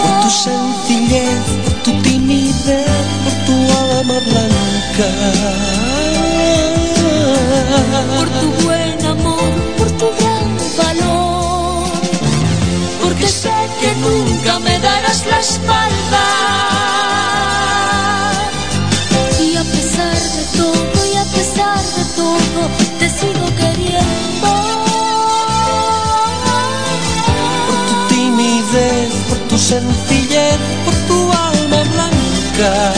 Por 0.01 0.13
tu 0.21 0.29
sencillez, 0.29 1.43
por 1.65 1.73
tu 1.83 1.91
timidez 2.03 2.94
por 4.07 4.21
tu 8.39 8.47
buen 8.63 9.05
amor, 9.05 9.53
por 9.79 9.89
tu 9.97 10.07
gran 10.19 10.49
valor, 10.77 11.87
porque 13.01 13.27
sé 13.27 13.53
que 13.79 13.95
nunca 13.95 14.59
me 14.59 14.77
darás 14.79 15.25
la 15.25 15.39
espalda. 15.39 16.25
Y 19.41 19.55
a 19.55 19.63
pesar 19.63 20.19
de 20.37 20.43
todo, 20.55 21.05
y 21.11 21.15
a 21.17 21.25
pesar 21.35 21.81
de 21.97 22.05
todo, 22.15 22.61
te 22.99 23.09
sigo 23.09 23.47
queriendo. 23.57 24.51
Por 27.67 27.79
tu 27.87 27.95
timidez, 28.13 29.11
por 29.29 29.39
tu 29.49 29.57
sencillez, 29.57 30.59
por 30.85 30.95
tu 31.07 31.31
alma 31.31 31.81
blanca. 31.93 32.94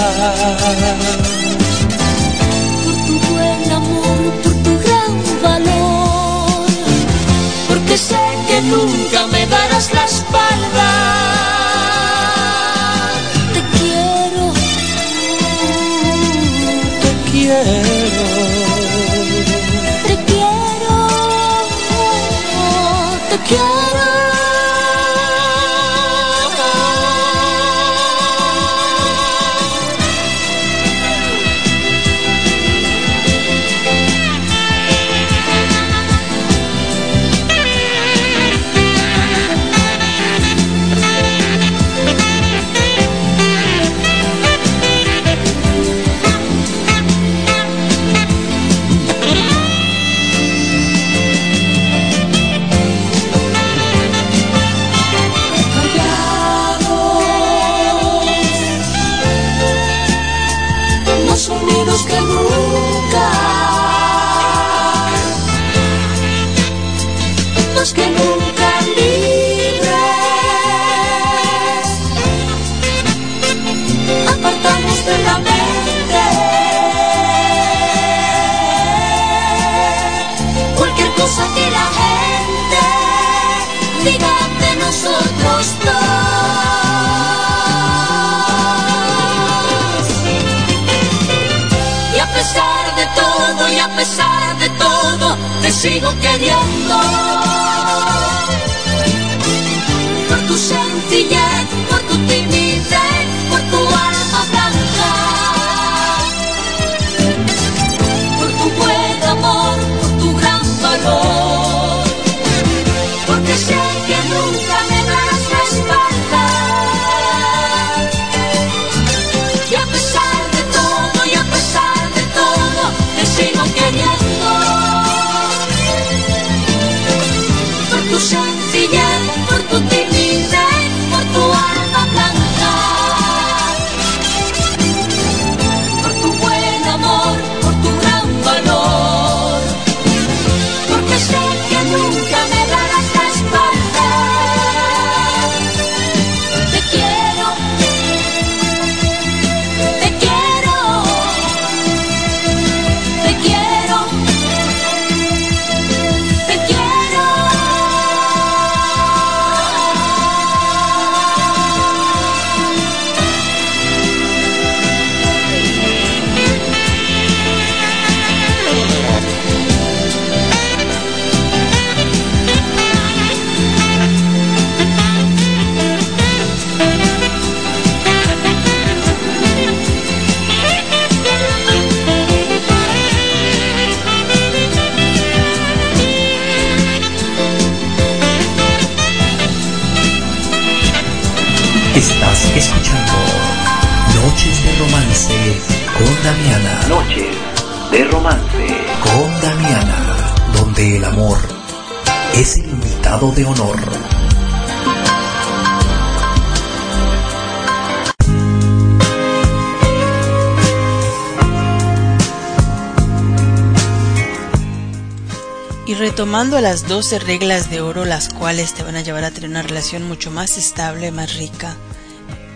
Las 216.88 216.96
12 216.96 217.20
reglas 217.20 217.70
de 217.70 217.82
oro, 217.82 218.06
las 218.06 218.30
cuales 218.30 218.74
te 218.74 218.82
van 218.82 218.96
a 218.96 219.02
llevar 219.02 219.26
a 219.26 219.32
tener 219.32 219.50
una 219.50 219.62
relación 219.62 220.08
mucho 220.08 220.32
más 220.32 220.58
estable, 220.58 221.12
más 221.12 221.36
rica 221.36 221.76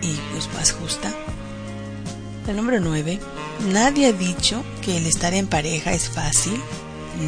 y 0.01 0.13
pues 0.31 0.47
más 0.53 0.71
justa. 0.71 1.11
El 2.47 2.55
número 2.55 2.79
9. 2.79 3.19
Nadie 3.73 4.07
ha 4.07 4.13
dicho 4.13 4.63
que 4.81 4.95
el 4.95 5.05
estar 5.05 5.33
en 5.33 5.47
pareja 5.47 5.91
es 5.91 6.07
fácil. 6.07 6.61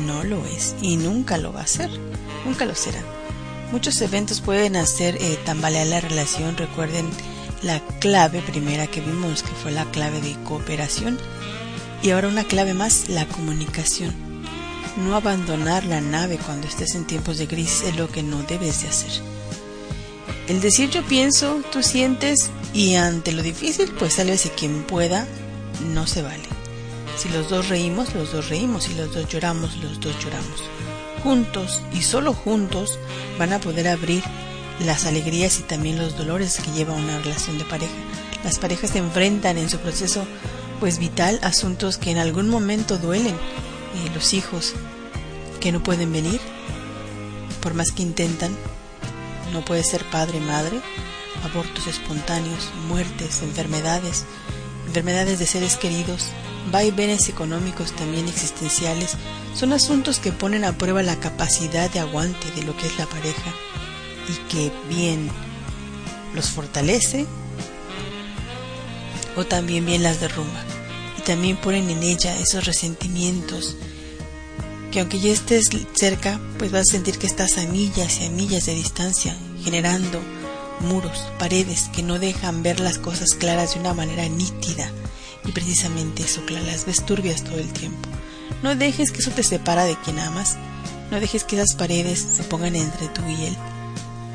No 0.06 0.24
lo 0.24 0.46
es 0.46 0.76
y 0.82 0.96
nunca 0.96 1.38
lo 1.38 1.52
va 1.52 1.62
a 1.64 1.68
ser. 1.68 1.90
Nunca 2.46 2.64
lo 2.66 2.74
será. 2.74 3.02
Muchos 3.74 4.02
eventos 4.02 4.40
pueden 4.40 4.78
hacer 4.78 5.18
eh, 5.20 5.38
tambalear 5.44 5.88
la 5.88 6.00
relación. 6.00 6.56
Recuerden 6.56 7.10
la 7.64 7.82
clave 8.00 8.42
primera 8.42 8.88
que 8.88 9.02
vimos, 9.02 9.44
que 9.44 9.52
fue 9.52 9.72
la 9.72 9.84
clave 9.92 10.22
de 10.22 10.42
cooperación. 10.46 11.20
Y 12.02 12.12
ahora 12.12 12.30
una 12.30 12.46
clave 12.46 12.74
más, 12.74 13.10
la 13.10 13.28
comunicación. 13.28 14.23
No 14.98 15.16
abandonar 15.16 15.86
la 15.86 16.02
nave 16.02 16.38
cuando 16.38 16.68
estés 16.68 16.96
en 16.96 17.06
tiempos 17.06 17.38
de 17.38 17.48
crisis 17.48 17.84
es 17.84 17.96
lo 17.96 18.10
que 18.10 18.24
no 18.24 18.44
debes 18.44 18.82
de 18.82 18.90
hacer. 18.90 19.12
El 20.48 20.62
decir 20.62 20.90
yo 20.90 21.04
pienso, 21.04 21.62
tú 21.72 21.82
sientes 21.82 22.52
y 22.74 22.96
ante 22.96 23.32
lo 23.32 23.42
difícil, 23.42 23.92
pues 23.98 24.16
sálvese 24.16 24.52
quien 24.52 24.84
pueda, 24.84 25.26
no 25.94 26.06
se 26.06 26.22
vale. 26.22 26.54
Si 27.18 27.30
los 27.30 27.50
dos 27.50 27.70
reímos, 27.70 28.14
los 28.16 28.32
dos 28.32 28.50
reímos. 28.50 28.86
Si 28.86 28.94
los 28.96 29.14
dos 29.14 29.28
lloramos, 29.30 29.78
los 29.78 30.00
dos 30.00 30.16
lloramos. 30.20 30.64
Juntos 31.24 31.82
y 31.94 32.02
solo 32.02 32.34
juntos 32.34 33.00
van 33.38 33.54
a 33.54 33.60
poder 33.60 33.88
abrir 33.88 34.24
las 34.80 35.06
alegrías 35.06 35.60
y 35.60 35.64
también 35.64 35.98
los 35.98 36.18
dolores 36.18 36.60
que 36.60 36.72
lleva 36.72 36.94
una 36.94 37.20
relación 37.20 37.58
de 37.58 37.66
pareja. 37.66 37.94
Las 38.44 38.60
parejas 38.60 38.90
se 38.90 38.98
enfrentan 38.98 39.58
en 39.58 39.70
su 39.70 39.78
proceso 39.78 40.26
pues 40.80 41.00
vital 41.00 41.40
asuntos 41.44 41.98
que 41.98 42.12
en 42.12 42.18
algún 42.18 42.50
momento 42.50 42.98
duelen. 42.98 43.36
Los 44.14 44.34
hijos 44.34 44.74
que 45.60 45.72
no 45.72 45.82
pueden 45.82 46.12
venir, 46.12 46.40
por 47.62 47.74
más 47.74 47.92
que 47.92 48.04
intentan, 48.04 48.56
no 49.52 49.64
puede 49.66 49.84
ser 49.84 50.04
padre 50.10 50.40
madre, 50.40 50.82
abortos 51.44 51.88
espontáneos, 51.88 52.70
muertes, 52.88 53.42
enfermedades, 53.42 54.26
enfermedades 54.88 55.40
de 55.40 55.46
seres 55.46 55.78
queridos, 55.78 56.28
vaivenes 56.72 57.30
económicos 57.30 57.92
también 57.94 58.28
existenciales, 58.28 59.16
son 59.56 59.74
asuntos 59.74 60.20
que 60.20 60.32
ponen 60.32 60.64
a 60.66 60.78
prueba 60.78 61.04
la 61.04 61.20
capacidad 61.20 61.90
de 61.90 62.00
aguante 62.00 62.52
de 62.52 62.64
lo 62.64 62.76
que 62.78 62.88
es 62.88 62.98
la 62.98 63.06
pareja 63.06 63.54
y 64.30 64.34
que 64.50 64.72
bien 64.90 65.30
los 66.34 66.50
fortalece 66.50 67.26
o 69.36 69.46
también 69.46 69.86
bien 69.86 70.04
las 70.04 70.20
derrumba. 70.20 70.73
También 71.26 71.58
ponen 71.58 71.90
en 71.90 72.04
ella 72.04 72.38
esos 72.40 72.66
resentimientos 72.66 73.78
que 74.92 75.00
aunque 75.00 75.20
ya 75.20 75.32
estés 75.32 75.70
cerca, 75.94 76.40
pues 76.60 76.72
vas 76.72 76.82
a 76.90 76.92
sentir 76.92 77.18
que 77.18 77.26
estás 77.26 77.58
a 77.58 77.66
millas 77.66 78.20
y 78.22 78.26
a 78.26 78.30
millas 78.30 78.68
de 78.68 78.76
distancia, 78.76 79.36
generando 79.64 80.22
muros, 80.82 81.32
paredes 81.40 81.90
que 81.94 82.04
no 82.04 82.20
dejan 82.20 82.62
ver 82.62 82.80
las 82.80 83.00
cosas 83.00 83.34
claras 83.34 83.74
de 83.74 83.80
una 83.80 83.96
manera 83.96 84.28
nítida. 84.30 84.92
Y 85.46 85.52
precisamente 85.52 86.24
eso, 86.24 86.42
las 86.48 86.86
ves 86.86 87.06
turbias 87.06 87.44
todo 87.44 87.58
el 87.58 87.74
tiempo. 87.74 88.08
No 88.62 88.76
dejes 88.76 89.12
que 89.12 89.20
eso 89.20 89.32
te 89.32 89.42
separa 89.42 89.86
de 89.86 89.96
quien 89.96 90.20
amas. 90.20 90.58
No 91.10 91.20
dejes 91.20 91.44
que 91.44 91.56
esas 91.56 91.76
paredes 91.76 92.20
se 92.20 92.44
pongan 92.44 92.76
entre 92.76 93.08
tú 93.08 93.22
y 93.28 93.46
él. 93.48 93.58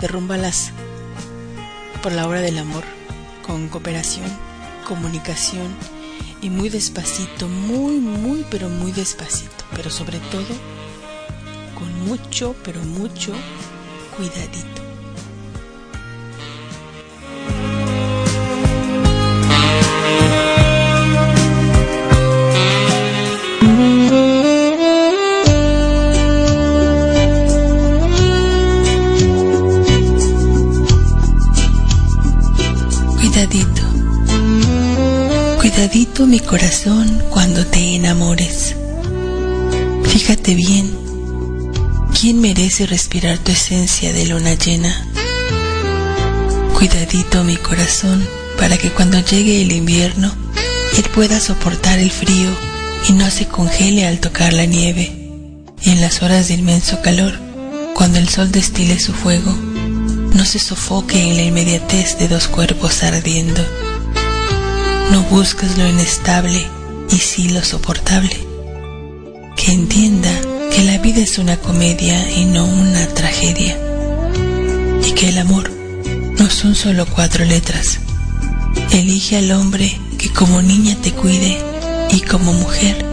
Derrúmbalas 0.01 0.73
por 2.03 2.13
la 2.13 2.27
obra 2.27 2.41
del 2.41 2.59
amor, 2.59 2.85
con 3.47 3.69
cooperación, 3.69 4.27
comunicación 4.87 5.98
y 6.41 6.51
muy 6.51 6.69
despacito, 6.69 7.49
muy, 7.49 7.99
muy, 7.99 8.45
pero 8.51 8.69
muy 8.69 8.93
despacito. 8.93 9.65
Pero 9.75 9.91
sobre 9.91 10.19
todo, 10.19 10.55
con 11.75 12.07
mucho, 12.07 12.55
pero 12.65 12.81
mucho 12.83 13.33
cuidadito. 14.17 14.78
Cuidadito 36.19 36.27
mi 36.27 36.41
corazón 36.41 37.23
cuando 37.31 37.65
te 37.65 37.95
enamores. 37.95 38.75
Fíjate 40.05 40.57
bien, 40.57 40.91
¿quién 42.19 42.41
merece 42.41 42.87
respirar 42.87 43.39
tu 43.39 43.53
esencia 43.53 44.13
de 44.13 44.27
luna 44.27 44.55
llena? 44.55 44.93
Cuidadito 46.77 47.45
mi 47.45 47.57
corazón 47.57 48.27
para 48.59 48.77
que 48.79 48.91
cuando 48.91 49.21
llegue 49.21 49.63
el 49.63 49.71
invierno, 49.71 50.35
él 50.97 51.05
pueda 51.15 51.39
soportar 51.39 52.01
el 52.01 52.11
frío 52.11 52.51
y 53.09 53.13
no 53.13 53.31
se 53.31 53.47
congele 53.47 54.05
al 54.05 54.19
tocar 54.19 54.53
la 54.53 54.67
nieve. 54.67 55.13
Y 55.83 55.91
en 55.91 56.01
las 56.01 56.23
horas 56.23 56.49
de 56.49 56.55
inmenso 56.55 57.01
calor, 57.01 57.39
cuando 57.95 58.19
el 58.19 58.29
sol 58.29 58.51
destile 58.51 58.99
su 58.99 59.13
fuego, 59.13 59.55
no 60.35 60.45
se 60.45 60.59
sofoque 60.59 61.23
en 61.23 61.37
la 61.37 61.43
inmediatez 61.43 62.19
de 62.19 62.27
dos 62.27 62.49
cuerpos 62.49 63.05
ardiendo. 63.05 63.63
No 65.11 65.23
busques 65.31 65.79
lo 65.79 65.87
inestable 65.87 66.67
y 67.11 67.17
sí 67.17 67.49
lo 67.49 67.63
soportable. 67.65 68.37
Que 69.57 69.73
entienda 69.73 70.31
que 70.75 70.83
la 70.85 70.99
vida 70.99 71.21
es 71.21 71.39
una 71.39 71.57
comedia 71.57 72.31
y 72.31 72.45
no 72.45 72.65
una 72.65 73.07
tragedia. 73.09 73.79
Y 75.07 75.13
que 75.13 75.31
el 75.31 75.39
amor 75.39 75.71
no 76.39 76.51
son 76.51 76.75
solo 76.75 77.07
cuatro 77.07 77.45
letras. 77.45 78.01
Elige 78.93 79.37
al 79.37 79.51
hombre 79.53 79.99
que 80.19 80.33
como 80.33 80.63
niña 80.63 80.97
te 81.03 81.13
cuide 81.13 81.59
y 82.11 82.21
como 82.21 82.53
mujer 82.53 83.05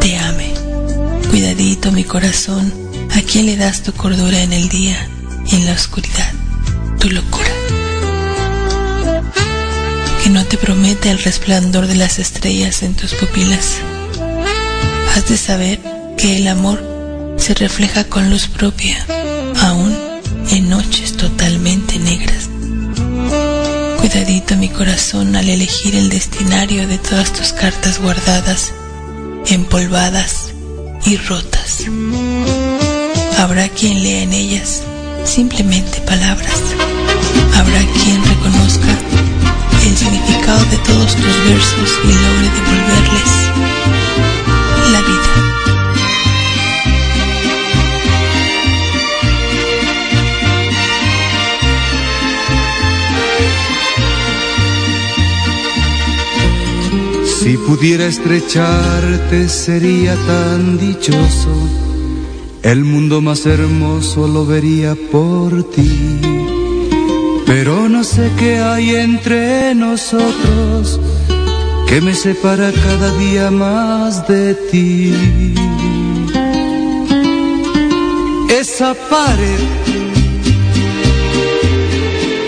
te 0.00 0.16
ame. 0.16 0.54
Cuidadito 1.28 1.92
mi 1.92 2.04
corazón, 2.04 2.72
¿a 3.16 3.20
quién 3.22 3.46
le 3.46 3.56
das 3.56 3.82
tu 3.82 3.92
cordura 3.92 4.42
en 4.42 4.52
el 4.52 4.68
día 4.68 5.08
y 5.46 5.56
en 5.56 5.66
la 5.66 5.72
oscuridad? 5.72 6.32
Tu 6.98 7.10
locura. 7.10 7.59
No 10.30 10.46
te 10.46 10.56
promete 10.56 11.10
el 11.10 11.18
resplandor 11.18 11.88
de 11.88 11.96
las 11.96 12.20
estrellas 12.20 12.84
en 12.84 12.94
tus 12.94 13.14
pupilas. 13.14 13.78
Has 15.16 15.28
de 15.28 15.36
saber 15.36 15.80
que 16.16 16.36
el 16.36 16.46
amor 16.46 16.80
se 17.36 17.52
refleja 17.54 18.04
con 18.04 18.30
luz 18.30 18.46
propia, 18.46 19.04
aún 19.60 19.92
en 20.50 20.70
noches 20.70 21.16
totalmente 21.16 21.98
negras. 21.98 22.48
Cuidadito 23.98 24.56
mi 24.56 24.68
corazón 24.68 25.34
al 25.34 25.48
elegir 25.48 25.96
el 25.96 26.08
destinario 26.10 26.86
de 26.86 26.98
todas 26.98 27.32
tus 27.32 27.52
cartas 27.52 28.00
guardadas, 28.00 28.72
empolvadas 29.48 30.52
y 31.06 31.16
rotas. 31.16 31.86
Habrá 33.36 33.68
quien 33.68 34.00
lea 34.04 34.22
en 34.22 34.32
ellas 34.32 34.82
simplemente 35.24 36.00
palabras. 36.02 36.60
Habrá 37.56 37.80
quien 38.00 38.24
reconozca 38.24 38.89
significado 40.00 40.64
de 40.70 40.78
todos 40.78 41.14
tus 41.14 41.36
versos 41.44 41.90
y 42.04 42.08
logre 42.24 42.48
devolverles 42.56 43.32
la 44.92 45.00
vida. 45.02 45.32
Si 57.26 57.56
pudiera 57.58 58.06
estrecharte 58.06 59.48
sería 59.50 60.14
tan 60.26 60.78
dichoso, 60.78 61.54
el 62.62 62.84
mundo 62.84 63.20
más 63.20 63.44
hermoso 63.44 64.26
lo 64.26 64.46
vería 64.46 64.96
por 65.12 65.62
ti. 65.64 66.49
Pero 67.46 67.88
no 67.88 68.04
sé 68.04 68.30
qué 68.38 68.58
hay 68.58 68.94
entre 68.96 69.74
nosotros 69.74 71.00
que 71.88 72.00
me 72.00 72.14
separa 72.14 72.70
cada 72.72 73.12
día 73.18 73.50
más 73.50 74.26
de 74.28 74.54
ti. 74.54 75.14
Esa 78.48 78.94
pared 78.94 79.60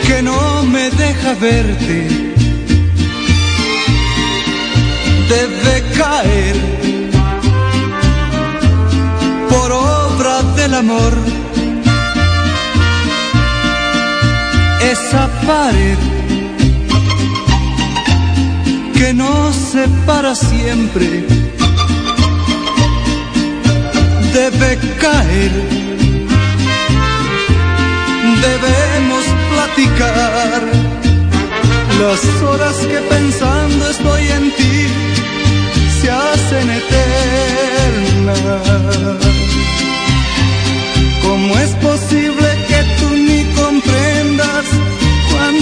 que 0.06 0.22
no 0.22 0.62
me 0.64 0.90
deja 0.90 1.34
verte 1.34 2.22
debe 5.28 5.82
caer 5.96 6.56
por 9.48 9.72
obra 9.72 10.42
del 10.56 10.74
amor. 10.74 11.41
Esa 14.90 15.28
pared 15.46 15.98
que 18.94 19.14
nos 19.14 19.54
separa 19.54 20.34
siempre 20.34 21.24
debe 24.32 24.78
caer. 25.00 25.52
Debemos 28.48 29.24
platicar 29.52 30.62
las 32.00 32.20
horas 32.42 32.76
que 32.90 32.98
pensando 33.14 33.88
estoy 33.88 34.24
en 34.38 34.50
ti 34.56 34.88
se 36.00 36.10
hacen 36.10 36.70
eternas. 36.80 38.42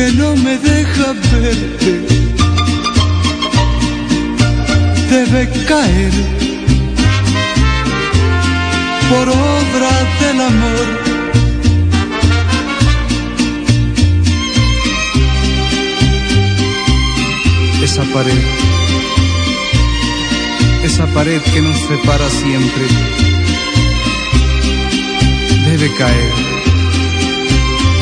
que 0.00 0.12
no 0.12 0.34
me 0.34 0.56
deja 0.56 1.12
verte 1.42 1.92
debe 5.10 5.42
caer 5.68 6.12
por 9.10 9.28
obra 9.28 9.92
del 10.20 10.40
amor. 10.40 10.86
Esa 17.82 18.04
pared, 18.14 18.42
esa 20.82 21.06
pared 21.08 21.42
que 21.52 21.60
nos 21.60 21.78
separa 21.88 22.28
siempre, 22.30 22.84
debe 25.66 25.92
caer, 25.98 26.32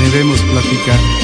debemos 0.05 0.41
platicar. 0.53 1.18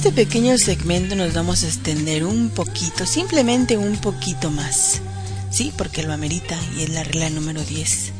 Este 0.00 0.12
pequeño 0.12 0.56
segmento 0.56 1.14
nos 1.14 1.34
vamos 1.34 1.62
a 1.62 1.66
extender 1.66 2.24
un 2.24 2.48
poquito, 2.48 3.04
simplemente 3.04 3.76
un 3.76 3.98
poquito 3.98 4.50
más. 4.50 5.02
Sí, 5.50 5.74
porque 5.76 6.02
lo 6.02 6.14
amerita 6.14 6.58
y 6.74 6.84
es 6.84 6.88
la 6.88 7.04
regla 7.04 7.28
número 7.28 7.62
10. 7.62 8.12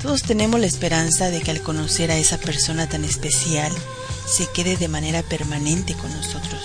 Todos 0.00 0.22
tenemos 0.22 0.58
la 0.58 0.66
esperanza 0.66 1.28
de 1.28 1.42
que 1.42 1.50
al 1.50 1.60
conocer 1.60 2.10
a 2.10 2.16
esa 2.16 2.38
persona 2.38 2.88
tan 2.88 3.04
especial 3.04 3.70
se 4.26 4.46
quede 4.54 4.78
de 4.78 4.88
manera 4.88 5.22
permanente 5.22 5.92
con 5.92 6.10
nosotros 6.10 6.62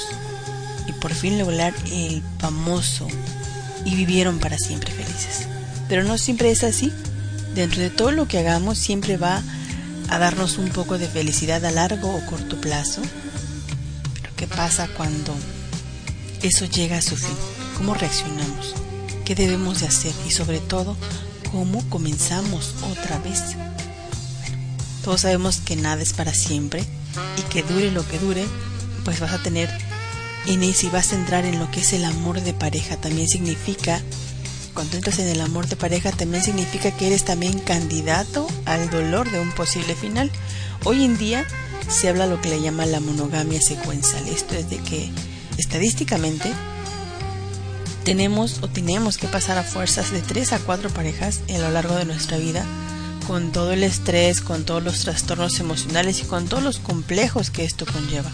y 0.88 0.94
por 0.94 1.14
fin 1.14 1.38
lograr 1.38 1.74
el 1.92 2.24
famoso 2.40 3.10
y 3.84 3.94
vivieron 3.96 4.40
para 4.40 4.58
siempre 4.58 4.94
felices. 4.94 5.50
Pero 5.90 6.06
no 6.06 6.18
siempre 6.18 6.50
es 6.52 6.64
así. 6.64 6.94
Dentro 7.56 7.82
de 7.82 7.90
todo 7.90 8.12
lo 8.12 8.26
que 8.26 8.40
hagamos 8.40 8.78
siempre 8.78 9.18
va 9.18 9.44
a 10.08 10.18
darnos 10.18 10.58
un 10.58 10.70
poco 10.70 10.98
de 10.98 11.10
felicidad 11.10 11.66
a 11.66 11.72
largo 11.72 12.16
o 12.16 12.26
corto 12.26 12.56
plazo. 12.62 13.02
¿Qué 14.36 14.48
pasa 14.48 14.88
cuando 14.88 15.34
eso 16.42 16.66
llega 16.66 16.98
a 16.98 17.02
su 17.02 17.16
fin? 17.16 17.36
¿Cómo 17.78 17.94
reaccionamos? 17.94 18.76
¿Qué 19.24 19.36
debemos 19.36 19.82
de 19.82 19.88
hacer? 19.88 20.14
Y 20.28 20.32
sobre 20.32 20.60
todo, 20.60 20.96
¿cómo 21.52 21.88
comenzamos 21.90 22.76
otra 22.92 23.18
vez? 23.20 23.42
Todos 25.04 25.22
sabemos 25.22 25.58
que 25.58 25.76
nada 25.76 26.02
es 26.02 26.14
para 26.14 26.34
siempre 26.34 26.84
y 27.38 27.42
que 27.44 27.64
dure 27.64 27.92
lo 27.92 28.08
que 28.08 28.20
dure, 28.20 28.46
pues 29.04 29.20
vas 29.20 29.34
a 29.34 29.42
tener 29.42 29.70
en 30.48 30.64
y 30.64 30.74
vas 30.92 31.12
a 31.12 31.16
entrar 31.16 31.46
en 31.46 31.60
lo 31.60 31.70
que 31.72 31.80
es 31.80 31.94
el 31.94 32.06
amor 32.06 32.42
de 32.42 32.54
pareja. 32.54 32.98
También 32.98 33.28
significa, 33.28 34.02
cuando 34.74 34.98
entras 34.98 35.20
en 35.20 35.28
el 35.28 35.42
amor 35.42 35.68
de 35.68 35.76
pareja, 35.76 36.12
también 36.12 36.44
significa 36.44 36.92
que 36.92 37.08
eres 37.08 37.26
también 37.26 37.60
candidato 37.60 38.48
al 38.66 38.90
dolor 38.90 39.30
de 39.32 39.40
un 39.40 39.52
posible 39.52 39.96
final. 39.96 40.32
Hoy 40.84 41.04
en 41.04 41.18
día 41.18 41.48
se 41.88 42.10
habla 42.10 42.28
lo 42.28 42.42
que 42.42 42.50
le 42.50 42.62
llama 42.62 42.86
la 42.86 43.00
monogamia 43.00 43.62
secuencial. 43.62 44.28
Esto 44.28 44.56
es 44.56 44.70
de 44.70 44.78
que 44.78 45.10
estadísticamente 45.58 46.52
tenemos 48.04 48.60
o 48.62 48.68
tenemos 48.68 49.18
que 49.18 49.28
pasar 49.28 49.58
a 49.58 49.64
fuerzas 49.64 50.12
de 50.12 50.22
tres 50.22 50.54
a 50.54 50.60
cuatro 50.60 50.90
parejas 50.90 51.42
a 51.54 51.58
lo 51.58 51.72
largo 51.72 51.96
de 51.96 52.06
nuestra 52.06 52.38
vida 52.38 52.64
con 53.28 53.52
todo 53.52 53.74
el 53.74 53.84
estrés, 53.84 54.42
con 54.42 54.66
todos 54.66 54.84
los 54.84 55.00
trastornos 55.00 55.60
emocionales 55.60 56.22
y 56.22 56.24
con 56.26 56.46
todos 56.46 56.64
los 56.64 56.78
complejos 56.78 57.50
que 57.50 57.66
esto 57.66 57.86
conlleva. 57.86 58.32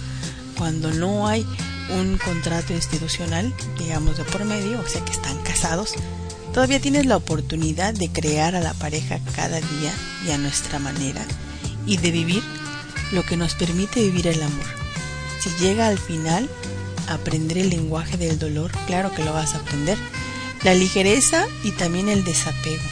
Cuando 0.58 0.92
no 0.92 1.28
hay 1.28 1.46
un 1.90 2.18
contrato 2.18 2.74
institucional, 2.74 3.54
digamos 3.80 4.18
de 4.18 4.26
por 4.26 4.44
medio, 4.44 4.80
o 4.80 4.88
sea 4.88 5.04
que 5.06 5.14
están 5.14 5.42
casados, 5.44 5.94
todavía 6.54 6.82
tienes 6.82 7.06
la 7.06 7.18
oportunidad 7.18 7.94
de 7.94 8.10
crear 8.10 8.56
a 8.56 8.60
la 8.60 8.74
pareja 8.74 9.20
cada 9.36 9.62
día 9.62 9.94
y 10.28 10.32
a 10.32 10.38
nuestra 10.38 10.80
manera 10.80 11.26
y 11.86 11.98
de 11.98 12.12
vivir 12.12 12.44
lo 13.12 13.24
que 13.24 13.38
nos 13.38 13.56
permite 13.56 14.02
vivir 14.02 14.28
el 14.28 14.42
amor. 14.42 14.66
Si 15.40 15.50
llega 15.64 15.88
al 15.88 15.98
final, 15.98 16.50
aprender 17.08 17.58
el 17.58 17.70
lenguaje 17.70 18.18
del 18.18 18.40
dolor, 18.40 18.72
claro 18.88 19.14
que 19.14 19.24
lo 19.24 19.34
vas 19.34 19.54
a 19.54 19.58
aprender. 19.58 19.98
La 20.64 20.74
ligereza 20.74 21.46
y 21.64 21.72
también 21.72 22.10
el 22.10 22.24
desapego. 22.24 22.84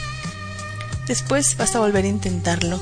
Después 1.06 1.56
vas 1.56 1.74
a 1.74 1.80
volver 1.80 2.04
a 2.04 2.08
intentarlo, 2.08 2.80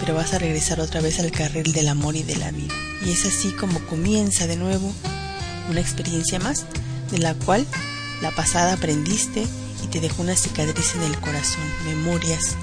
pero 0.00 0.14
vas 0.14 0.32
a 0.34 0.38
regresar 0.38 0.80
otra 0.80 1.00
vez 1.00 1.18
al 1.20 1.30
carril 1.30 1.72
del 1.72 1.88
amor 1.88 2.16
y 2.16 2.22
de 2.22 2.36
la 2.36 2.50
vida. 2.50 2.74
Y 3.04 3.10
es 3.12 3.26
así 3.26 3.50
como 3.52 3.80
comienza 3.86 4.46
de 4.46 4.56
nuevo 4.56 4.92
una 5.70 5.80
experiencia 5.80 6.38
más, 6.38 6.66
de 7.10 7.18
la 7.18 7.34
cual 7.34 7.66
la 8.22 8.30
pasada 8.30 8.72
aprendiste 8.74 9.46
y 9.84 9.86
te 9.88 10.00
dejó 10.00 10.22
una 10.22 10.36
cicatriz 10.36 10.94
en 10.94 11.02
el 11.02 11.18
corazón, 11.20 11.62
memorias, 11.84 12.56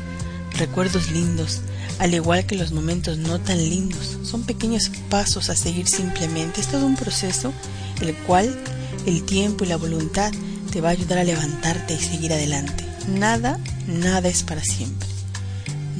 recuerdos 0.57 1.11
lindos, 1.11 1.61
al 1.99 2.13
igual 2.13 2.45
que 2.45 2.55
los 2.55 2.71
momentos 2.71 3.17
no 3.17 3.39
tan 3.39 3.57
lindos. 3.57 4.17
Son 4.23 4.43
pequeños 4.43 4.91
pasos 5.09 5.49
a 5.49 5.55
seguir 5.55 5.87
simplemente. 5.87 6.61
Es 6.61 6.67
todo 6.67 6.85
un 6.85 6.95
proceso 6.95 7.53
el 8.01 8.15
cual 8.15 8.57
el 9.05 9.23
tiempo 9.23 9.63
y 9.63 9.67
la 9.67 9.77
voluntad 9.77 10.31
te 10.71 10.81
va 10.81 10.89
a 10.89 10.91
ayudar 10.91 11.19
a 11.19 11.23
levantarte 11.23 11.93
y 11.93 11.99
seguir 11.99 12.33
adelante. 12.33 12.83
Nada, 13.07 13.59
nada 13.87 14.29
es 14.29 14.43
para 14.43 14.63
siempre. 14.63 15.07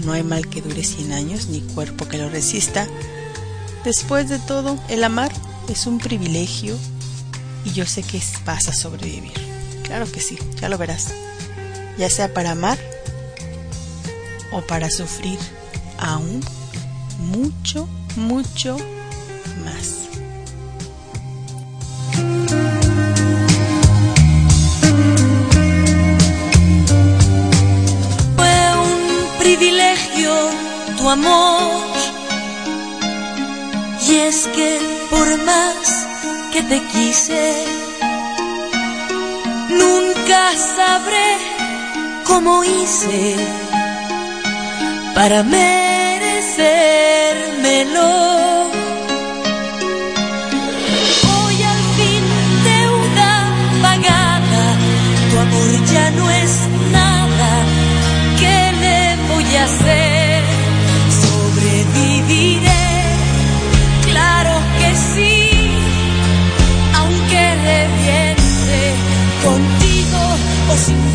No 0.03 0.11
hay 0.11 0.23
mal 0.23 0.49
que 0.49 0.61
dure 0.61 0.83
100 0.83 1.13
años 1.13 1.47
ni 1.47 1.61
cuerpo 1.61 2.07
que 2.07 2.17
lo 2.17 2.29
resista. 2.29 2.87
Después 3.83 4.27
de 4.29 4.39
todo, 4.39 4.77
el 4.89 5.03
amar 5.03 5.31
es 5.69 5.87
un 5.87 5.99
privilegio 5.99 6.77
y 7.63 7.71
yo 7.71 7.85
sé 7.85 8.03
que 8.03 8.21
vas 8.45 8.67
a 8.67 8.73
sobrevivir. 8.73 9.33
Claro 9.83 10.11
que 10.11 10.19
sí, 10.19 10.37
ya 10.59 10.67
lo 10.69 10.77
verás. 10.77 11.13
Ya 11.97 12.09
sea 12.09 12.33
para 12.33 12.51
amar 12.51 12.77
o 14.51 14.61
para 14.61 14.89
sufrir 14.89 15.39
aún 16.05 16.39
mucho, 17.19 17.87
mucho 18.15 18.77
más. 19.65 20.07
Fue 28.35 28.57
un 28.89 29.39
privilegio 29.39 30.31
tu 30.97 31.09
amor. 31.09 31.85
Y 34.07 34.15
es 34.17 34.47
que 34.55 34.79
por 35.09 35.27
más 35.45 36.07
que 36.53 36.61
te 36.61 36.79
quise, 36.93 37.65
nunca 39.69 40.41
sabré 40.75 41.29
cómo 42.23 42.63
hice 42.63 43.35
para 45.15 45.41
merecérmelo. 46.57 48.11
Hoy 51.33 51.63
al 51.63 51.81
fin 51.97 52.23
deuda 52.63 53.31
pagada, 53.81 54.77
tu 55.31 55.39
amor 55.39 55.85
ya 55.93 56.11
no 56.11 56.29
es 56.31 56.51
nada. 56.91 57.63
¿Qué 58.39 58.71
le 58.81 59.15
voy 59.33 59.55
a 59.55 59.63
hacer? 59.65 60.43
Sobreviviré, 61.23 62.85
claro 64.09 64.53
que 64.79 64.95
sí, 65.13 65.49
aunque 66.93 67.55
reviente 67.71 68.79
contigo 69.43 70.21
o 70.71 70.77
sin 70.77 71.14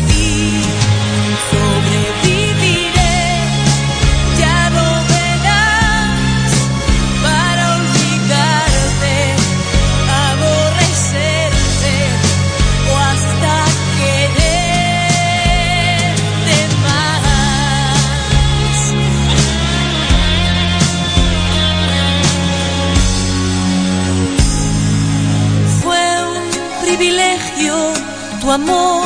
amor 28.51 29.03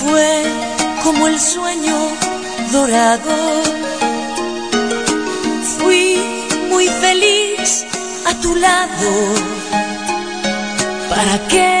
fue 0.00 0.42
como 1.04 1.28
el 1.28 1.38
sueño 1.38 1.96
dorado. 2.72 3.62
Fui 5.78 6.18
muy 6.70 6.88
feliz 6.88 7.86
a 8.26 8.34
tu 8.40 8.54
lado. 8.56 9.10
¿Para 11.08 11.38
qué 11.48 11.75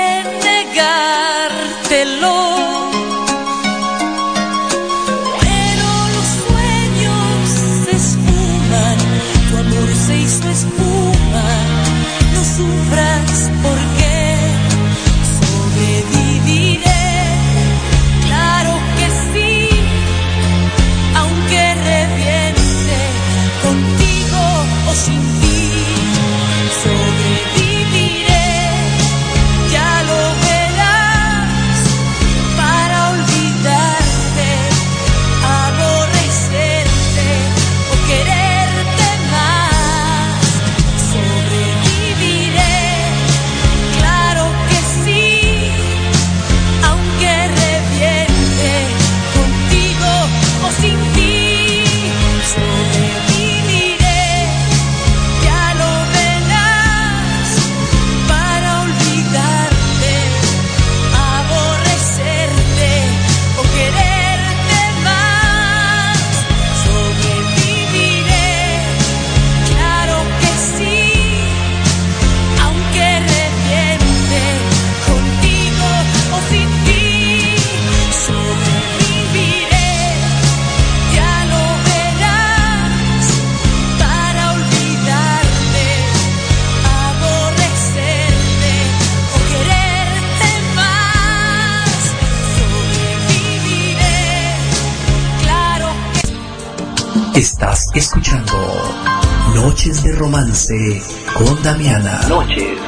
Noches 99.76 100.02
de 100.04 100.12
Romance 100.12 101.02
con 101.34 101.62
Damiana. 101.62 102.22
Noches 102.30 102.78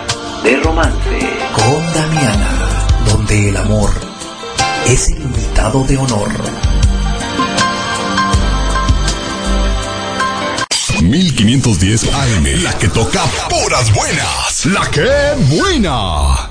de 0.43 0.56
romance. 0.60 1.20
Con 1.52 1.93
Damiana, 1.93 2.86
donde 3.10 3.51
el 3.51 3.56
amor 3.59 3.90
es 4.86 5.10
el 5.10 5.20
invitado 5.20 5.85
de 5.85 5.98
honor. 5.98 6.31
1510 11.02 12.05
AM, 12.05 12.62
la 12.62 12.73
que 12.78 12.89
toca 12.89 13.23
puras 13.51 13.93
buenas. 13.94 14.65
La 14.65 14.90
que 14.90 15.35
buena. 15.55 16.48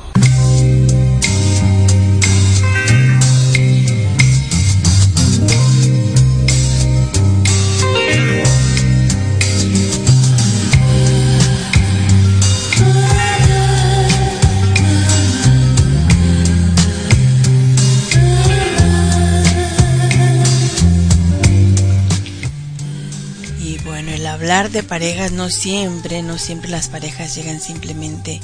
De 24.72 24.84
parejas 24.84 25.31
no 25.31 25.49
siempre, 25.49 26.22
no 26.22 26.38
siempre 26.38 26.69
las 26.69 26.88
parejas 26.88 27.35
llegan 27.35 27.60
simplemente 27.60 28.41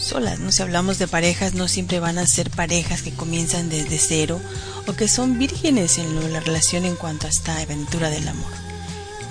solas, 0.00 0.38
¿no? 0.38 0.50
Si 0.50 0.62
hablamos 0.62 0.98
de 0.98 1.08
parejas 1.08 1.54
no 1.54 1.68
siempre 1.68 2.00
van 2.00 2.18
a 2.18 2.26
ser 2.26 2.50
parejas 2.50 3.02
que 3.02 3.12
comienzan 3.12 3.68
desde 3.68 3.98
cero 3.98 4.40
o 4.86 4.92
que 4.94 5.08
son 5.08 5.38
vírgenes 5.38 5.98
en 5.98 6.32
la 6.32 6.40
relación 6.40 6.84
en 6.84 6.96
cuanto 6.96 7.26
a 7.26 7.30
esta 7.30 7.58
aventura 7.58 8.10
del 8.10 8.26
amor. 8.28 8.50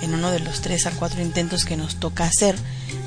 En 0.02 0.14
uno 0.14 0.30
de 0.30 0.40
los 0.40 0.60
tres 0.60 0.86
a 0.86 0.92
cuatro 0.92 1.20
intentos 1.20 1.64
que 1.64 1.76
nos 1.76 1.96
toca 1.96 2.24
hacer, 2.24 2.56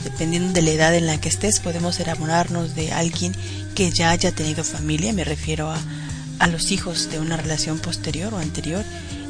dependiendo 0.03 0.53
de 0.53 0.61
la 0.61 0.71
edad 0.71 0.95
en 0.95 1.07
la 1.07 1.19
que 1.19 1.29
estés, 1.29 1.59
podemos 1.59 1.99
enamorarnos 1.99 2.75
de 2.75 2.91
alguien 2.91 3.33
que 3.73 3.89
ya 3.89 4.11
haya 4.11 4.31
tenido 4.31 4.63
familia, 4.63 5.13
me 5.13 5.23
refiero 5.23 5.71
a, 5.71 5.81
a 6.39 6.47
los 6.47 6.71
hijos 6.71 7.09
de 7.09 7.19
una 7.19 7.37
relación 7.37 7.79
posterior 7.79 8.33
o 8.33 8.37
anterior, 8.37 8.83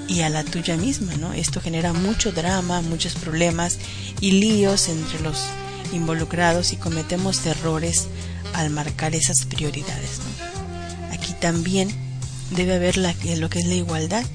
y 0.08 0.22
a 0.22 0.30
la 0.30 0.44
tuya 0.44 0.78
misma, 0.78 1.14
¿no? 1.16 1.34
Esto 1.34 1.62
genera 1.62 1.94
mucho 1.94 2.32
drama, 2.32 2.82
muchos 2.82 3.16
problemas 3.16 3.78
y 4.20 4.32
líos 4.32 4.90
entre 4.90 5.20
los 5.22 5.46
involucrados 5.94 6.74
y 6.74 6.78
cometemos 6.78 7.46
errores 7.46 8.08
al 8.54 8.70
marcar 8.70 9.16
esas 9.16 9.46
prioridades, 9.46 10.20
¿no? 10.20 11.14
Aquí 11.14 11.34
también 11.40 11.90
debe 12.52 12.76
haber 12.76 12.98
la, 12.98 13.16
lo 13.38 13.50
que 13.50 13.60
es 13.60 13.66
la 13.66 13.76
igualdad. 13.76 14.26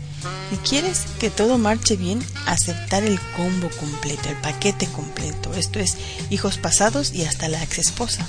Si 0.50 0.56
quieres 0.56 1.04
que 1.20 1.30
todo 1.30 1.58
marche 1.58 1.96
bien, 1.96 2.24
aceptar 2.46 3.04
el 3.04 3.20
combo 3.36 3.68
completo, 3.78 4.30
el 4.30 4.36
paquete 4.36 4.86
completo. 4.86 5.52
Esto 5.54 5.78
es 5.78 5.96
hijos 6.30 6.56
pasados 6.56 7.12
y 7.12 7.24
hasta 7.24 7.48
la 7.48 7.62
ex 7.62 7.78
esposa 7.78 8.26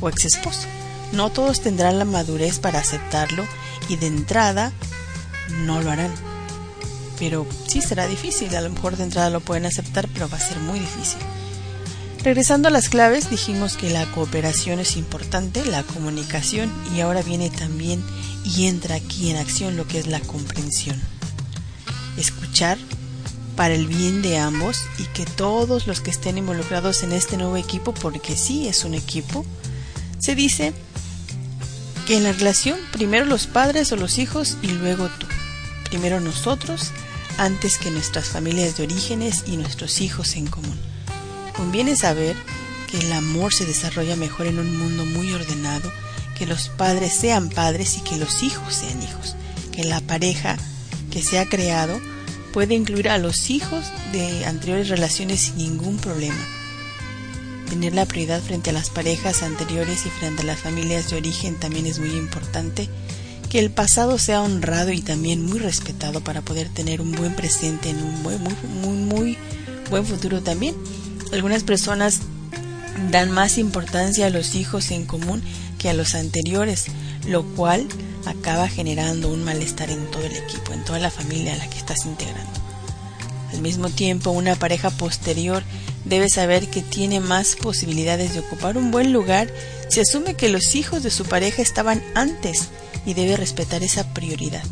o 0.00 0.08
ex 0.08 0.26
esposo. 0.26 0.66
No 1.12 1.30
todos 1.30 1.60
tendrán 1.62 1.98
la 1.98 2.04
madurez 2.04 2.58
para 2.58 2.78
aceptarlo 2.78 3.44
y 3.88 3.96
de 3.96 4.06
entrada 4.06 4.72
no 5.64 5.80
lo 5.80 5.90
harán 5.90 6.29
pero 7.20 7.46
sí 7.68 7.80
será 7.82 8.08
difícil. 8.08 8.56
A 8.56 8.62
lo 8.62 8.70
mejor 8.70 8.96
de 8.96 9.04
entrada 9.04 9.30
lo 9.30 9.40
pueden 9.40 9.66
aceptar, 9.66 10.08
pero 10.08 10.28
va 10.28 10.38
a 10.38 10.40
ser 10.40 10.58
muy 10.58 10.80
difícil. 10.80 11.20
Regresando 12.24 12.68
a 12.68 12.70
las 12.70 12.88
claves, 12.88 13.30
dijimos 13.30 13.76
que 13.76 13.90
la 13.90 14.10
cooperación 14.12 14.80
es 14.80 14.96
importante, 14.96 15.64
la 15.64 15.82
comunicación, 15.84 16.70
y 16.94 17.00
ahora 17.00 17.22
viene 17.22 17.48
también 17.48 18.02
y 18.44 18.66
entra 18.66 18.96
aquí 18.96 19.30
en 19.30 19.36
acción 19.36 19.76
lo 19.76 19.86
que 19.86 20.00
es 20.00 20.06
la 20.06 20.20
comprensión. 20.20 21.00
Escuchar 22.18 22.76
para 23.56 23.74
el 23.74 23.86
bien 23.86 24.22
de 24.22 24.38
ambos 24.38 24.80
y 24.98 25.04
que 25.04 25.24
todos 25.24 25.86
los 25.86 26.00
que 26.00 26.10
estén 26.10 26.38
involucrados 26.38 27.02
en 27.02 27.12
este 27.12 27.36
nuevo 27.36 27.56
equipo, 27.56 27.92
porque 27.92 28.36
sí 28.36 28.66
es 28.66 28.84
un 28.84 28.94
equipo, 28.94 29.44
se 30.18 30.34
dice 30.34 30.72
que 32.06 32.16
en 32.16 32.24
la 32.24 32.32
relación 32.32 32.78
primero 32.92 33.24
los 33.24 33.46
padres 33.46 33.92
o 33.92 33.96
los 33.96 34.18
hijos 34.18 34.56
y 34.62 34.68
luego 34.68 35.08
tú. 35.18 35.26
Primero 35.90 36.20
nosotros 36.20 36.92
antes 37.40 37.78
que 37.78 37.90
nuestras 37.90 38.28
familias 38.28 38.76
de 38.76 38.82
orígenes 38.82 39.44
y 39.46 39.56
nuestros 39.56 40.02
hijos 40.02 40.36
en 40.36 40.46
común. 40.46 40.78
Conviene 41.56 41.96
saber 41.96 42.36
que 42.90 42.98
el 42.98 43.10
amor 43.12 43.54
se 43.54 43.64
desarrolla 43.64 44.14
mejor 44.14 44.46
en 44.46 44.58
un 44.58 44.76
mundo 44.76 45.06
muy 45.06 45.32
ordenado, 45.32 45.90
que 46.36 46.44
los 46.44 46.68
padres 46.68 47.14
sean 47.14 47.48
padres 47.48 47.96
y 47.96 48.02
que 48.02 48.18
los 48.18 48.42
hijos 48.42 48.74
sean 48.74 49.02
hijos, 49.02 49.36
que 49.72 49.84
la 49.84 50.02
pareja 50.02 50.58
que 51.10 51.22
se 51.22 51.38
ha 51.38 51.48
creado 51.48 51.98
puede 52.52 52.74
incluir 52.74 53.08
a 53.08 53.16
los 53.16 53.48
hijos 53.48 53.86
de 54.12 54.44
anteriores 54.44 54.90
relaciones 54.90 55.40
sin 55.40 55.56
ningún 55.56 55.96
problema. 55.96 56.46
Tener 57.70 57.94
la 57.94 58.04
prioridad 58.04 58.42
frente 58.42 58.68
a 58.68 58.74
las 58.74 58.90
parejas 58.90 59.42
anteriores 59.42 60.04
y 60.04 60.10
frente 60.10 60.42
a 60.42 60.44
las 60.44 60.60
familias 60.60 61.08
de 61.08 61.16
origen 61.16 61.54
también 61.54 61.86
es 61.86 62.00
muy 62.00 62.10
importante 62.10 62.90
que 63.50 63.58
el 63.58 63.70
pasado 63.70 64.16
sea 64.16 64.42
honrado 64.42 64.92
y 64.92 65.02
también 65.02 65.44
muy 65.44 65.58
respetado 65.58 66.22
para 66.22 66.40
poder 66.40 66.68
tener 66.68 67.00
un 67.00 67.10
buen 67.10 67.34
presente 67.34 67.90
en 67.90 67.96
un 67.96 68.22
muy, 68.22 68.36
muy, 68.36 68.54
muy, 68.80 68.96
muy 68.96 69.38
buen 69.90 70.06
futuro 70.06 70.40
también. 70.40 70.76
Algunas 71.32 71.64
personas 71.64 72.20
dan 73.10 73.30
más 73.32 73.58
importancia 73.58 74.26
a 74.26 74.30
los 74.30 74.54
hijos 74.54 74.92
en 74.92 75.04
común 75.04 75.42
que 75.78 75.90
a 75.90 75.94
los 75.94 76.14
anteriores, 76.14 76.86
lo 77.26 77.44
cual 77.44 77.88
acaba 78.24 78.68
generando 78.68 79.28
un 79.28 79.44
malestar 79.44 79.90
en 79.90 80.08
todo 80.12 80.22
el 80.22 80.36
equipo, 80.36 80.72
en 80.72 80.84
toda 80.84 81.00
la 81.00 81.10
familia 81.10 81.54
a 81.54 81.56
la 81.56 81.68
que 81.68 81.78
estás 81.78 82.06
integrando. 82.06 82.52
Al 83.52 83.62
mismo 83.62 83.88
tiempo, 83.88 84.30
una 84.30 84.54
pareja 84.54 84.90
posterior 84.90 85.64
debe 86.04 86.28
saber 86.28 86.68
que 86.68 86.82
tiene 86.82 87.18
más 87.18 87.56
posibilidades 87.56 88.32
de 88.34 88.40
ocupar 88.40 88.78
un 88.78 88.92
buen 88.92 89.12
lugar 89.12 89.52
si 89.88 89.98
asume 89.98 90.34
que 90.34 90.48
los 90.48 90.76
hijos 90.76 91.02
de 91.02 91.10
su 91.10 91.24
pareja 91.24 91.62
estaban 91.62 92.00
antes 92.14 92.68
y 93.06 93.14
debe 93.14 93.36
respetar 93.36 93.82
esa 93.82 94.12
prioridad. 94.14 94.62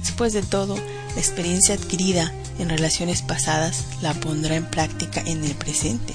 Después 0.00 0.32
de 0.32 0.42
todo, 0.42 0.76
la 0.76 1.20
experiencia 1.20 1.74
adquirida 1.74 2.32
en 2.58 2.68
relaciones 2.68 3.22
pasadas 3.22 3.84
la 4.02 4.14
pondrá 4.14 4.56
en 4.56 4.66
práctica 4.66 5.22
en 5.24 5.44
el 5.44 5.54
presente. 5.54 6.12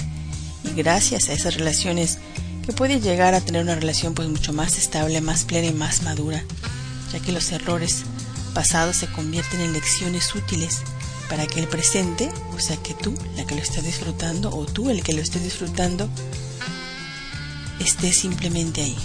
Y 0.63 0.73
gracias 0.75 1.29
a 1.29 1.33
esas 1.33 1.55
relaciones 1.55 2.19
que 2.65 2.73
puede 2.73 3.01
llegar 3.01 3.33
a 3.33 3.41
tener 3.41 3.61
una 3.61 3.75
relación 3.75 4.13
pues 4.13 4.27
mucho 4.29 4.53
más 4.53 4.77
estable, 4.77 5.19
más 5.21 5.43
plena 5.43 5.67
y 5.67 5.73
más 5.73 6.03
madura, 6.03 6.43
ya 7.11 7.19
que 7.19 7.31
los 7.31 7.51
errores 7.51 8.03
pasados 8.53 8.97
se 8.97 9.07
convierten 9.07 9.59
en 9.59 9.73
lecciones 9.73 10.33
útiles 10.33 10.81
para 11.29 11.45
que 11.47 11.59
el 11.59 11.67
presente, 11.67 12.29
o 12.55 12.59
sea 12.59 12.77
que 12.77 12.93
tú, 12.93 13.13
la 13.35 13.45
que 13.45 13.55
lo 13.55 13.61
estás 13.61 13.83
disfrutando, 13.83 14.55
o 14.55 14.65
tú 14.65 14.89
el 14.89 15.03
que 15.03 15.13
lo 15.13 15.21
estés 15.21 15.43
disfrutando, 15.43 16.09
esté 17.79 18.13
simplemente 18.13 18.81
ahí, 18.81 18.97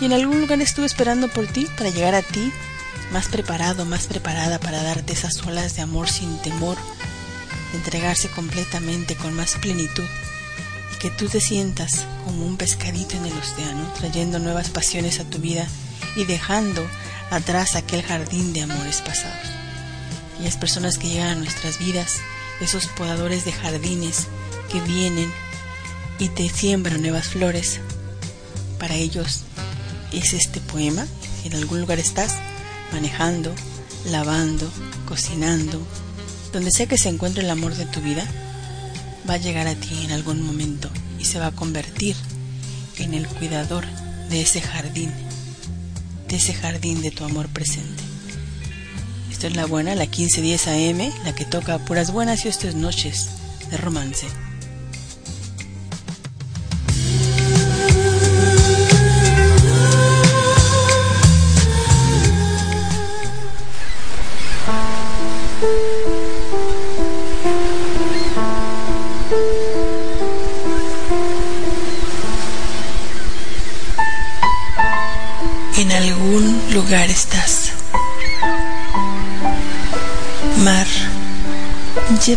y 0.00 0.04
en 0.04 0.12
algún 0.12 0.40
lugar 0.40 0.60
estuve 0.60 0.86
esperando 0.86 1.28
por 1.28 1.46
ti 1.46 1.66
para 1.76 1.90
llegar 1.90 2.14
a 2.14 2.22
ti 2.22 2.52
más 3.12 3.28
preparado, 3.28 3.84
más 3.84 4.06
preparada 4.06 4.60
para 4.60 4.82
darte 4.82 5.12
esas 5.12 5.42
olas 5.46 5.76
de 5.76 5.82
amor 5.82 6.08
sin 6.08 6.40
temor, 6.42 6.76
de 7.72 7.78
entregarse 7.78 8.28
completamente 8.28 9.16
con 9.16 9.34
más 9.34 9.54
plenitud 9.56 10.04
y 10.94 10.98
que 10.98 11.10
tú 11.10 11.28
te 11.28 11.40
sientas 11.40 12.06
como 12.24 12.46
un 12.46 12.56
pescadito 12.56 13.16
en 13.16 13.26
el 13.26 13.32
océano, 13.32 13.92
trayendo 13.98 14.38
nuevas 14.38 14.68
pasiones 14.68 15.20
a 15.20 15.24
tu 15.24 15.38
vida 15.38 15.66
y 16.16 16.24
dejando 16.24 16.86
atrás 17.30 17.76
aquel 17.76 18.02
jardín 18.02 18.52
de 18.52 18.62
amores 18.62 19.00
pasados. 19.00 19.48
Y 20.40 20.44
las 20.44 20.56
personas 20.56 20.98
que 20.98 21.08
llegan 21.08 21.28
a 21.28 21.34
nuestras 21.40 21.78
vidas, 21.78 22.20
esos 22.60 22.86
podadores 22.88 23.44
de 23.44 23.52
jardines 23.52 24.28
que 24.70 24.80
vienen 24.80 25.32
y 26.18 26.28
te 26.28 26.48
siembran 26.48 27.02
nuevas 27.02 27.28
flores, 27.28 27.80
para 28.78 28.94
ellos 28.94 29.44
es 30.12 30.32
este 30.32 30.60
poema. 30.60 31.06
En 31.44 31.54
algún 31.54 31.80
lugar 31.80 31.98
estás, 31.98 32.34
manejando, 32.92 33.54
lavando, 34.06 34.70
cocinando, 35.06 35.80
donde 36.52 36.70
sea 36.70 36.86
que 36.86 36.98
se 36.98 37.08
encuentre 37.08 37.42
el 37.42 37.50
amor 37.50 37.74
de 37.74 37.86
tu 37.86 38.00
vida, 38.00 38.24
va 39.28 39.34
a 39.34 39.38
llegar 39.38 39.66
a 39.66 39.74
ti 39.74 40.04
en 40.04 40.12
algún 40.12 40.42
momento 40.42 40.90
y 41.18 41.24
se 41.24 41.38
va 41.38 41.46
a 41.46 41.54
convertir 41.54 42.16
en 42.98 43.14
el 43.14 43.26
cuidador 43.26 43.84
de 44.30 44.42
ese 44.42 44.60
jardín, 44.60 45.12
de 46.28 46.36
ese 46.36 46.54
jardín 46.54 47.02
de 47.02 47.10
tu 47.10 47.24
amor 47.24 47.48
presente. 47.48 48.02
Esta 49.30 49.46
es 49.46 49.56
la 49.56 49.66
buena, 49.66 49.94
la 49.94 50.06
1510 50.06 50.68
AM, 50.68 51.24
la 51.24 51.34
que 51.34 51.44
toca 51.44 51.78
puras 51.78 52.12
buenas 52.12 52.44
y 52.44 52.48
estas 52.48 52.74
noches 52.74 53.28
de 53.70 53.76
romance. 53.76 54.26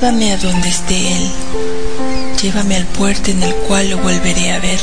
Llévame 0.01 0.33
a 0.33 0.37
donde 0.37 0.67
esté 0.67 1.15
Él, 1.15 1.31
llévame 2.41 2.75
al 2.75 2.87
puerto 2.87 3.29
en 3.29 3.43
el 3.43 3.53
cual 3.53 3.91
lo 3.91 3.99
volveré 3.99 4.51
a 4.51 4.59
ver. 4.59 4.79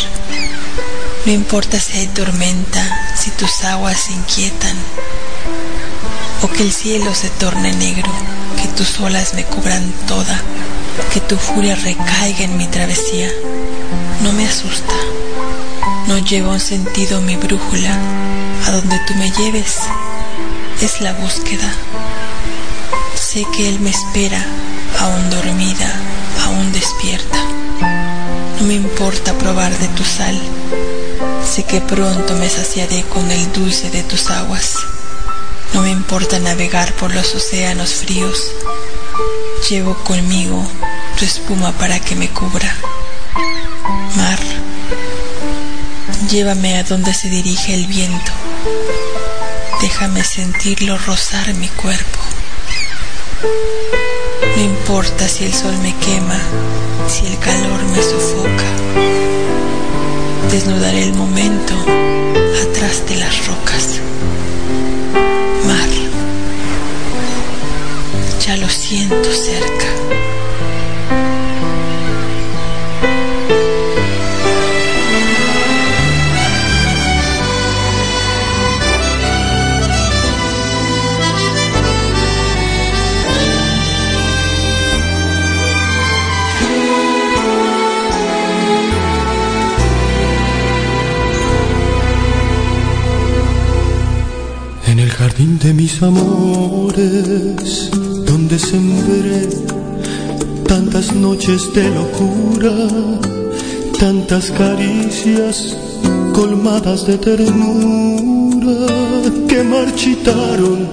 No 1.27 1.33
importa 1.33 1.81
si 1.81 1.99
hay 1.99 2.07
tormenta, 2.07 3.17
si 3.17 3.33
tus 3.33 3.65
aguas 3.65 3.99
se 3.99 4.13
inquietan, 4.13 4.77
o 6.43 6.49
que 6.49 6.63
el 6.63 6.73
cielo 6.73 7.13
se 7.17 7.31
torne 7.31 7.73
negro, 7.73 8.09
que 8.63 8.69
tus 8.69 9.01
olas 9.01 9.35
me 9.35 9.43
cubran 9.43 9.93
toda. 10.07 10.41
que 11.13 11.21
tu 11.21 11.37
furia 11.37 11.75
recaiga 11.75 12.45
en 12.45 12.57
mi 12.57 12.69
travesía. 12.69 13.29
No 14.23 14.33
me 14.33 14.47
asusta, 14.47 14.95
no 16.07 16.19
lleva 16.19 16.51
un 16.51 16.61
sentido 16.61 17.21
mi 17.21 17.35
brújula. 17.35 17.99
A 18.67 18.71
donde 18.71 19.01
tú 19.07 19.15
me 19.17 19.33
lleves 19.33 19.79
es 20.81 21.01
la 21.01 21.13
búsqueda. 21.15 21.73
Sé 23.17 23.45
que 23.57 23.69
Él 23.69 23.81
me 23.81 23.91
espera, 23.91 24.45
aún 24.99 25.31
dormida, 25.31 25.93
aún 26.45 26.73
despierta. 26.73 27.39
No 28.59 28.67
me 28.67 28.75
importa 28.75 29.33
probar 29.35 29.77
de 29.79 29.89
tu 29.89 30.05
sal, 30.05 30.39
sé 31.45 31.65
que 31.65 31.81
pronto 31.81 32.35
me 32.35 32.49
saciaré 32.49 33.03
con 33.03 33.31
el 33.31 33.53
dulce 33.53 33.91
de 33.91 34.03
tus 34.03 34.31
aguas. 34.31 34.75
No 35.73 35.83
me 35.83 35.91
importa 35.91 36.39
navegar 36.39 36.93
por 36.95 37.15
los 37.15 37.35
océanos 37.35 37.95
fríos, 37.95 38.53
llevo 39.69 39.95
conmigo 40.05 40.67
tu 41.19 41.25
espuma 41.25 41.73
para 41.73 42.01
que 42.01 42.17
me 42.17 42.29
cubra. 42.31 42.75
Mar, 44.17 44.39
llévame 46.31 46.79
a 46.79 46.85
donde 46.85 47.15
se 47.15 47.29
dirige 47.29 47.75
el 47.75 47.87
viento, 47.87 48.33
déjame 49.81 50.25
sentirlo 50.25 50.99
rozar 50.99 51.55
mi 51.55 51.69
cuerpo. 51.69 52.19
No 54.59 54.65
importa 54.65 55.29
si 55.29 55.45
el 55.45 55.55
sol 55.55 55.73
me 55.83 55.95
quema, 55.99 56.37
si 57.07 57.27
el 57.27 57.39
calor 57.39 57.81
me 57.95 58.03
sofoca. 58.03 58.69
Desnudaré 60.51 61.05
el 61.05 61.15
momento 61.15 61.75
atrás 62.69 63.07
de 63.09 63.17
las 63.19 63.47
rocas. 63.47 64.01
Mar, 65.65 65.89
ya 68.45 68.57
lo 68.57 68.69
siento 68.69 69.33
cerca. 69.33 70.28
Jardín 95.39 95.59
de 95.61 95.73
mis 95.73 96.03
amores, 96.03 97.91
donde 98.27 98.59
sembré 98.59 99.49
tantas 100.67 101.15
noches 101.15 101.73
de 101.75 101.89
locura, 101.91 102.75
tantas 104.01 104.51
caricias 104.51 105.77
colmadas 106.35 107.07
de 107.07 107.19
ternura 107.19 108.87
que 109.49 109.63
marchitaron 109.63 110.89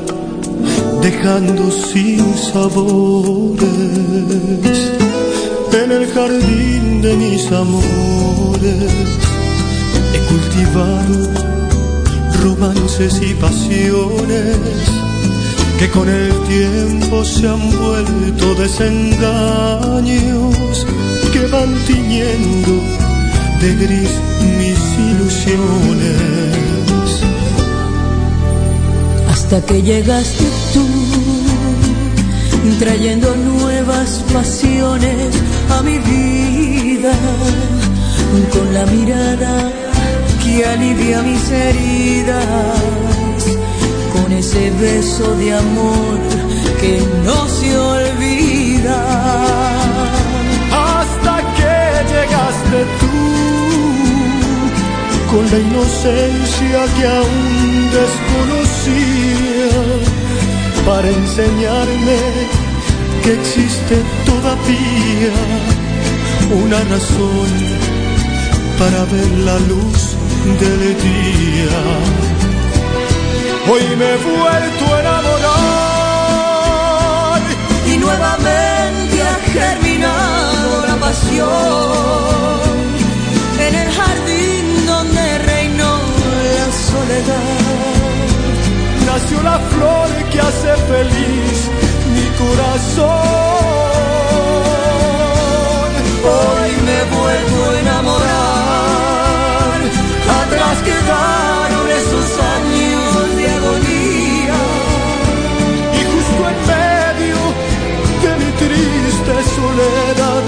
dejando 1.01 1.71
sin 1.71 2.19
sabores. 2.53 3.65
En 5.73 5.91
el 5.91 6.05
jardín 6.13 7.01
de 7.01 7.15
mis 7.15 7.51
amores 7.51 8.91
he 10.13 10.19
cultivado 10.29 11.44
romances 12.45 13.19
y 13.23 13.33
pasiones 13.33 14.57
que 15.79 15.89
con 15.89 16.07
el 16.07 16.31
tiempo 16.43 17.25
se 17.25 17.47
han 17.47 17.71
vuelto 17.79 18.53
desengaños 18.55 19.25
que 21.33 21.47
van 21.47 21.73
tiñendo 21.87 22.73
de 23.61 23.75
gris 23.81 24.11
mis 24.59 24.79
ilusiones. 25.11 26.21
Hasta 29.31 29.57
que 29.65 29.81
llegaste 29.81 30.45
tú, 30.73 30.85
trayendo 32.77 33.35
nuevas 33.35 34.23
pasiones 34.31 35.31
a 35.71 35.81
mi 35.81 35.97
vida, 35.97 37.13
con 38.53 38.73
la 38.73 38.85
mirada 38.85 39.84
que 40.45 40.63
alivia 40.63 41.21
mis 41.23 41.49
heridas 41.49 42.79
con 44.13 44.31
ese 44.31 44.69
beso 44.79 45.35
de 45.37 45.53
amor 45.53 46.19
que 46.79 47.01
no 47.25 47.47
se 47.47 47.75
olvida. 47.77 48.99
Hasta 50.87 51.35
que 51.57 51.75
llegaste 52.13 52.79
tú 53.01 53.21
con 55.31 55.43
la 55.51 55.59
inocencia 55.69 56.79
que 56.95 57.05
aún 57.19 57.89
desconocía 57.99 59.71
para 60.85 61.07
enseñarme 61.09 62.19
que 63.23 63.31
existe 63.33 63.95
todavía 64.29 65.35
una 66.63 66.79
razón 66.93 67.49
para 68.77 69.05
ver 69.05 69.31
la 69.39 69.57
luz 69.71 70.15
del 70.53 70.95
día. 71.01 71.79
Hoy 73.71 73.83
me 73.97 74.05
he 74.13 74.17
vuelto 74.17 74.83
a 74.93 74.99
enamorar 74.99 75.41
y 77.91 77.97
nuevamente 77.97 79.23
ha 79.23 79.35
germinado 79.51 80.85
la 80.87 80.95
pasión 80.97 81.45
en 83.59 83.73
el 83.75 83.91
jardín 83.91 84.85
donde 84.85 85.37
reinó 85.39 85.97
la 86.57 86.71
soledad. 86.91 87.63
Nació 89.07 89.41
la 89.41 89.57
flor 89.71 90.09
que 90.31 90.39
hace 90.39 90.75
feliz 90.91 91.69
mi 92.13 92.25
corazón. 92.37 93.05
Hoy 96.23 96.71
me 96.87 96.99
vuelvo 97.15 97.59
a 97.65 97.79
enamorar 97.79 98.94
quedaron 100.83 101.85
esos 102.01 102.27
años 102.57 103.37
de 103.37 103.49
agonía. 103.57 104.59
Y 105.93 106.01
justo 106.11 106.41
en 106.51 106.59
medio 106.73 107.39
de 108.23 108.31
mi 108.41 108.51
triste 108.63 109.33
soledad, 109.55 110.43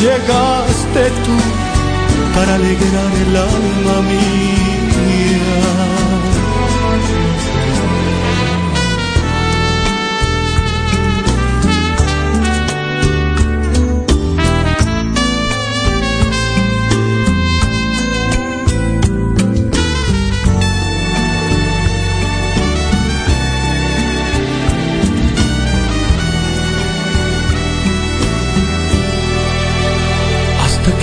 llegaste 0.00 1.02
tú 1.24 1.36
para 2.34 2.54
alegrar 2.54 3.12
el 3.26 3.36
alma 3.36 3.96
mía. 4.08 4.63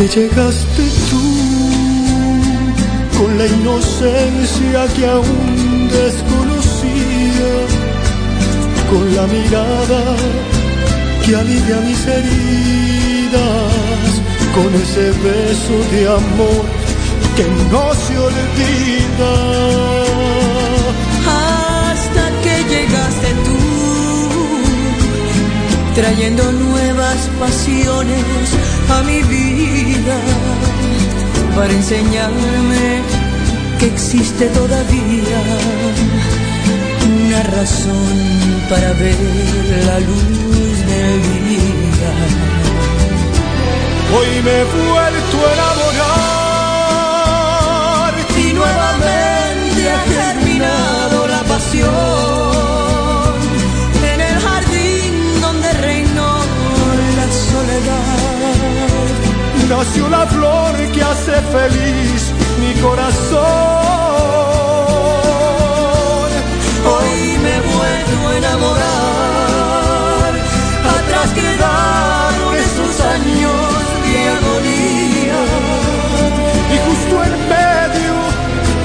Que 0.02 0.08
llegaste 0.08 0.84
tú 1.12 1.26
con 3.20 3.38
la 3.38 3.46
inocencia 3.46 4.88
que 4.96 5.06
aún 5.06 5.90
desconocía, 5.90 7.52
con 8.90 9.16
la 9.16 9.28
mirada 9.28 10.02
que 11.24 11.36
alivia 11.36 11.78
mis 11.82 12.08
heridas, 12.08 13.42
con 14.56 14.70
ese 14.84 15.06
beso 15.28 15.76
de 15.92 16.02
amor 16.08 16.66
que 17.38 17.46
no 17.72 17.84
se 18.04 18.18
olvida. 18.18 19.34
Hasta 21.92 22.24
que 22.44 22.56
llegaste 22.74 23.30
tú 23.46 23.60
trayendo 25.94 26.52
nuevas 26.54 27.01
pasiones 27.40 28.26
a 28.90 29.02
mi 29.04 29.22
vida 29.24 30.18
para 31.56 31.72
enseñarme 31.74 33.02
que 33.80 33.88
existe 33.88 34.48
todavía 34.50 35.42
una 37.16 37.44
razón 37.44 38.16
para 38.70 38.94
ver 38.94 39.16
la 39.86 40.00
luz 40.00 40.86
del 40.92 41.22
día. 41.50 42.12
Hoy 44.16 44.32
me 44.46 44.52
he 44.60 44.64
vuelto 44.64 45.36
a 45.48 45.50
enamorar 45.54 46.12
y 48.38 48.54
nuevamente 48.54 48.91
nació 59.72 60.10
la 60.10 60.26
flor 60.28 60.76
que 60.94 61.02
hace 61.02 61.32
feliz 61.56 62.22
mi 62.60 62.74
corazón. 62.82 63.40
Hoy 66.94 67.14
me 67.46 67.58
vuelvo 67.72 68.24
a 68.28 68.38
enamorar, 68.38 70.32
atrás 70.98 71.30
quedaron 71.40 72.52
esos 72.68 72.94
años 73.16 73.62
de 74.08 74.18
agonía. 74.38 75.42
Y 76.74 76.76
justo 76.86 77.14
en 77.28 77.34
medio 77.56 78.16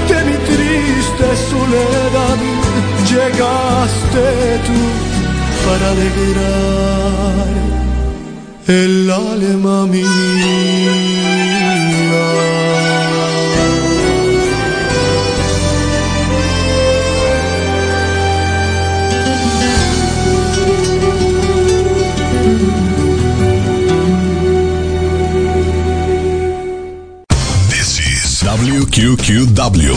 de 0.09 0.17
mi 0.27 0.37
triste 0.51 1.27
soledad 1.51 2.39
llegaste 3.11 4.25
tú 4.67 4.79
para 5.65 5.85
alegrar 5.91 7.57
el 8.67 9.09
alma 9.09 9.85
mía. 9.87 10.67
WQQW 28.57 29.93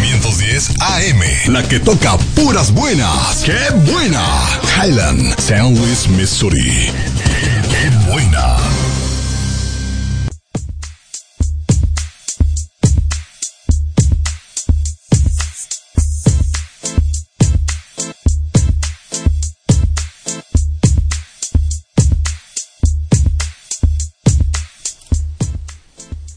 1510 0.00 0.70
AM. 0.80 1.52
La 1.52 1.62
que 1.62 1.78
toca 1.78 2.16
puras 2.34 2.72
buenas. 2.72 3.44
¡Qué 3.44 3.58
buena! 3.92 4.24
Highland, 4.76 5.38
San 5.38 5.74
Luis, 5.74 6.08
Missouri. 6.08 6.90
¡Qué 8.12 8.18
buena! 8.18 8.56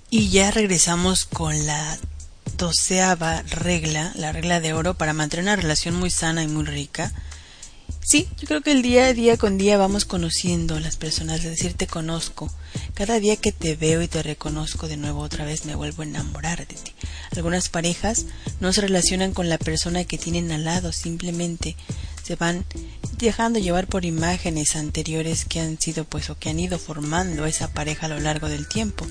Y 0.09 0.29
ya 0.29 0.51
regresamos 0.51 1.25
con 1.25 1.65
la 1.65 1.97
doceava 2.57 3.41
regla, 3.41 4.13
la 4.15 4.31
regla 4.31 4.61
de 4.61 4.71
oro 4.71 4.93
para 4.93 5.11
mantener 5.11 5.43
una 5.43 5.55
relación 5.57 5.95
muy 5.95 6.09
sana 6.09 6.41
y 6.41 6.47
muy 6.47 6.63
rica. 6.63 7.11
Sí, 8.05 8.27
yo 8.37 8.47
creo 8.47 8.61
que 8.61 8.71
el 8.71 8.83
día 8.83 9.07
a 9.07 9.13
día 9.13 9.35
con 9.35 9.57
día 9.57 9.79
vamos 9.79 10.05
conociendo 10.05 10.75
a 10.75 10.79
las 10.79 10.95
personas, 10.95 11.39
es 11.39 11.49
decir, 11.49 11.73
te 11.73 11.87
conozco. 11.87 12.51
Cada 12.93 13.19
día 13.19 13.35
que 13.35 13.51
te 13.51 13.75
veo 13.75 14.03
y 14.03 14.07
te 14.07 14.21
reconozco 14.21 14.87
de 14.87 14.95
nuevo 14.95 15.21
otra 15.21 15.43
vez 15.43 15.65
me 15.65 15.73
vuelvo 15.73 16.03
a 16.03 16.05
enamorar 16.05 16.67
de 16.67 16.75
ti. 16.75 16.91
Algunas 17.35 17.69
parejas 17.69 18.27
no 18.59 18.71
se 18.73 18.81
relacionan 18.81 19.33
con 19.33 19.49
la 19.49 19.57
persona 19.57 20.03
que 20.03 20.19
tienen 20.19 20.51
al 20.51 20.65
lado, 20.65 20.91
simplemente 20.91 21.75
se 22.23 22.35
van 22.35 22.63
dejando 23.17 23.57
llevar 23.57 23.87
por 23.87 24.05
imágenes 24.05 24.75
anteriores 24.75 25.43
que 25.43 25.59
han 25.59 25.79
sido 25.79 26.05
pues 26.05 26.29
o 26.29 26.37
que 26.37 26.49
han 26.49 26.59
ido 26.59 26.77
formando 26.77 27.47
esa 27.47 27.73
pareja 27.73 28.05
a 28.05 28.09
lo 28.09 28.19
largo 28.19 28.49
del 28.49 28.67
tiempo. 28.67 29.07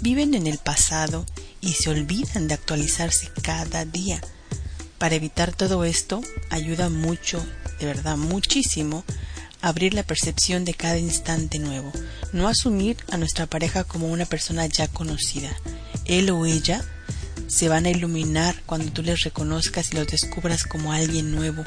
Viven 0.00 0.34
en 0.34 0.48
el 0.48 0.58
pasado 0.58 1.26
y 1.60 1.74
se 1.74 1.90
olvidan 1.90 2.48
de 2.48 2.54
actualizarse 2.54 3.30
cada 3.40 3.84
día. 3.84 4.20
Para 5.00 5.14
evitar 5.14 5.54
todo 5.54 5.84
esto, 5.84 6.20
ayuda 6.50 6.90
mucho, 6.90 7.42
de 7.78 7.86
verdad 7.86 8.18
muchísimo, 8.18 9.02
abrir 9.62 9.94
la 9.94 10.02
percepción 10.02 10.66
de 10.66 10.74
cada 10.74 10.98
instante 10.98 11.58
nuevo, 11.58 11.90
no 12.34 12.48
asumir 12.48 12.98
a 13.10 13.16
nuestra 13.16 13.46
pareja 13.46 13.84
como 13.84 14.08
una 14.08 14.26
persona 14.26 14.66
ya 14.66 14.88
conocida. 14.88 15.56
Él 16.04 16.28
o 16.28 16.44
ella 16.44 16.84
se 17.46 17.70
van 17.70 17.86
a 17.86 17.90
iluminar 17.90 18.62
cuando 18.66 18.92
tú 18.92 19.02
les 19.02 19.22
reconozcas 19.22 19.90
y 19.90 19.96
los 19.96 20.06
descubras 20.06 20.64
como 20.64 20.92
alguien 20.92 21.34
nuevo. 21.34 21.64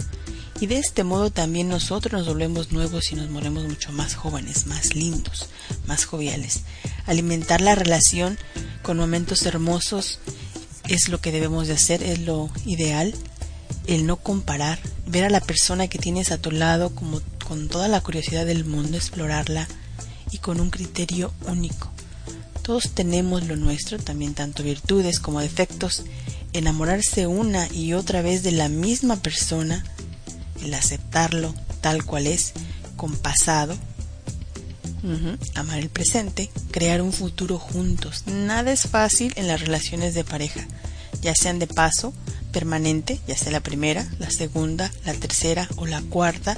Y 0.59 0.67
de 0.67 0.77
este 0.77 1.03
modo 1.03 1.31
también 1.31 1.69
nosotros 1.69 2.13
nos 2.13 2.27
volvemos 2.27 2.71
nuevos 2.71 3.11
y 3.11 3.15
nos 3.15 3.31
volvemos 3.31 3.63
mucho 3.63 3.91
más 3.93 4.13
jóvenes, 4.13 4.67
más 4.67 4.93
lindos, 4.93 5.49
más 5.87 6.05
joviales. 6.05 6.61
Alimentar 7.07 7.61
la 7.61 7.73
relación 7.73 8.37
con 8.83 8.97
momentos 8.97 9.43
hermosos 9.47 10.19
es 10.95 11.09
lo 11.09 11.19
que 11.19 11.31
debemos 11.31 11.67
de 11.67 11.73
hacer, 11.73 12.03
es 12.03 12.19
lo 12.19 12.49
ideal. 12.65 13.13
El 13.87 14.05
no 14.05 14.17
comparar, 14.17 14.79
ver 15.07 15.25
a 15.25 15.29
la 15.29 15.41
persona 15.41 15.87
que 15.87 15.99
tienes 15.99 16.31
a 16.31 16.37
tu 16.37 16.51
lado 16.51 16.95
como 16.95 17.21
con 17.47 17.67
toda 17.67 17.87
la 17.87 18.01
curiosidad 18.01 18.45
del 18.45 18.65
mundo, 18.65 18.97
explorarla 18.97 19.67
y 20.31 20.37
con 20.37 20.59
un 20.59 20.69
criterio 20.69 21.33
único. 21.47 21.91
Todos 22.61 22.91
tenemos 22.91 23.45
lo 23.45 23.57
nuestro, 23.57 23.99
también 23.99 24.33
tanto 24.33 24.63
virtudes 24.63 25.19
como 25.19 25.41
defectos. 25.41 26.03
Enamorarse 26.53 27.27
una 27.27 27.67
y 27.73 27.93
otra 27.93 28.21
vez 28.21 28.41
de 28.43 28.51
la 28.51 28.69
misma 28.69 29.17
persona, 29.17 29.83
el 30.63 30.73
aceptarlo 30.73 31.53
tal 31.81 32.05
cual 32.05 32.27
es, 32.27 32.53
con 32.95 33.17
pasado, 33.17 33.75
amar 35.55 35.79
el 35.79 35.89
presente, 35.89 36.49
crear 36.71 37.01
un 37.01 37.11
futuro 37.11 37.59
juntos. 37.59 38.23
Nada 38.27 38.71
es 38.71 38.87
fácil 38.87 39.33
en 39.35 39.47
las 39.47 39.59
relaciones 39.59 40.13
de 40.13 40.23
pareja, 40.23 40.65
ya 41.21 41.33
sean 41.35 41.59
de 41.59 41.67
paso, 41.67 42.13
permanente, 42.51 43.19
ya 43.27 43.37
sea 43.37 43.51
la 43.51 43.61
primera, 43.61 44.07
la 44.19 44.29
segunda, 44.29 44.91
la 45.05 45.13
tercera 45.13 45.67
o 45.75 45.85
la 45.85 46.01
cuarta, 46.01 46.57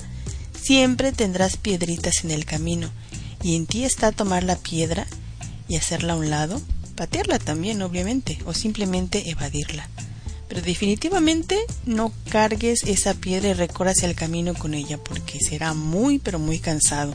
siempre 0.60 1.11
tendrás 1.11 1.57
piedritas 1.57 2.23
en 2.23 2.32
el 2.32 2.45
camino 2.45 2.90
y 3.44 3.56
en 3.56 3.68
ti 3.68 3.86
está 3.86 4.11
tomar 4.11 4.44
la 4.44 4.56
piedra 4.56 5.06
y 5.68 5.76
hacerla 5.76 6.14
a 6.14 6.18
un 6.18 6.30
lado, 6.30 6.61
patearla 6.95 7.38
también, 7.38 7.82
obviamente, 7.82 8.40
o 8.45 8.53
simplemente 8.53 9.30
evadirla. 9.30 9.88
Pero 10.48 10.61
definitivamente 10.61 11.57
no 11.86 12.11
cargues 12.30 12.84
esa 12.84 13.14
piedra 13.14 13.49
y 13.49 13.53
recorras 13.53 14.03
el 14.03 14.15
camino 14.15 14.53
con 14.53 14.73
ella 14.73 14.98
porque 14.98 15.40
será 15.40 15.73
muy 15.73 16.18
pero 16.19 16.40
muy 16.40 16.60
cansado. 16.60 17.14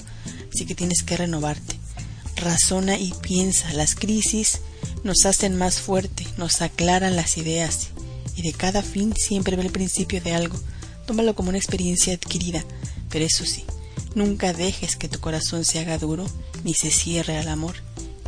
Así 0.53 0.67
que 0.67 0.75
tienes 0.75 1.03
que 1.03 1.17
renovarte. 1.17 1.80
Razona 2.41 2.99
y 2.99 3.13
piensa. 3.23 3.73
Las 3.73 3.95
crisis 3.95 4.61
nos 5.05 5.25
hacen 5.27 5.57
más 5.57 5.81
fuerte, 5.81 6.27
nos 6.37 6.63
aclaran 6.63 7.17
las 7.17 7.37
ideas 7.37 7.89
y 8.35 8.43
de 8.43 8.53
cada 8.53 8.83
fin 8.83 9.15
siempre 9.17 9.57
ve 9.57 9.63
el 9.63 9.71
principio 9.71 10.21
de 10.21 10.35
algo. 10.35 10.59
Tómalo 11.07 11.35
como 11.35 11.51
una 11.51 11.59
experiencia 11.59 12.15
adquirida, 12.15 12.65
pero 13.09 13.25
eso 13.25 13.45
sí, 13.45 13.65
nunca 14.15 14.53
dejes 14.53 14.97
que 14.97 15.09
tu 15.09 15.21
corazón 15.21 15.65
se 15.65 15.79
haga 15.79 15.99
duro 15.99 16.27
ni 16.65 16.75
se 16.75 16.91
cierre 16.91 17.39
al 17.39 17.49
amor 17.49 17.77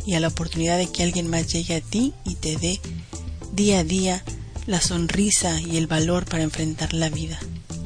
y 0.05 0.15
a 0.15 0.19
la 0.19 0.27
oportunidad 0.27 0.77
de 0.77 0.87
que 0.87 1.03
alguien 1.03 1.29
más 1.29 1.47
llegue 1.47 1.75
a 1.75 1.81
ti 1.81 2.13
y 2.25 2.35
te 2.35 2.57
dé 2.57 2.79
día 3.53 3.79
a 3.79 3.83
día 3.83 4.23
la 4.65 4.81
sonrisa 4.81 5.59
y 5.61 5.77
el 5.77 5.87
valor 5.87 6.25
para 6.25 6.43
enfrentar 6.43 6.93
la 6.93 7.09
vida, 7.09 7.39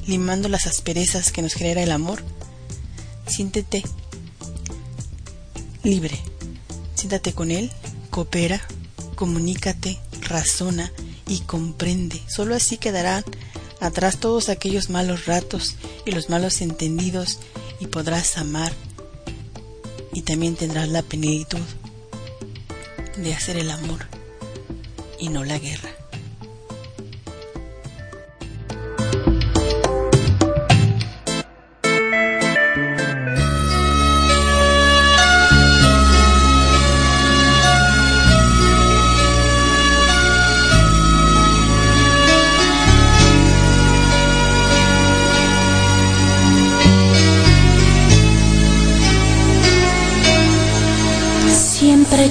limando 0.06 0.50
las 0.50 0.68
asperezas 0.68 1.32
que 1.32 1.42
nos 1.42 1.54
genera 1.54 1.84
el 1.84 1.92
amor. 1.92 2.24
Siéntete 3.28 3.84
libre, 5.84 6.20
siéntate 6.96 7.34
con 7.34 7.52
él, 7.52 7.72
coopera, 8.10 8.62
comunícate, 9.16 10.00
razona 10.22 10.92
y 11.28 11.42
comprende. 11.42 12.22
Solo 12.28 12.56
así 12.56 12.78
quedarán 12.78 13.24
atrás 13.80 14.20
todos 14.20 14.50
aquellos 14.50 14.90
malos 14.90 15.26
ratos 15.26 15.76
y 16.06 16.12
los 16.12 16.30
malos 16.30 16.62
entendidos 16.62 17.40
y 17.80 17.88
podrás 17.88 18.38
amar 18.38 18.74
y 20.14 20.22
también 20.22 20.56
tendrás 20.56 20.90
la 20.90 21.04
plenitud 21.04 21.62
de 23.18 23.34
hacer 23.34 23.58
el 23.58 23.70
amor 23.70 24.08
y 25.20 25.30
no 25.30 25.44
la 25.44 25.60
guerra. 25.60 25.90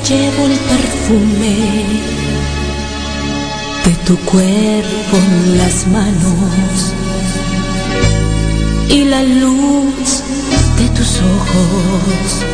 Llevo 0.09 0.47
el 0.47 0.53
perfume 0.53 1.57
de 3.85 3.93
tu 4.07 4.17
cuerpo 4.19 5.17
en 5.17 5.59
las 5.59 5.87
manos 5.89 6.93
y 8.89 9.05
la 9.05 9.23
luz 9.25 10.23
de 10.79 10.89
tus 10.91 11.21
ojos. 11.39 12.45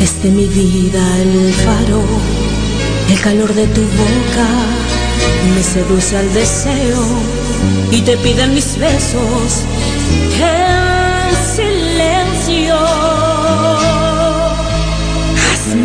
Es 0.00 0.22
de 0.22 0.30
mi 0.30 0.46
vida 0.46 1.02
el 1.18 1.52
faro, 1.52 2.02
el 3.10 3.20
calor 3.20 3.52
de 3.54 3.66
tu 3.66 3.82
boca 3.82 4.48
me 5.54 5.62
seduce 5.62 6.16
al 6.16 6.32
deseo 6.32 7.04
y 7.90 8.00
te 8.00 8.16
piden 8.16 8.54
mis 8.54 8.78
besos 8.78 9.64
en 10.40 11.36
silencio. 11.56 13.15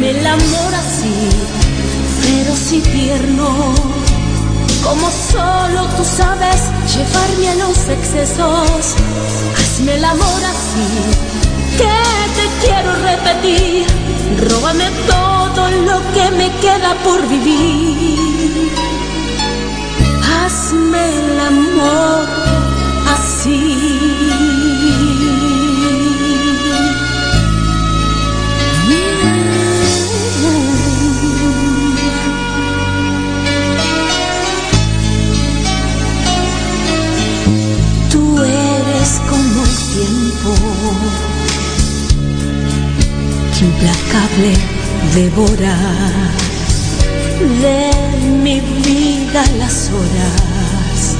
Hazme 0.01 0.19
el 0.19 0.25
amor 0.25 0.73
así, 0.73 1.29
pero 2.23 2.55
sí 2.55 2.81
tierno. 2.81 3.75
Como 4.83 5.11
solo 5.31 5.85
tú 5.95 6.03
sabes 6.03 6.59
llevarme 6.91 7.49
a 7.49 7.67
los 7.67 7.77
excesos. 7.87 8.95
Hazme 9.59 9.93
el 9.97 10.03
amor 10.03 10.41
así, 10.43 10.87
que 11.77 11.93
te 12.35 12.65
quiero 12.65 12.95
repetir. 12.95 13.85
Róbame 14.49 14.89
todo 15.05 15.69
lo 15.69 16.01
que 16.15 16.31
me 16.31 16.49
queda 16.61 16.95
por 17.03 17.27
vivir. 17.27 18.71
Hazme 20.43 20.97
el 20.97 21.39
amor 21.41 22.27
así. 23.13 24.50
Implacable 43.61 44.53
devora 45.13 45.77
de 47.61 47.91
mi 48.43 48.59
vida 48.59 49.43
las 49.57 49.89
horas. 49.89 51.15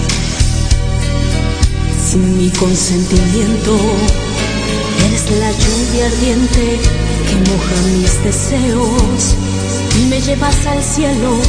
Sin 2.09 2.37
mi 2.37 2.49
consentimiento, 2.49 3.77
eres 5.05 5.23
la 5.39 5.51
lluvia 5.51 6.05
ardiente 6.07 6.79
que 7.27 7.35
moja 7.49 7.75
mis 7.97 8.13
deseos 8.23 9.35
y 9.99 10.01
me 10.09 10.19
llevas 10.21 10.65
al 10.65 10.83
cielo 10.83 11.39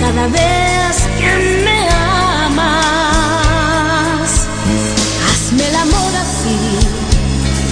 cada 0.00 0.26
vez 0.28 0.96
que 1.18 1.32
me 1.64 1.88
amas. 2.48 3.10
Hazme 5.28 5.64
el 5.68 5.76
amor 5.76 6.12
así, 6.26 6.58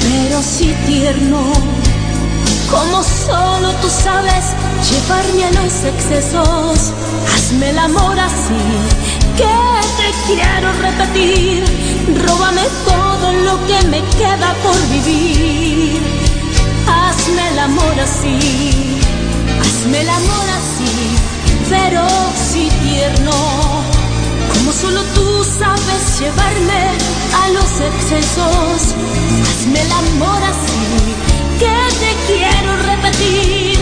pero 0.02 0.42
sí 0.42 0.74
tierno, 0.86 1.42
como 2.70 3.02
solo 3.02 3.72
tú 3.82 3.88
sabes 3.88 4.54
llevarme 4.88 5.44
a 5.44 5.62
los 5.62 5.84
excesos. 5.84 6.92
Hazme 7.34 7.70
el 7.70 7.78
amor 7.78 8.18
así, 8.18 8.62
que 9.36 9.56
te 9.98 10.08
quiero 10.26 10.72
repetir. 10.80 11.64
Róbame 12.26 12.62
todo 12.86 13.32
lo 13.32 13.66
que 13.66 13.82
me 13.88 14.02
queda 14.18 14.54
por 14.62 14.78
vivir. 14.88 16.00
Hazme 16.86 17.48
el 17.48 17.58
amor 17.58 18.00
así, 18.00 19.00
hazme 19.60 20.00
el 20.02 20.08
amor 20.08 20.46
así, 20.60 21.16
pero 21.68 22.06
sí 22.36 22.70
tierno. 22.82 23.32
Como 24.54 24.72
solo 24.72 25.02
tú 25.14 25.44
sabes 25.44 26.20
llevarme 26.20 26.82
a 27.42 27.48
los 27.50 27.80
excesos. 27.80 28.94
Hazme 29.48 29.80
el 29.80 29.92
amor 29.92 30.42
así, 30.42 31.29
que 31.60 31.76
te 32.02 32.10
quiero 32.28 32.70
repetir. 32.90 33.78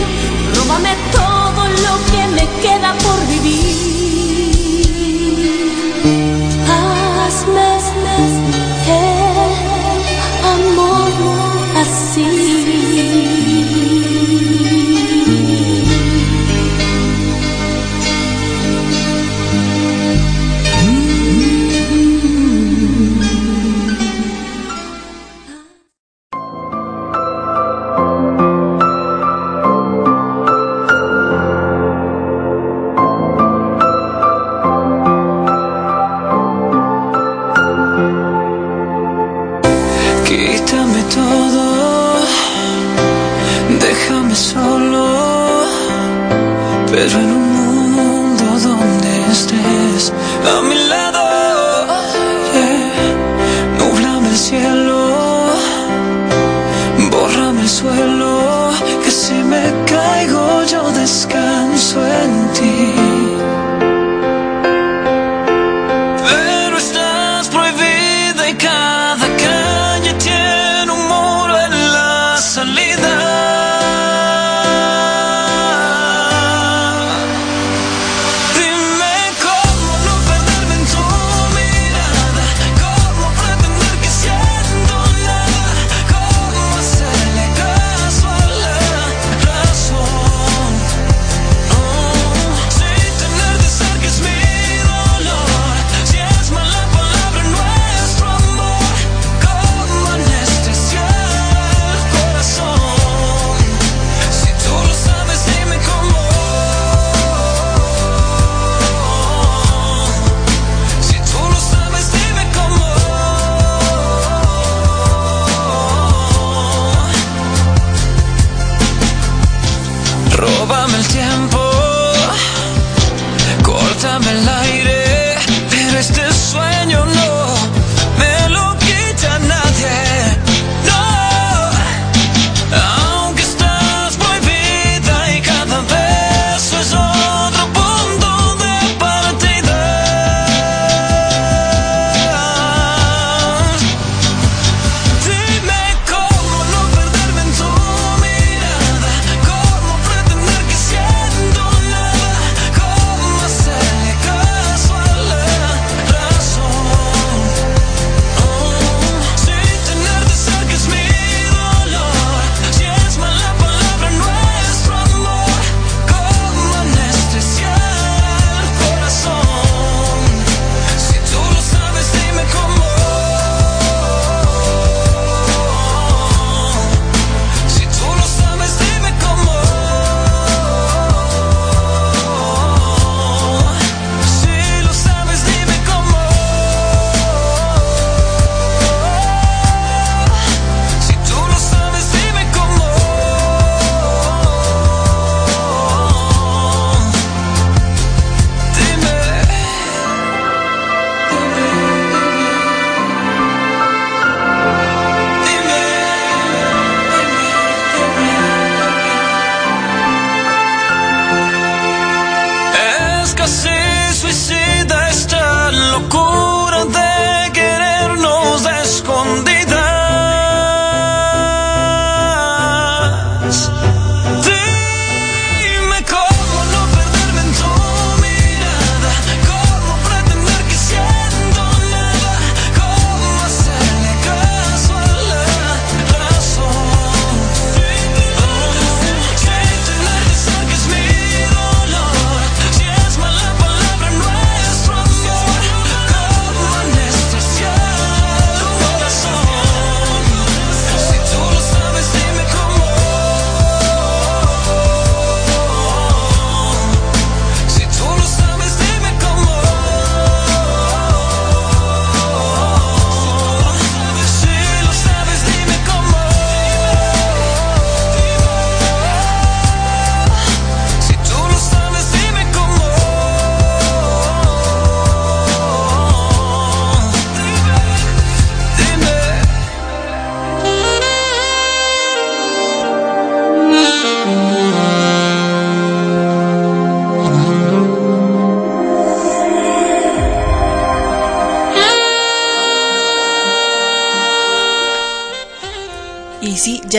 Róbame 0.55 0.93
todo 1.11 1.61
lo 1.85 1.93
que 2.11 2.21
me 2.37 2.45
queda 2.63 2.89
por 3.05 3.19
vivir. 3.27 4.49
Hazme 6.75 7.69
el 8.99 9.15
amor 10.55 11.11
así. 11.81 12.78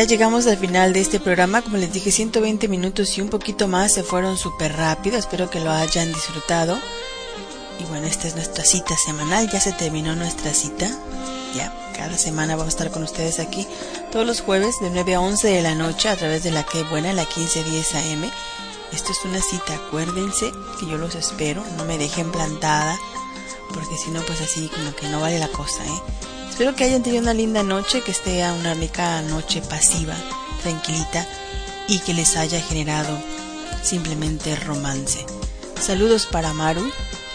Ya 0.01 0.07
llegamos 0.07 0.47
al 0.47 0.57
final 0.57 0.95
de 0.95 1.01
este 1.03 1.21
programa. 1.21 1.61
Como 1.61 1.77
les 1.77 1.93
dije, 1.93 2.11
120 2.11 2.69
minutos 2.69 3.19
y 3.19 3.21
un 3.21 3.29
poquito 3.29 3.69
más 3.69 3.93
se 3.93 4.03
fueron 4.03 4.39
súper 4.39 4.75
rápido. 4.75 5.19
Espero 5.19 5.51
que 5.51 5.61
lo 5.61 5.71
hayan 5.71 6.11
disfrutado. 6.11 6.79
Y 7.79 7.85
bueno, 7.85 8.07
esta 8.07 8.27
es 8.27 8.35
nuestra 8.35 8.65
cita 8.65 8.97
semanal. 8.97 9.51
Ya 9.51 9.61
se 9.61 9.73
terminó 9.73 10.17
nuestra 10.17 10.55
cita. 10.55 10.89
Ya, 11.55 11.71
cada 11.95 12.17
semana 12.17 12.57
vamos 12.57 12.73
a 12.73 12.77
estar 12.77 12.91
con 12.91 13.03
ustedes 13.03 13.41
aquí 13.41 13.67
todos 14.11 14.27
los 14.27 14.41
jueves 14.41 14.77
de 14.81 14.89
9 14.89 15.17
a 15.17 15.21
11 15.21 15.49
de 15.49 15.61
la 15.61 15.75
noche 15.75 16.09
a 16.09 16.17
través 16.17 16.45
de 16.45 16.51
la 16.51 16.63
que 16.63 16.83
buena, 16.85 17.13
la 17.13 17.25
1510 17.25 17.95
AM. 17.97 18.31
Esto 18.93 19.13
es 19.13 19.23
una 19.27 19.43
cita, 19.43 19.75
acuérdense 19.75 20.51
que 20.79 20.87
yo 20.87 20.97
los 20.97 21.15
espero. 21.15 21.63
No 21.77 21.85
me 21.85 21.99
dejen 21.99 22.33
plantada. 22.33 22.99
Porque 23.75 23.99
si 23.99 24.11
no, 24.11 24.23
pues 24.23 24.41
así 24.41 24.71
como 24.71 24.95
que 24.97 25.09
no 25.09 25.21
vale 25.21 25.39
la 25.39 25.49
cosa, 25.49 25.85
¿eh? 25.85 26.30
Espero 26.61 26.77
que 26.77 26.85
hayan 26.85 27.03
tenido 27.03 27.23
una 27.23 27.33
linda 27.33 27.63
noche, 27.63 28.03
que 28.03 28.11
esté 28.11 28.45
una 28.53 28.75
rica 28.75 29.23
noche 29.23 29.63
pasiva, 29.63 30.15
tranquilita 30.63 31.27
y 31.89 32.01
que 32.01 32.13
les 32.13 32.37
haya 32.37 32.61
generado 32.61 33.19
simplemente 33.83 34.55
romance. 34.57 35.25
Saludos 35.81 36.27
para 36.27 36.53
Maru. 36.53 36.87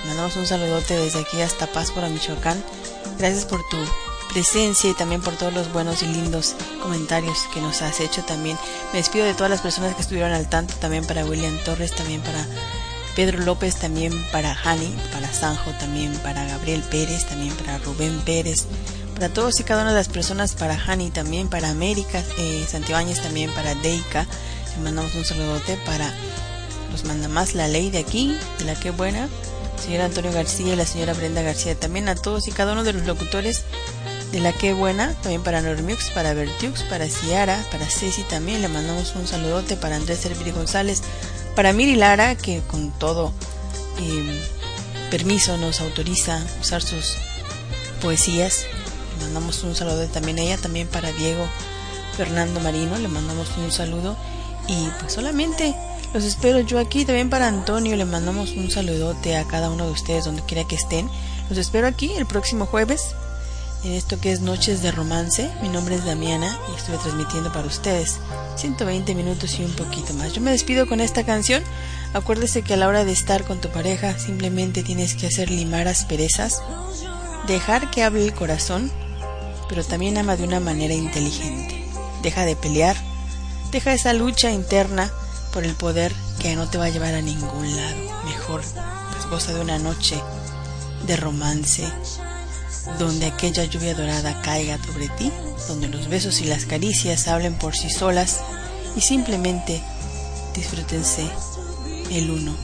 Mandamos 0.06 0.35
un 0.35 0.45
saludote 0.45 0.95
desde 0.95 1.22
aquí 1.22 1.41
hasta 1.41 1.65
Páscora, 1.65 2.07
Michoacán. 2.07 2.64
Gracias 3.18 3.45
por 3.45 3.68
tu 3.68 3.77
presencia 4.31 4.91
y 4.91 4.93
también 4.93 5.23
por 5.23 5.34
todos 5.34 5.56
los 5.56 5.73
buenos 5.73 6.03
y 6.03 6.06
lindos 6.06 6.53
comentarios 6.84 7.47
que 7.52 7.61
nos 7.61 7.81
has 7.81 8.02
hecho 8.02 8.23
también. 8.26 8.60
Me 8.93 8.99
despido 8.99 9.26
de 9.26 9.34
todas 9.34 9.49
las 9.49 9.61
personas 9.61 9.95
que 9.95 10.03
estuvieron 10.03 10.34
al 10.34 10.49
tanto, 10.49 10.76
también 10.76 11.03
para 11.03 11.26
William 11.26 11.57
Torres, 11.64 11.95
también 11.95 12.22
para 12.22 12.45
Pedro 13.15 13.39
López, 13.39 13.77
también 13.77 14.14
para 14.31 14.53
Hani, 14.53 14.95
para 15.11 15.34
Sanjo, 15.34 15.72
también 15.80 16.14
para 16.18 16.45
Gabriel 16.45 16.84
Pérez, 16.84 17.26
también 17.26 17.56
para 17.56 17.80
Rubén 17.80 18.19
Pérez, 18.22 18.68
para 19.16 19.30
todos 19.30 19.60
y 19.62 19.64
cada 19.64 19.82
una 19.82 19.92
de 19.92 19.98
las 19.98 20.10
personas, 20.10 20.54
para 20.54 20.78
Hani 20.78 21.10
también, 21.10 21.48
para 21.48 21.70
América, 21.70 22.22
eh, 22.38 22.66
Santibáñez 22.70 23.22
también, 23.22 23.50
para 23.52 23.74
Deika, 23.74 24.28
le 24.76 24.84
mandamos 24.84 25.16
un 25.16 25.24
saludote 25.24 25.78
para 25.86 26.14
los 26.92 27.06
manda 27.06 27.30
más 27.30 27.56
la 27.56 27.68
ley 27.70 27.90
de 27.90 28.00
aquí, 28.00 28.38
de 28.60 28.66
la 28.66 28.76
que 28.76 28.92
buena, 28.92 29.30
señor 29.82 30.02
Antonio 30.02 30.34
García 30.34 30.74
y 30.74 30.76
la 30.76 30.86
señora 30.86 31.14
Brenda 31.14 31.42
García, 31.42 31.80
también 31.80 32.10
a 32.10 32.16
todos 32.16 32.48
y 32.50 32.52
cada 32.52 32.74
uno 32.74 32.84
de 32.84 32.92
los 32.92 33.06
locutores 33.06 33.64
de 34.34 34.42
la 34.42 34.52
que 34.52 34.74
buena, 34.74 35.14
también 35.22 35.44
para 35.44 35.62
Normiux, 35.62 36.10
para 36.10 36.34
Vertiux, 36.34 36.84
para 36.84 37.08
Ciara, 37.08 37.64
para 37.72 37.90
Ceci 37.90 38.24
también, 38.24 38.62
le 38.62 38.68
mandamos 38.68 39.16
un 39.16 39.28
saludote 39.28 39.78
para 39.78 39.96
Andrés 39.96 40.20
Serviri 40.20 40.52
González, 40.52 41.02
para 41.56 41.72
Miri 41.72 41.96
Lara, 41.96 42.36
que 42.36 42.62
con 42.68 42.92
todo 42.92 43.32
eh, 43.98 44.42
permiso 45.10 45.58
nos 45.58 45.80
autoriza 45.80 46.46
usar 46.62 46.82
sus 46.82 47.16
poesías 48.02 48.66
mandamos 49.18 49.64
un 49.64 49.76
saludo 49.76 50.06
también 50.08 50.40
a 50.40 50.42
ella, 50.42 50.58
también 50.58 50.88
para 50.88 51.12
Diego 51.12 51.46
Fernando 52.16 52.60
Marino, 52.60 52.98
le 52.98 53.08
mandamos 53.08 53.50
un 53.58 53.72
saludo 53.72 54.16
y 54.68 54.88
pues 55.00 55.14
solamente 55.14 55.76
los 56.14 56.24
espero 56.24 56.60
yo 56.62 56.80
aquí, 56.80 57.06
también 57.06 57.30
para 57.30 57.48
Antonio 57.48 57.96
le 57.96 58.06
mandamos 58.06 58.52
un 58.52 58.72
saludote 58.72 59.36
a 59.36 59.46
cada 59.46 59.70
uno 59.70 59.86
de 59.86 59.92
ustedes 59.92 60.26
donde 60.26 60.44
quiera 60.44 60.66
que 60.66 60.76
estén. 60.76 61.10
Los 61.50 61.58
espero 61.58 61.88
aquí 61.88 62.14
el 62.14 62.26
próximo 62.26 62.66
jueves 62.66 63.16
en 63.84 63.92
esto 63.92 64.20
que 64.20 64.32
es 64.32 64.42
Noches 64.42 64.82
de 64.82 64.92
Romance. 64.92 65.52
Mi 65.62 65.70
nombre 65.70 65.96
es 65.96 66.06
Damiana 66.06 66.58
y 66.72 66.78
estuve 66.78 66.98
transmitiendo 66.98 67.52
para 67.52 67.68
ustedes 67.68 68.18
120 68.56 69.14
minutos 69.14 69.60
y 69.60 69.64
un 69.64 69.74
poquito 69.74 70.14
más. 70.14 70.34
Yo 70.34 70.42
me 70.42 70.52
despido 70.52 70.88
con 70.88 71.02
esta 71.02 71.26
canción. 71.26 71.64
Acuérdese 72.14 72.62
que 72.62 72.74
a 72.74 72.78
la 72.78 72.88
hora 72.88 73.04
de 73.04 73.12
estar 73.12 73.44
con 73.44 73.60
tu 73.60 73.70
pareja 73.70 74.18
simplemente 74.18 74.84
tienes 74.84 75.16
que 75.16 75.28
hacer 75.28 75.52
limar 75.52 75.88
asperezas, 75.88 76.62
dejar 77.46 77.92
que 77.92 78.04
hable 78.04 78.24
el 78.24 78.34
corazón 78.34 78.92
pero 79.68 79.84
también 79.84 80.18
ama 80.18 80.36
de 80.36 80.44
una 80.44 80.60
manera 80.60 80.94
inteligente. 80.94 81.86
Deja 82.22 82.46
de 82.46 82.56
pelear, 82.56 82.96
deja 83.72 83.94
esa 83.94 84.14
lucha 84.14 84.52
interna 84.52 85.12
por 85.54 85.64
el 85.64 85.74
poder 85.76 86.14
que 86.40 86.56
no 86.56 86.70
te 86.70 86.78
va 86.78 86.86
a 86.86 86.90
llevar 86.90 87.14
a 87.14 87.22
ningún 87.22 87.76
lado. 87.76 87.98
Mejor, 88.26 88.62
pues 89.12 89.30
goza 89.30 89.54
de 89.54 89.62
una 89.62 89.80
noche 89.80 90.22
de 91.08 91.16
romance, 91.16 91.84
donde 93.00 93.28
aquella 93.28 93.64
lluvia 93.66 93.96
dorada 93.96 94.42
caiga 94.42 94.78
sobre 94.84 95.08
ti, 95.10 95.32
donde 95.68 95.88
los 95.88 96.08
besos 96.08 96.42
y 96.42 96.46
las 96.46 96.66
caricias 96.66 97.28
hablen 97.28 97.56
por 97.56 97.76
sí 97.76 97.90
solas 97.90 98.42
y 98.96 99.02
simplemente 99.02 99.82
disfrútense 100.56 101.28
el 102.12 102.32
uno 102.32 102.56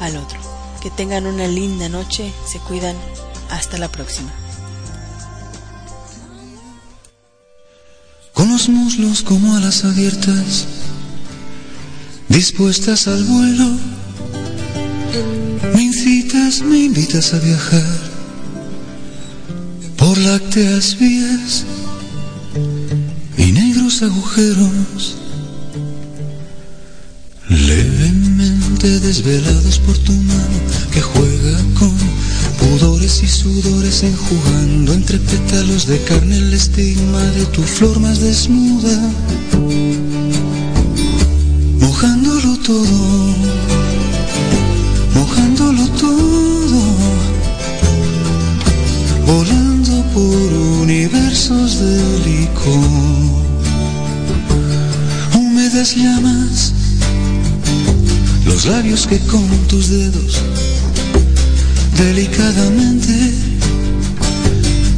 al 0.00 0.16
otro. 0.16 0.38
Que 0.80 0.90
tengan 0.90 1.26
una 1.26 1.46
linda 1.46 1.88
noche, 1.88 2.32
se 2.46 2.58
cuidan, 2.58 2.96
hasta 3.50 3.78
la 3.78 3.88
próxima. 3.88 4.32
Los 8.52 8.68
muslos 8.68 9.22
como 9.22 9.56
alas 9.56 9.82
abiertas, 9.82 10.66
dispuestas 12.28 13.08
al 13.08 13.24
vuelo. 13.24 13.66
Me 15.74 15.82
incitas, 15.84 16.60
me 16.60 16.76
invitas 16.80 17.32
a 17.32 17.38
viajar 17.38 17.96
por 19.96 20.18
lácteas 20.18 20.98
vías 20.98 21.64
y 23.38 23.52
negros 23.52 24.02
agujeros, 24.02 25.16
levemente 27.48 29.00
desvelados 29.00 29.78
por 29.78 29.96
tu 29.96 30.12
mano 30.12 30.58
que 30.92 31.00
juega 31.00 31.56
con 31.78 31.96
y 33.02 33.26
sudores 33.26 34.04
enjugando 34.04 34.92
entre 34.92 35.18
pétalos 35.18 35.88
de 35.88 36.00
carne 36.04 36.36
el 36.36 36.52
estigma 36.52 37.20
de 37.32 37.46
tu 37.46 37.60
flor 37.60 37.98
más 37.98 38.20
desnuda, 38.20 38.96
mojándolo 41.80 42.56
todo, 42.58 43.34
mojándolo 45.16 45.88
todo, 45.98 46.80
volando 49.26 50.04
por 50.14 50.52
universos 50.82 51.80
de 51.80 52.18
licor, 52.20 53.42
húmedas 55.34 55.96
llamas, 55.96 56.72
los 58.46 58.66
labios 58.66 59.08
que 59.08 59.18
con 59.26 59.48
tus 59.66 59.88
dedos 59.88 60.51
delicadamente. 62.04 63.14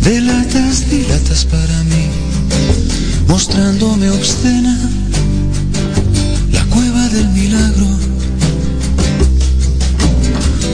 Delatas, 0.02 0.88
dilatas 0.90 1.44
para 1.44 1.78
mí, 1.84 2.04
mostrándome 3.28 4.10
obscena 4.10 4.74
la 6.52 6.64
cueva 6.66 7.08
del 7.08 7.28
milagro, 7.30 7.88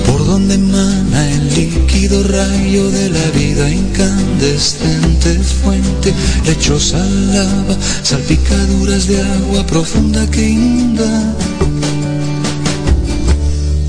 por 0.07 0.27
donde 0.27 0.55
emana 0.55 1.31
el 1.31 1.55
líquido 1.55 2.23
rayo 2.25 2.91
de 2.91 3.11
la 3.11 3.27
vida 3.31 3.71
incandescente 3.71 5.39
fuente, 5.63 6.13
lechosa 6.45 7.05
lava, 7.35 7.77
salpicaduras 8.03 9.07
de 9.07 9.21
agua 9.21 9.67
profunda 9.67 10.27
que 10.31 10.51
inunda, 10.51 11.35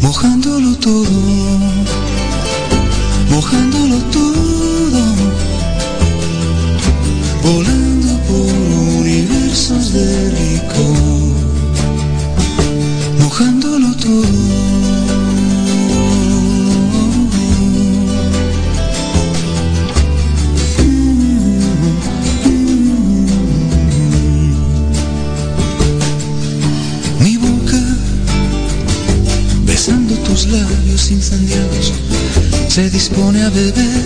mojándolo 0.02 0.76
todo 0.78 1.81
mojándolo 3.32 3.98
todo, 4.12 5.02
volando 7.42 8.10
por 8.28 8.54
universos 9.00 9.94
de 9.94 10.32
licor, 10.32 11.34
mojándolo 13.20 13.96
todo. 13.96 14.61
Se 32.72 32.90
dispone 32.90 33.44
a 33.44 33.50
beber 33.50 34.02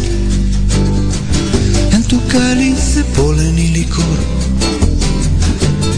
en 1.92 2.04
tu 2.06 2.20
cáliz 2.26 2.96
de 2.96 3.04
polen 3.16 3.60
y 3.60 3.68
licor. 3.68 4.18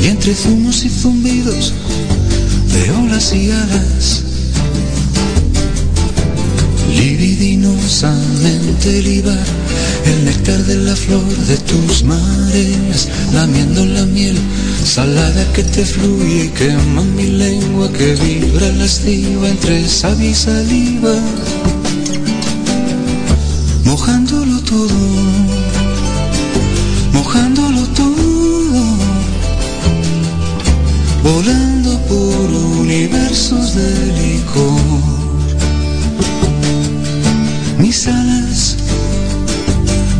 Y 0.03 0.07
entre 0.07 0.35
zumos 0.35 0.83
y 0.83 0.89
zumbidos 0.89 1.71
de 2.73 2.91
olas 2.91 3.33
y 3.33 3.51
alas, 3.51 4.23
libidinosamente 6.93 9.01
libar 9.01 9.45
el 10.05 10.25
néctar 10.25 10.61
de 10.65 10.75
la 10.75 10.97
flor 10.97 11.23
de 11.23 11.57
tus 11.69 12.03
mareas, 12.03 13.07
lamiendo 13.31 13.85
la 13.85 14.05
miel 14.05 14.37
salada 14.83 15.53
que 15.53 15.63
te 15.63 15.85
fluye 15.85 16.45
y 16.45 16.49
quema 16.49 17.03
mi 17.15 17.27
lengua 17.27 17.89
que 17.93 18.13
vibra 18.15 18.67
lasciva 18.73 19.47
entre 19.47 19.87
savia 19.87 20.31
y 20.31 20.35
saliva 20.35 21.15
mojándolo 24.07 24.61
todo, 24.61 24.95
mojándolo 27.11 27.83
todo, 27.87 28.81
volando 31.23 31.99
por 32.07 32.49
universos 32.79 33.75
de 33.75 34.13
licor. 34.21 34.79
Mis 37.77 38.07
alas 38.07 38.77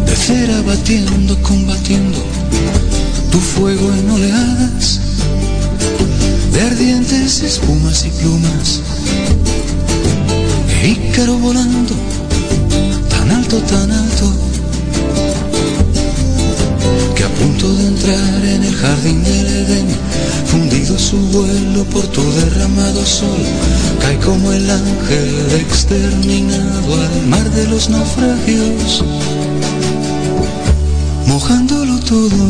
de 0.06 0.16
cera 0.18 0.62
batiendo, 0.64 1.42
combatiendo 1.42 2.20
tu 3.32 3.40
fuego 3.40 3.94
en 3.94 4.10
oleadas 4.12 5.00
de 6.52 6.62
ardientes 6.62 7.42
espumas 7.42 8.06
y 8.06 8.10
plumas. 8.10 8.82
Ícaro 10.84 11.38
volando 11.38 12.17
tan 13.56 13.90
alto, 13.90 14.34
que 17.16 17.24
a 17.24 17.30
punto 17.30 17.74
de 17.76 17.88
entrar 17.88 18.46
en 18.46 18.64
el 18.64 18.76
jardín 18.76 19.24
del 19.24 19.48
Edén, 19.48 19.88
fundido 20.46 21.00
su 21.00 21.18
vuelo 21.18 21.86
por 21.86 22.06
tu 22.08 22.22
derramado 22.34 23.06
sol, 23.06 23.44
cae 24.02 24.18
como 24.20 24.52
el 24.52 24.70
ángel 24.70 25.62
exterminado 25.62 26.94
al 27.02 27.28
mar 27.28 27.50
de 27.52 27.68
los 27.68 27.90
naufragios, 27.90 29.06
mojándolo 31.26 32.00
todo, 32.00 32.44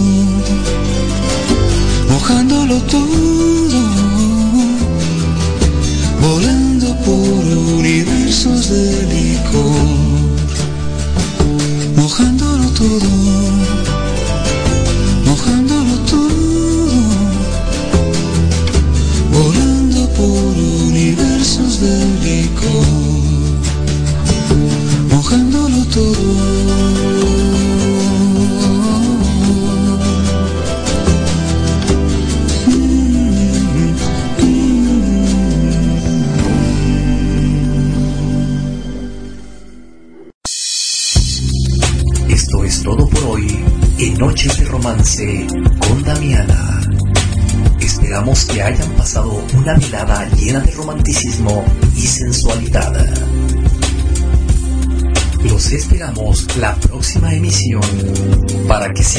mojándolo 2.10 2.82
todo, 2.82 3.80
volando 6.22 6.95
por 7.06 7.78
universos 7.78 8.69
de 8.69 9.06
todo, 12.77 13.47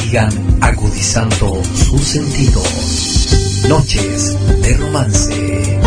sigan 0.09 0.57
agudizando 0.61 1.61
sus 1.75 2.01
sentidos. 2.01 3.63
Noches 3.67 4.35
de 4.61 4.77
Romance. 4.77 5.79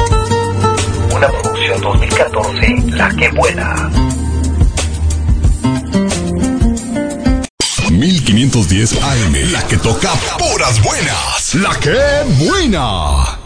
Una 1.12 1.28
producción 1.28 1.80
2014, 1.80 2.76
La 2.90 3.08
Que 3.16 3.30
Buena. 3.30 3.90
1510 7.90 9.02
AM, 9.02 9.52
la 9.52 9.66
que 9.66 9.76
toca 9.78 10.12
puras 10.38 10.80
buenas. 10.84 11.54
La 11.56 11.74
que 11.80 11.98
buena. 12.46 13.41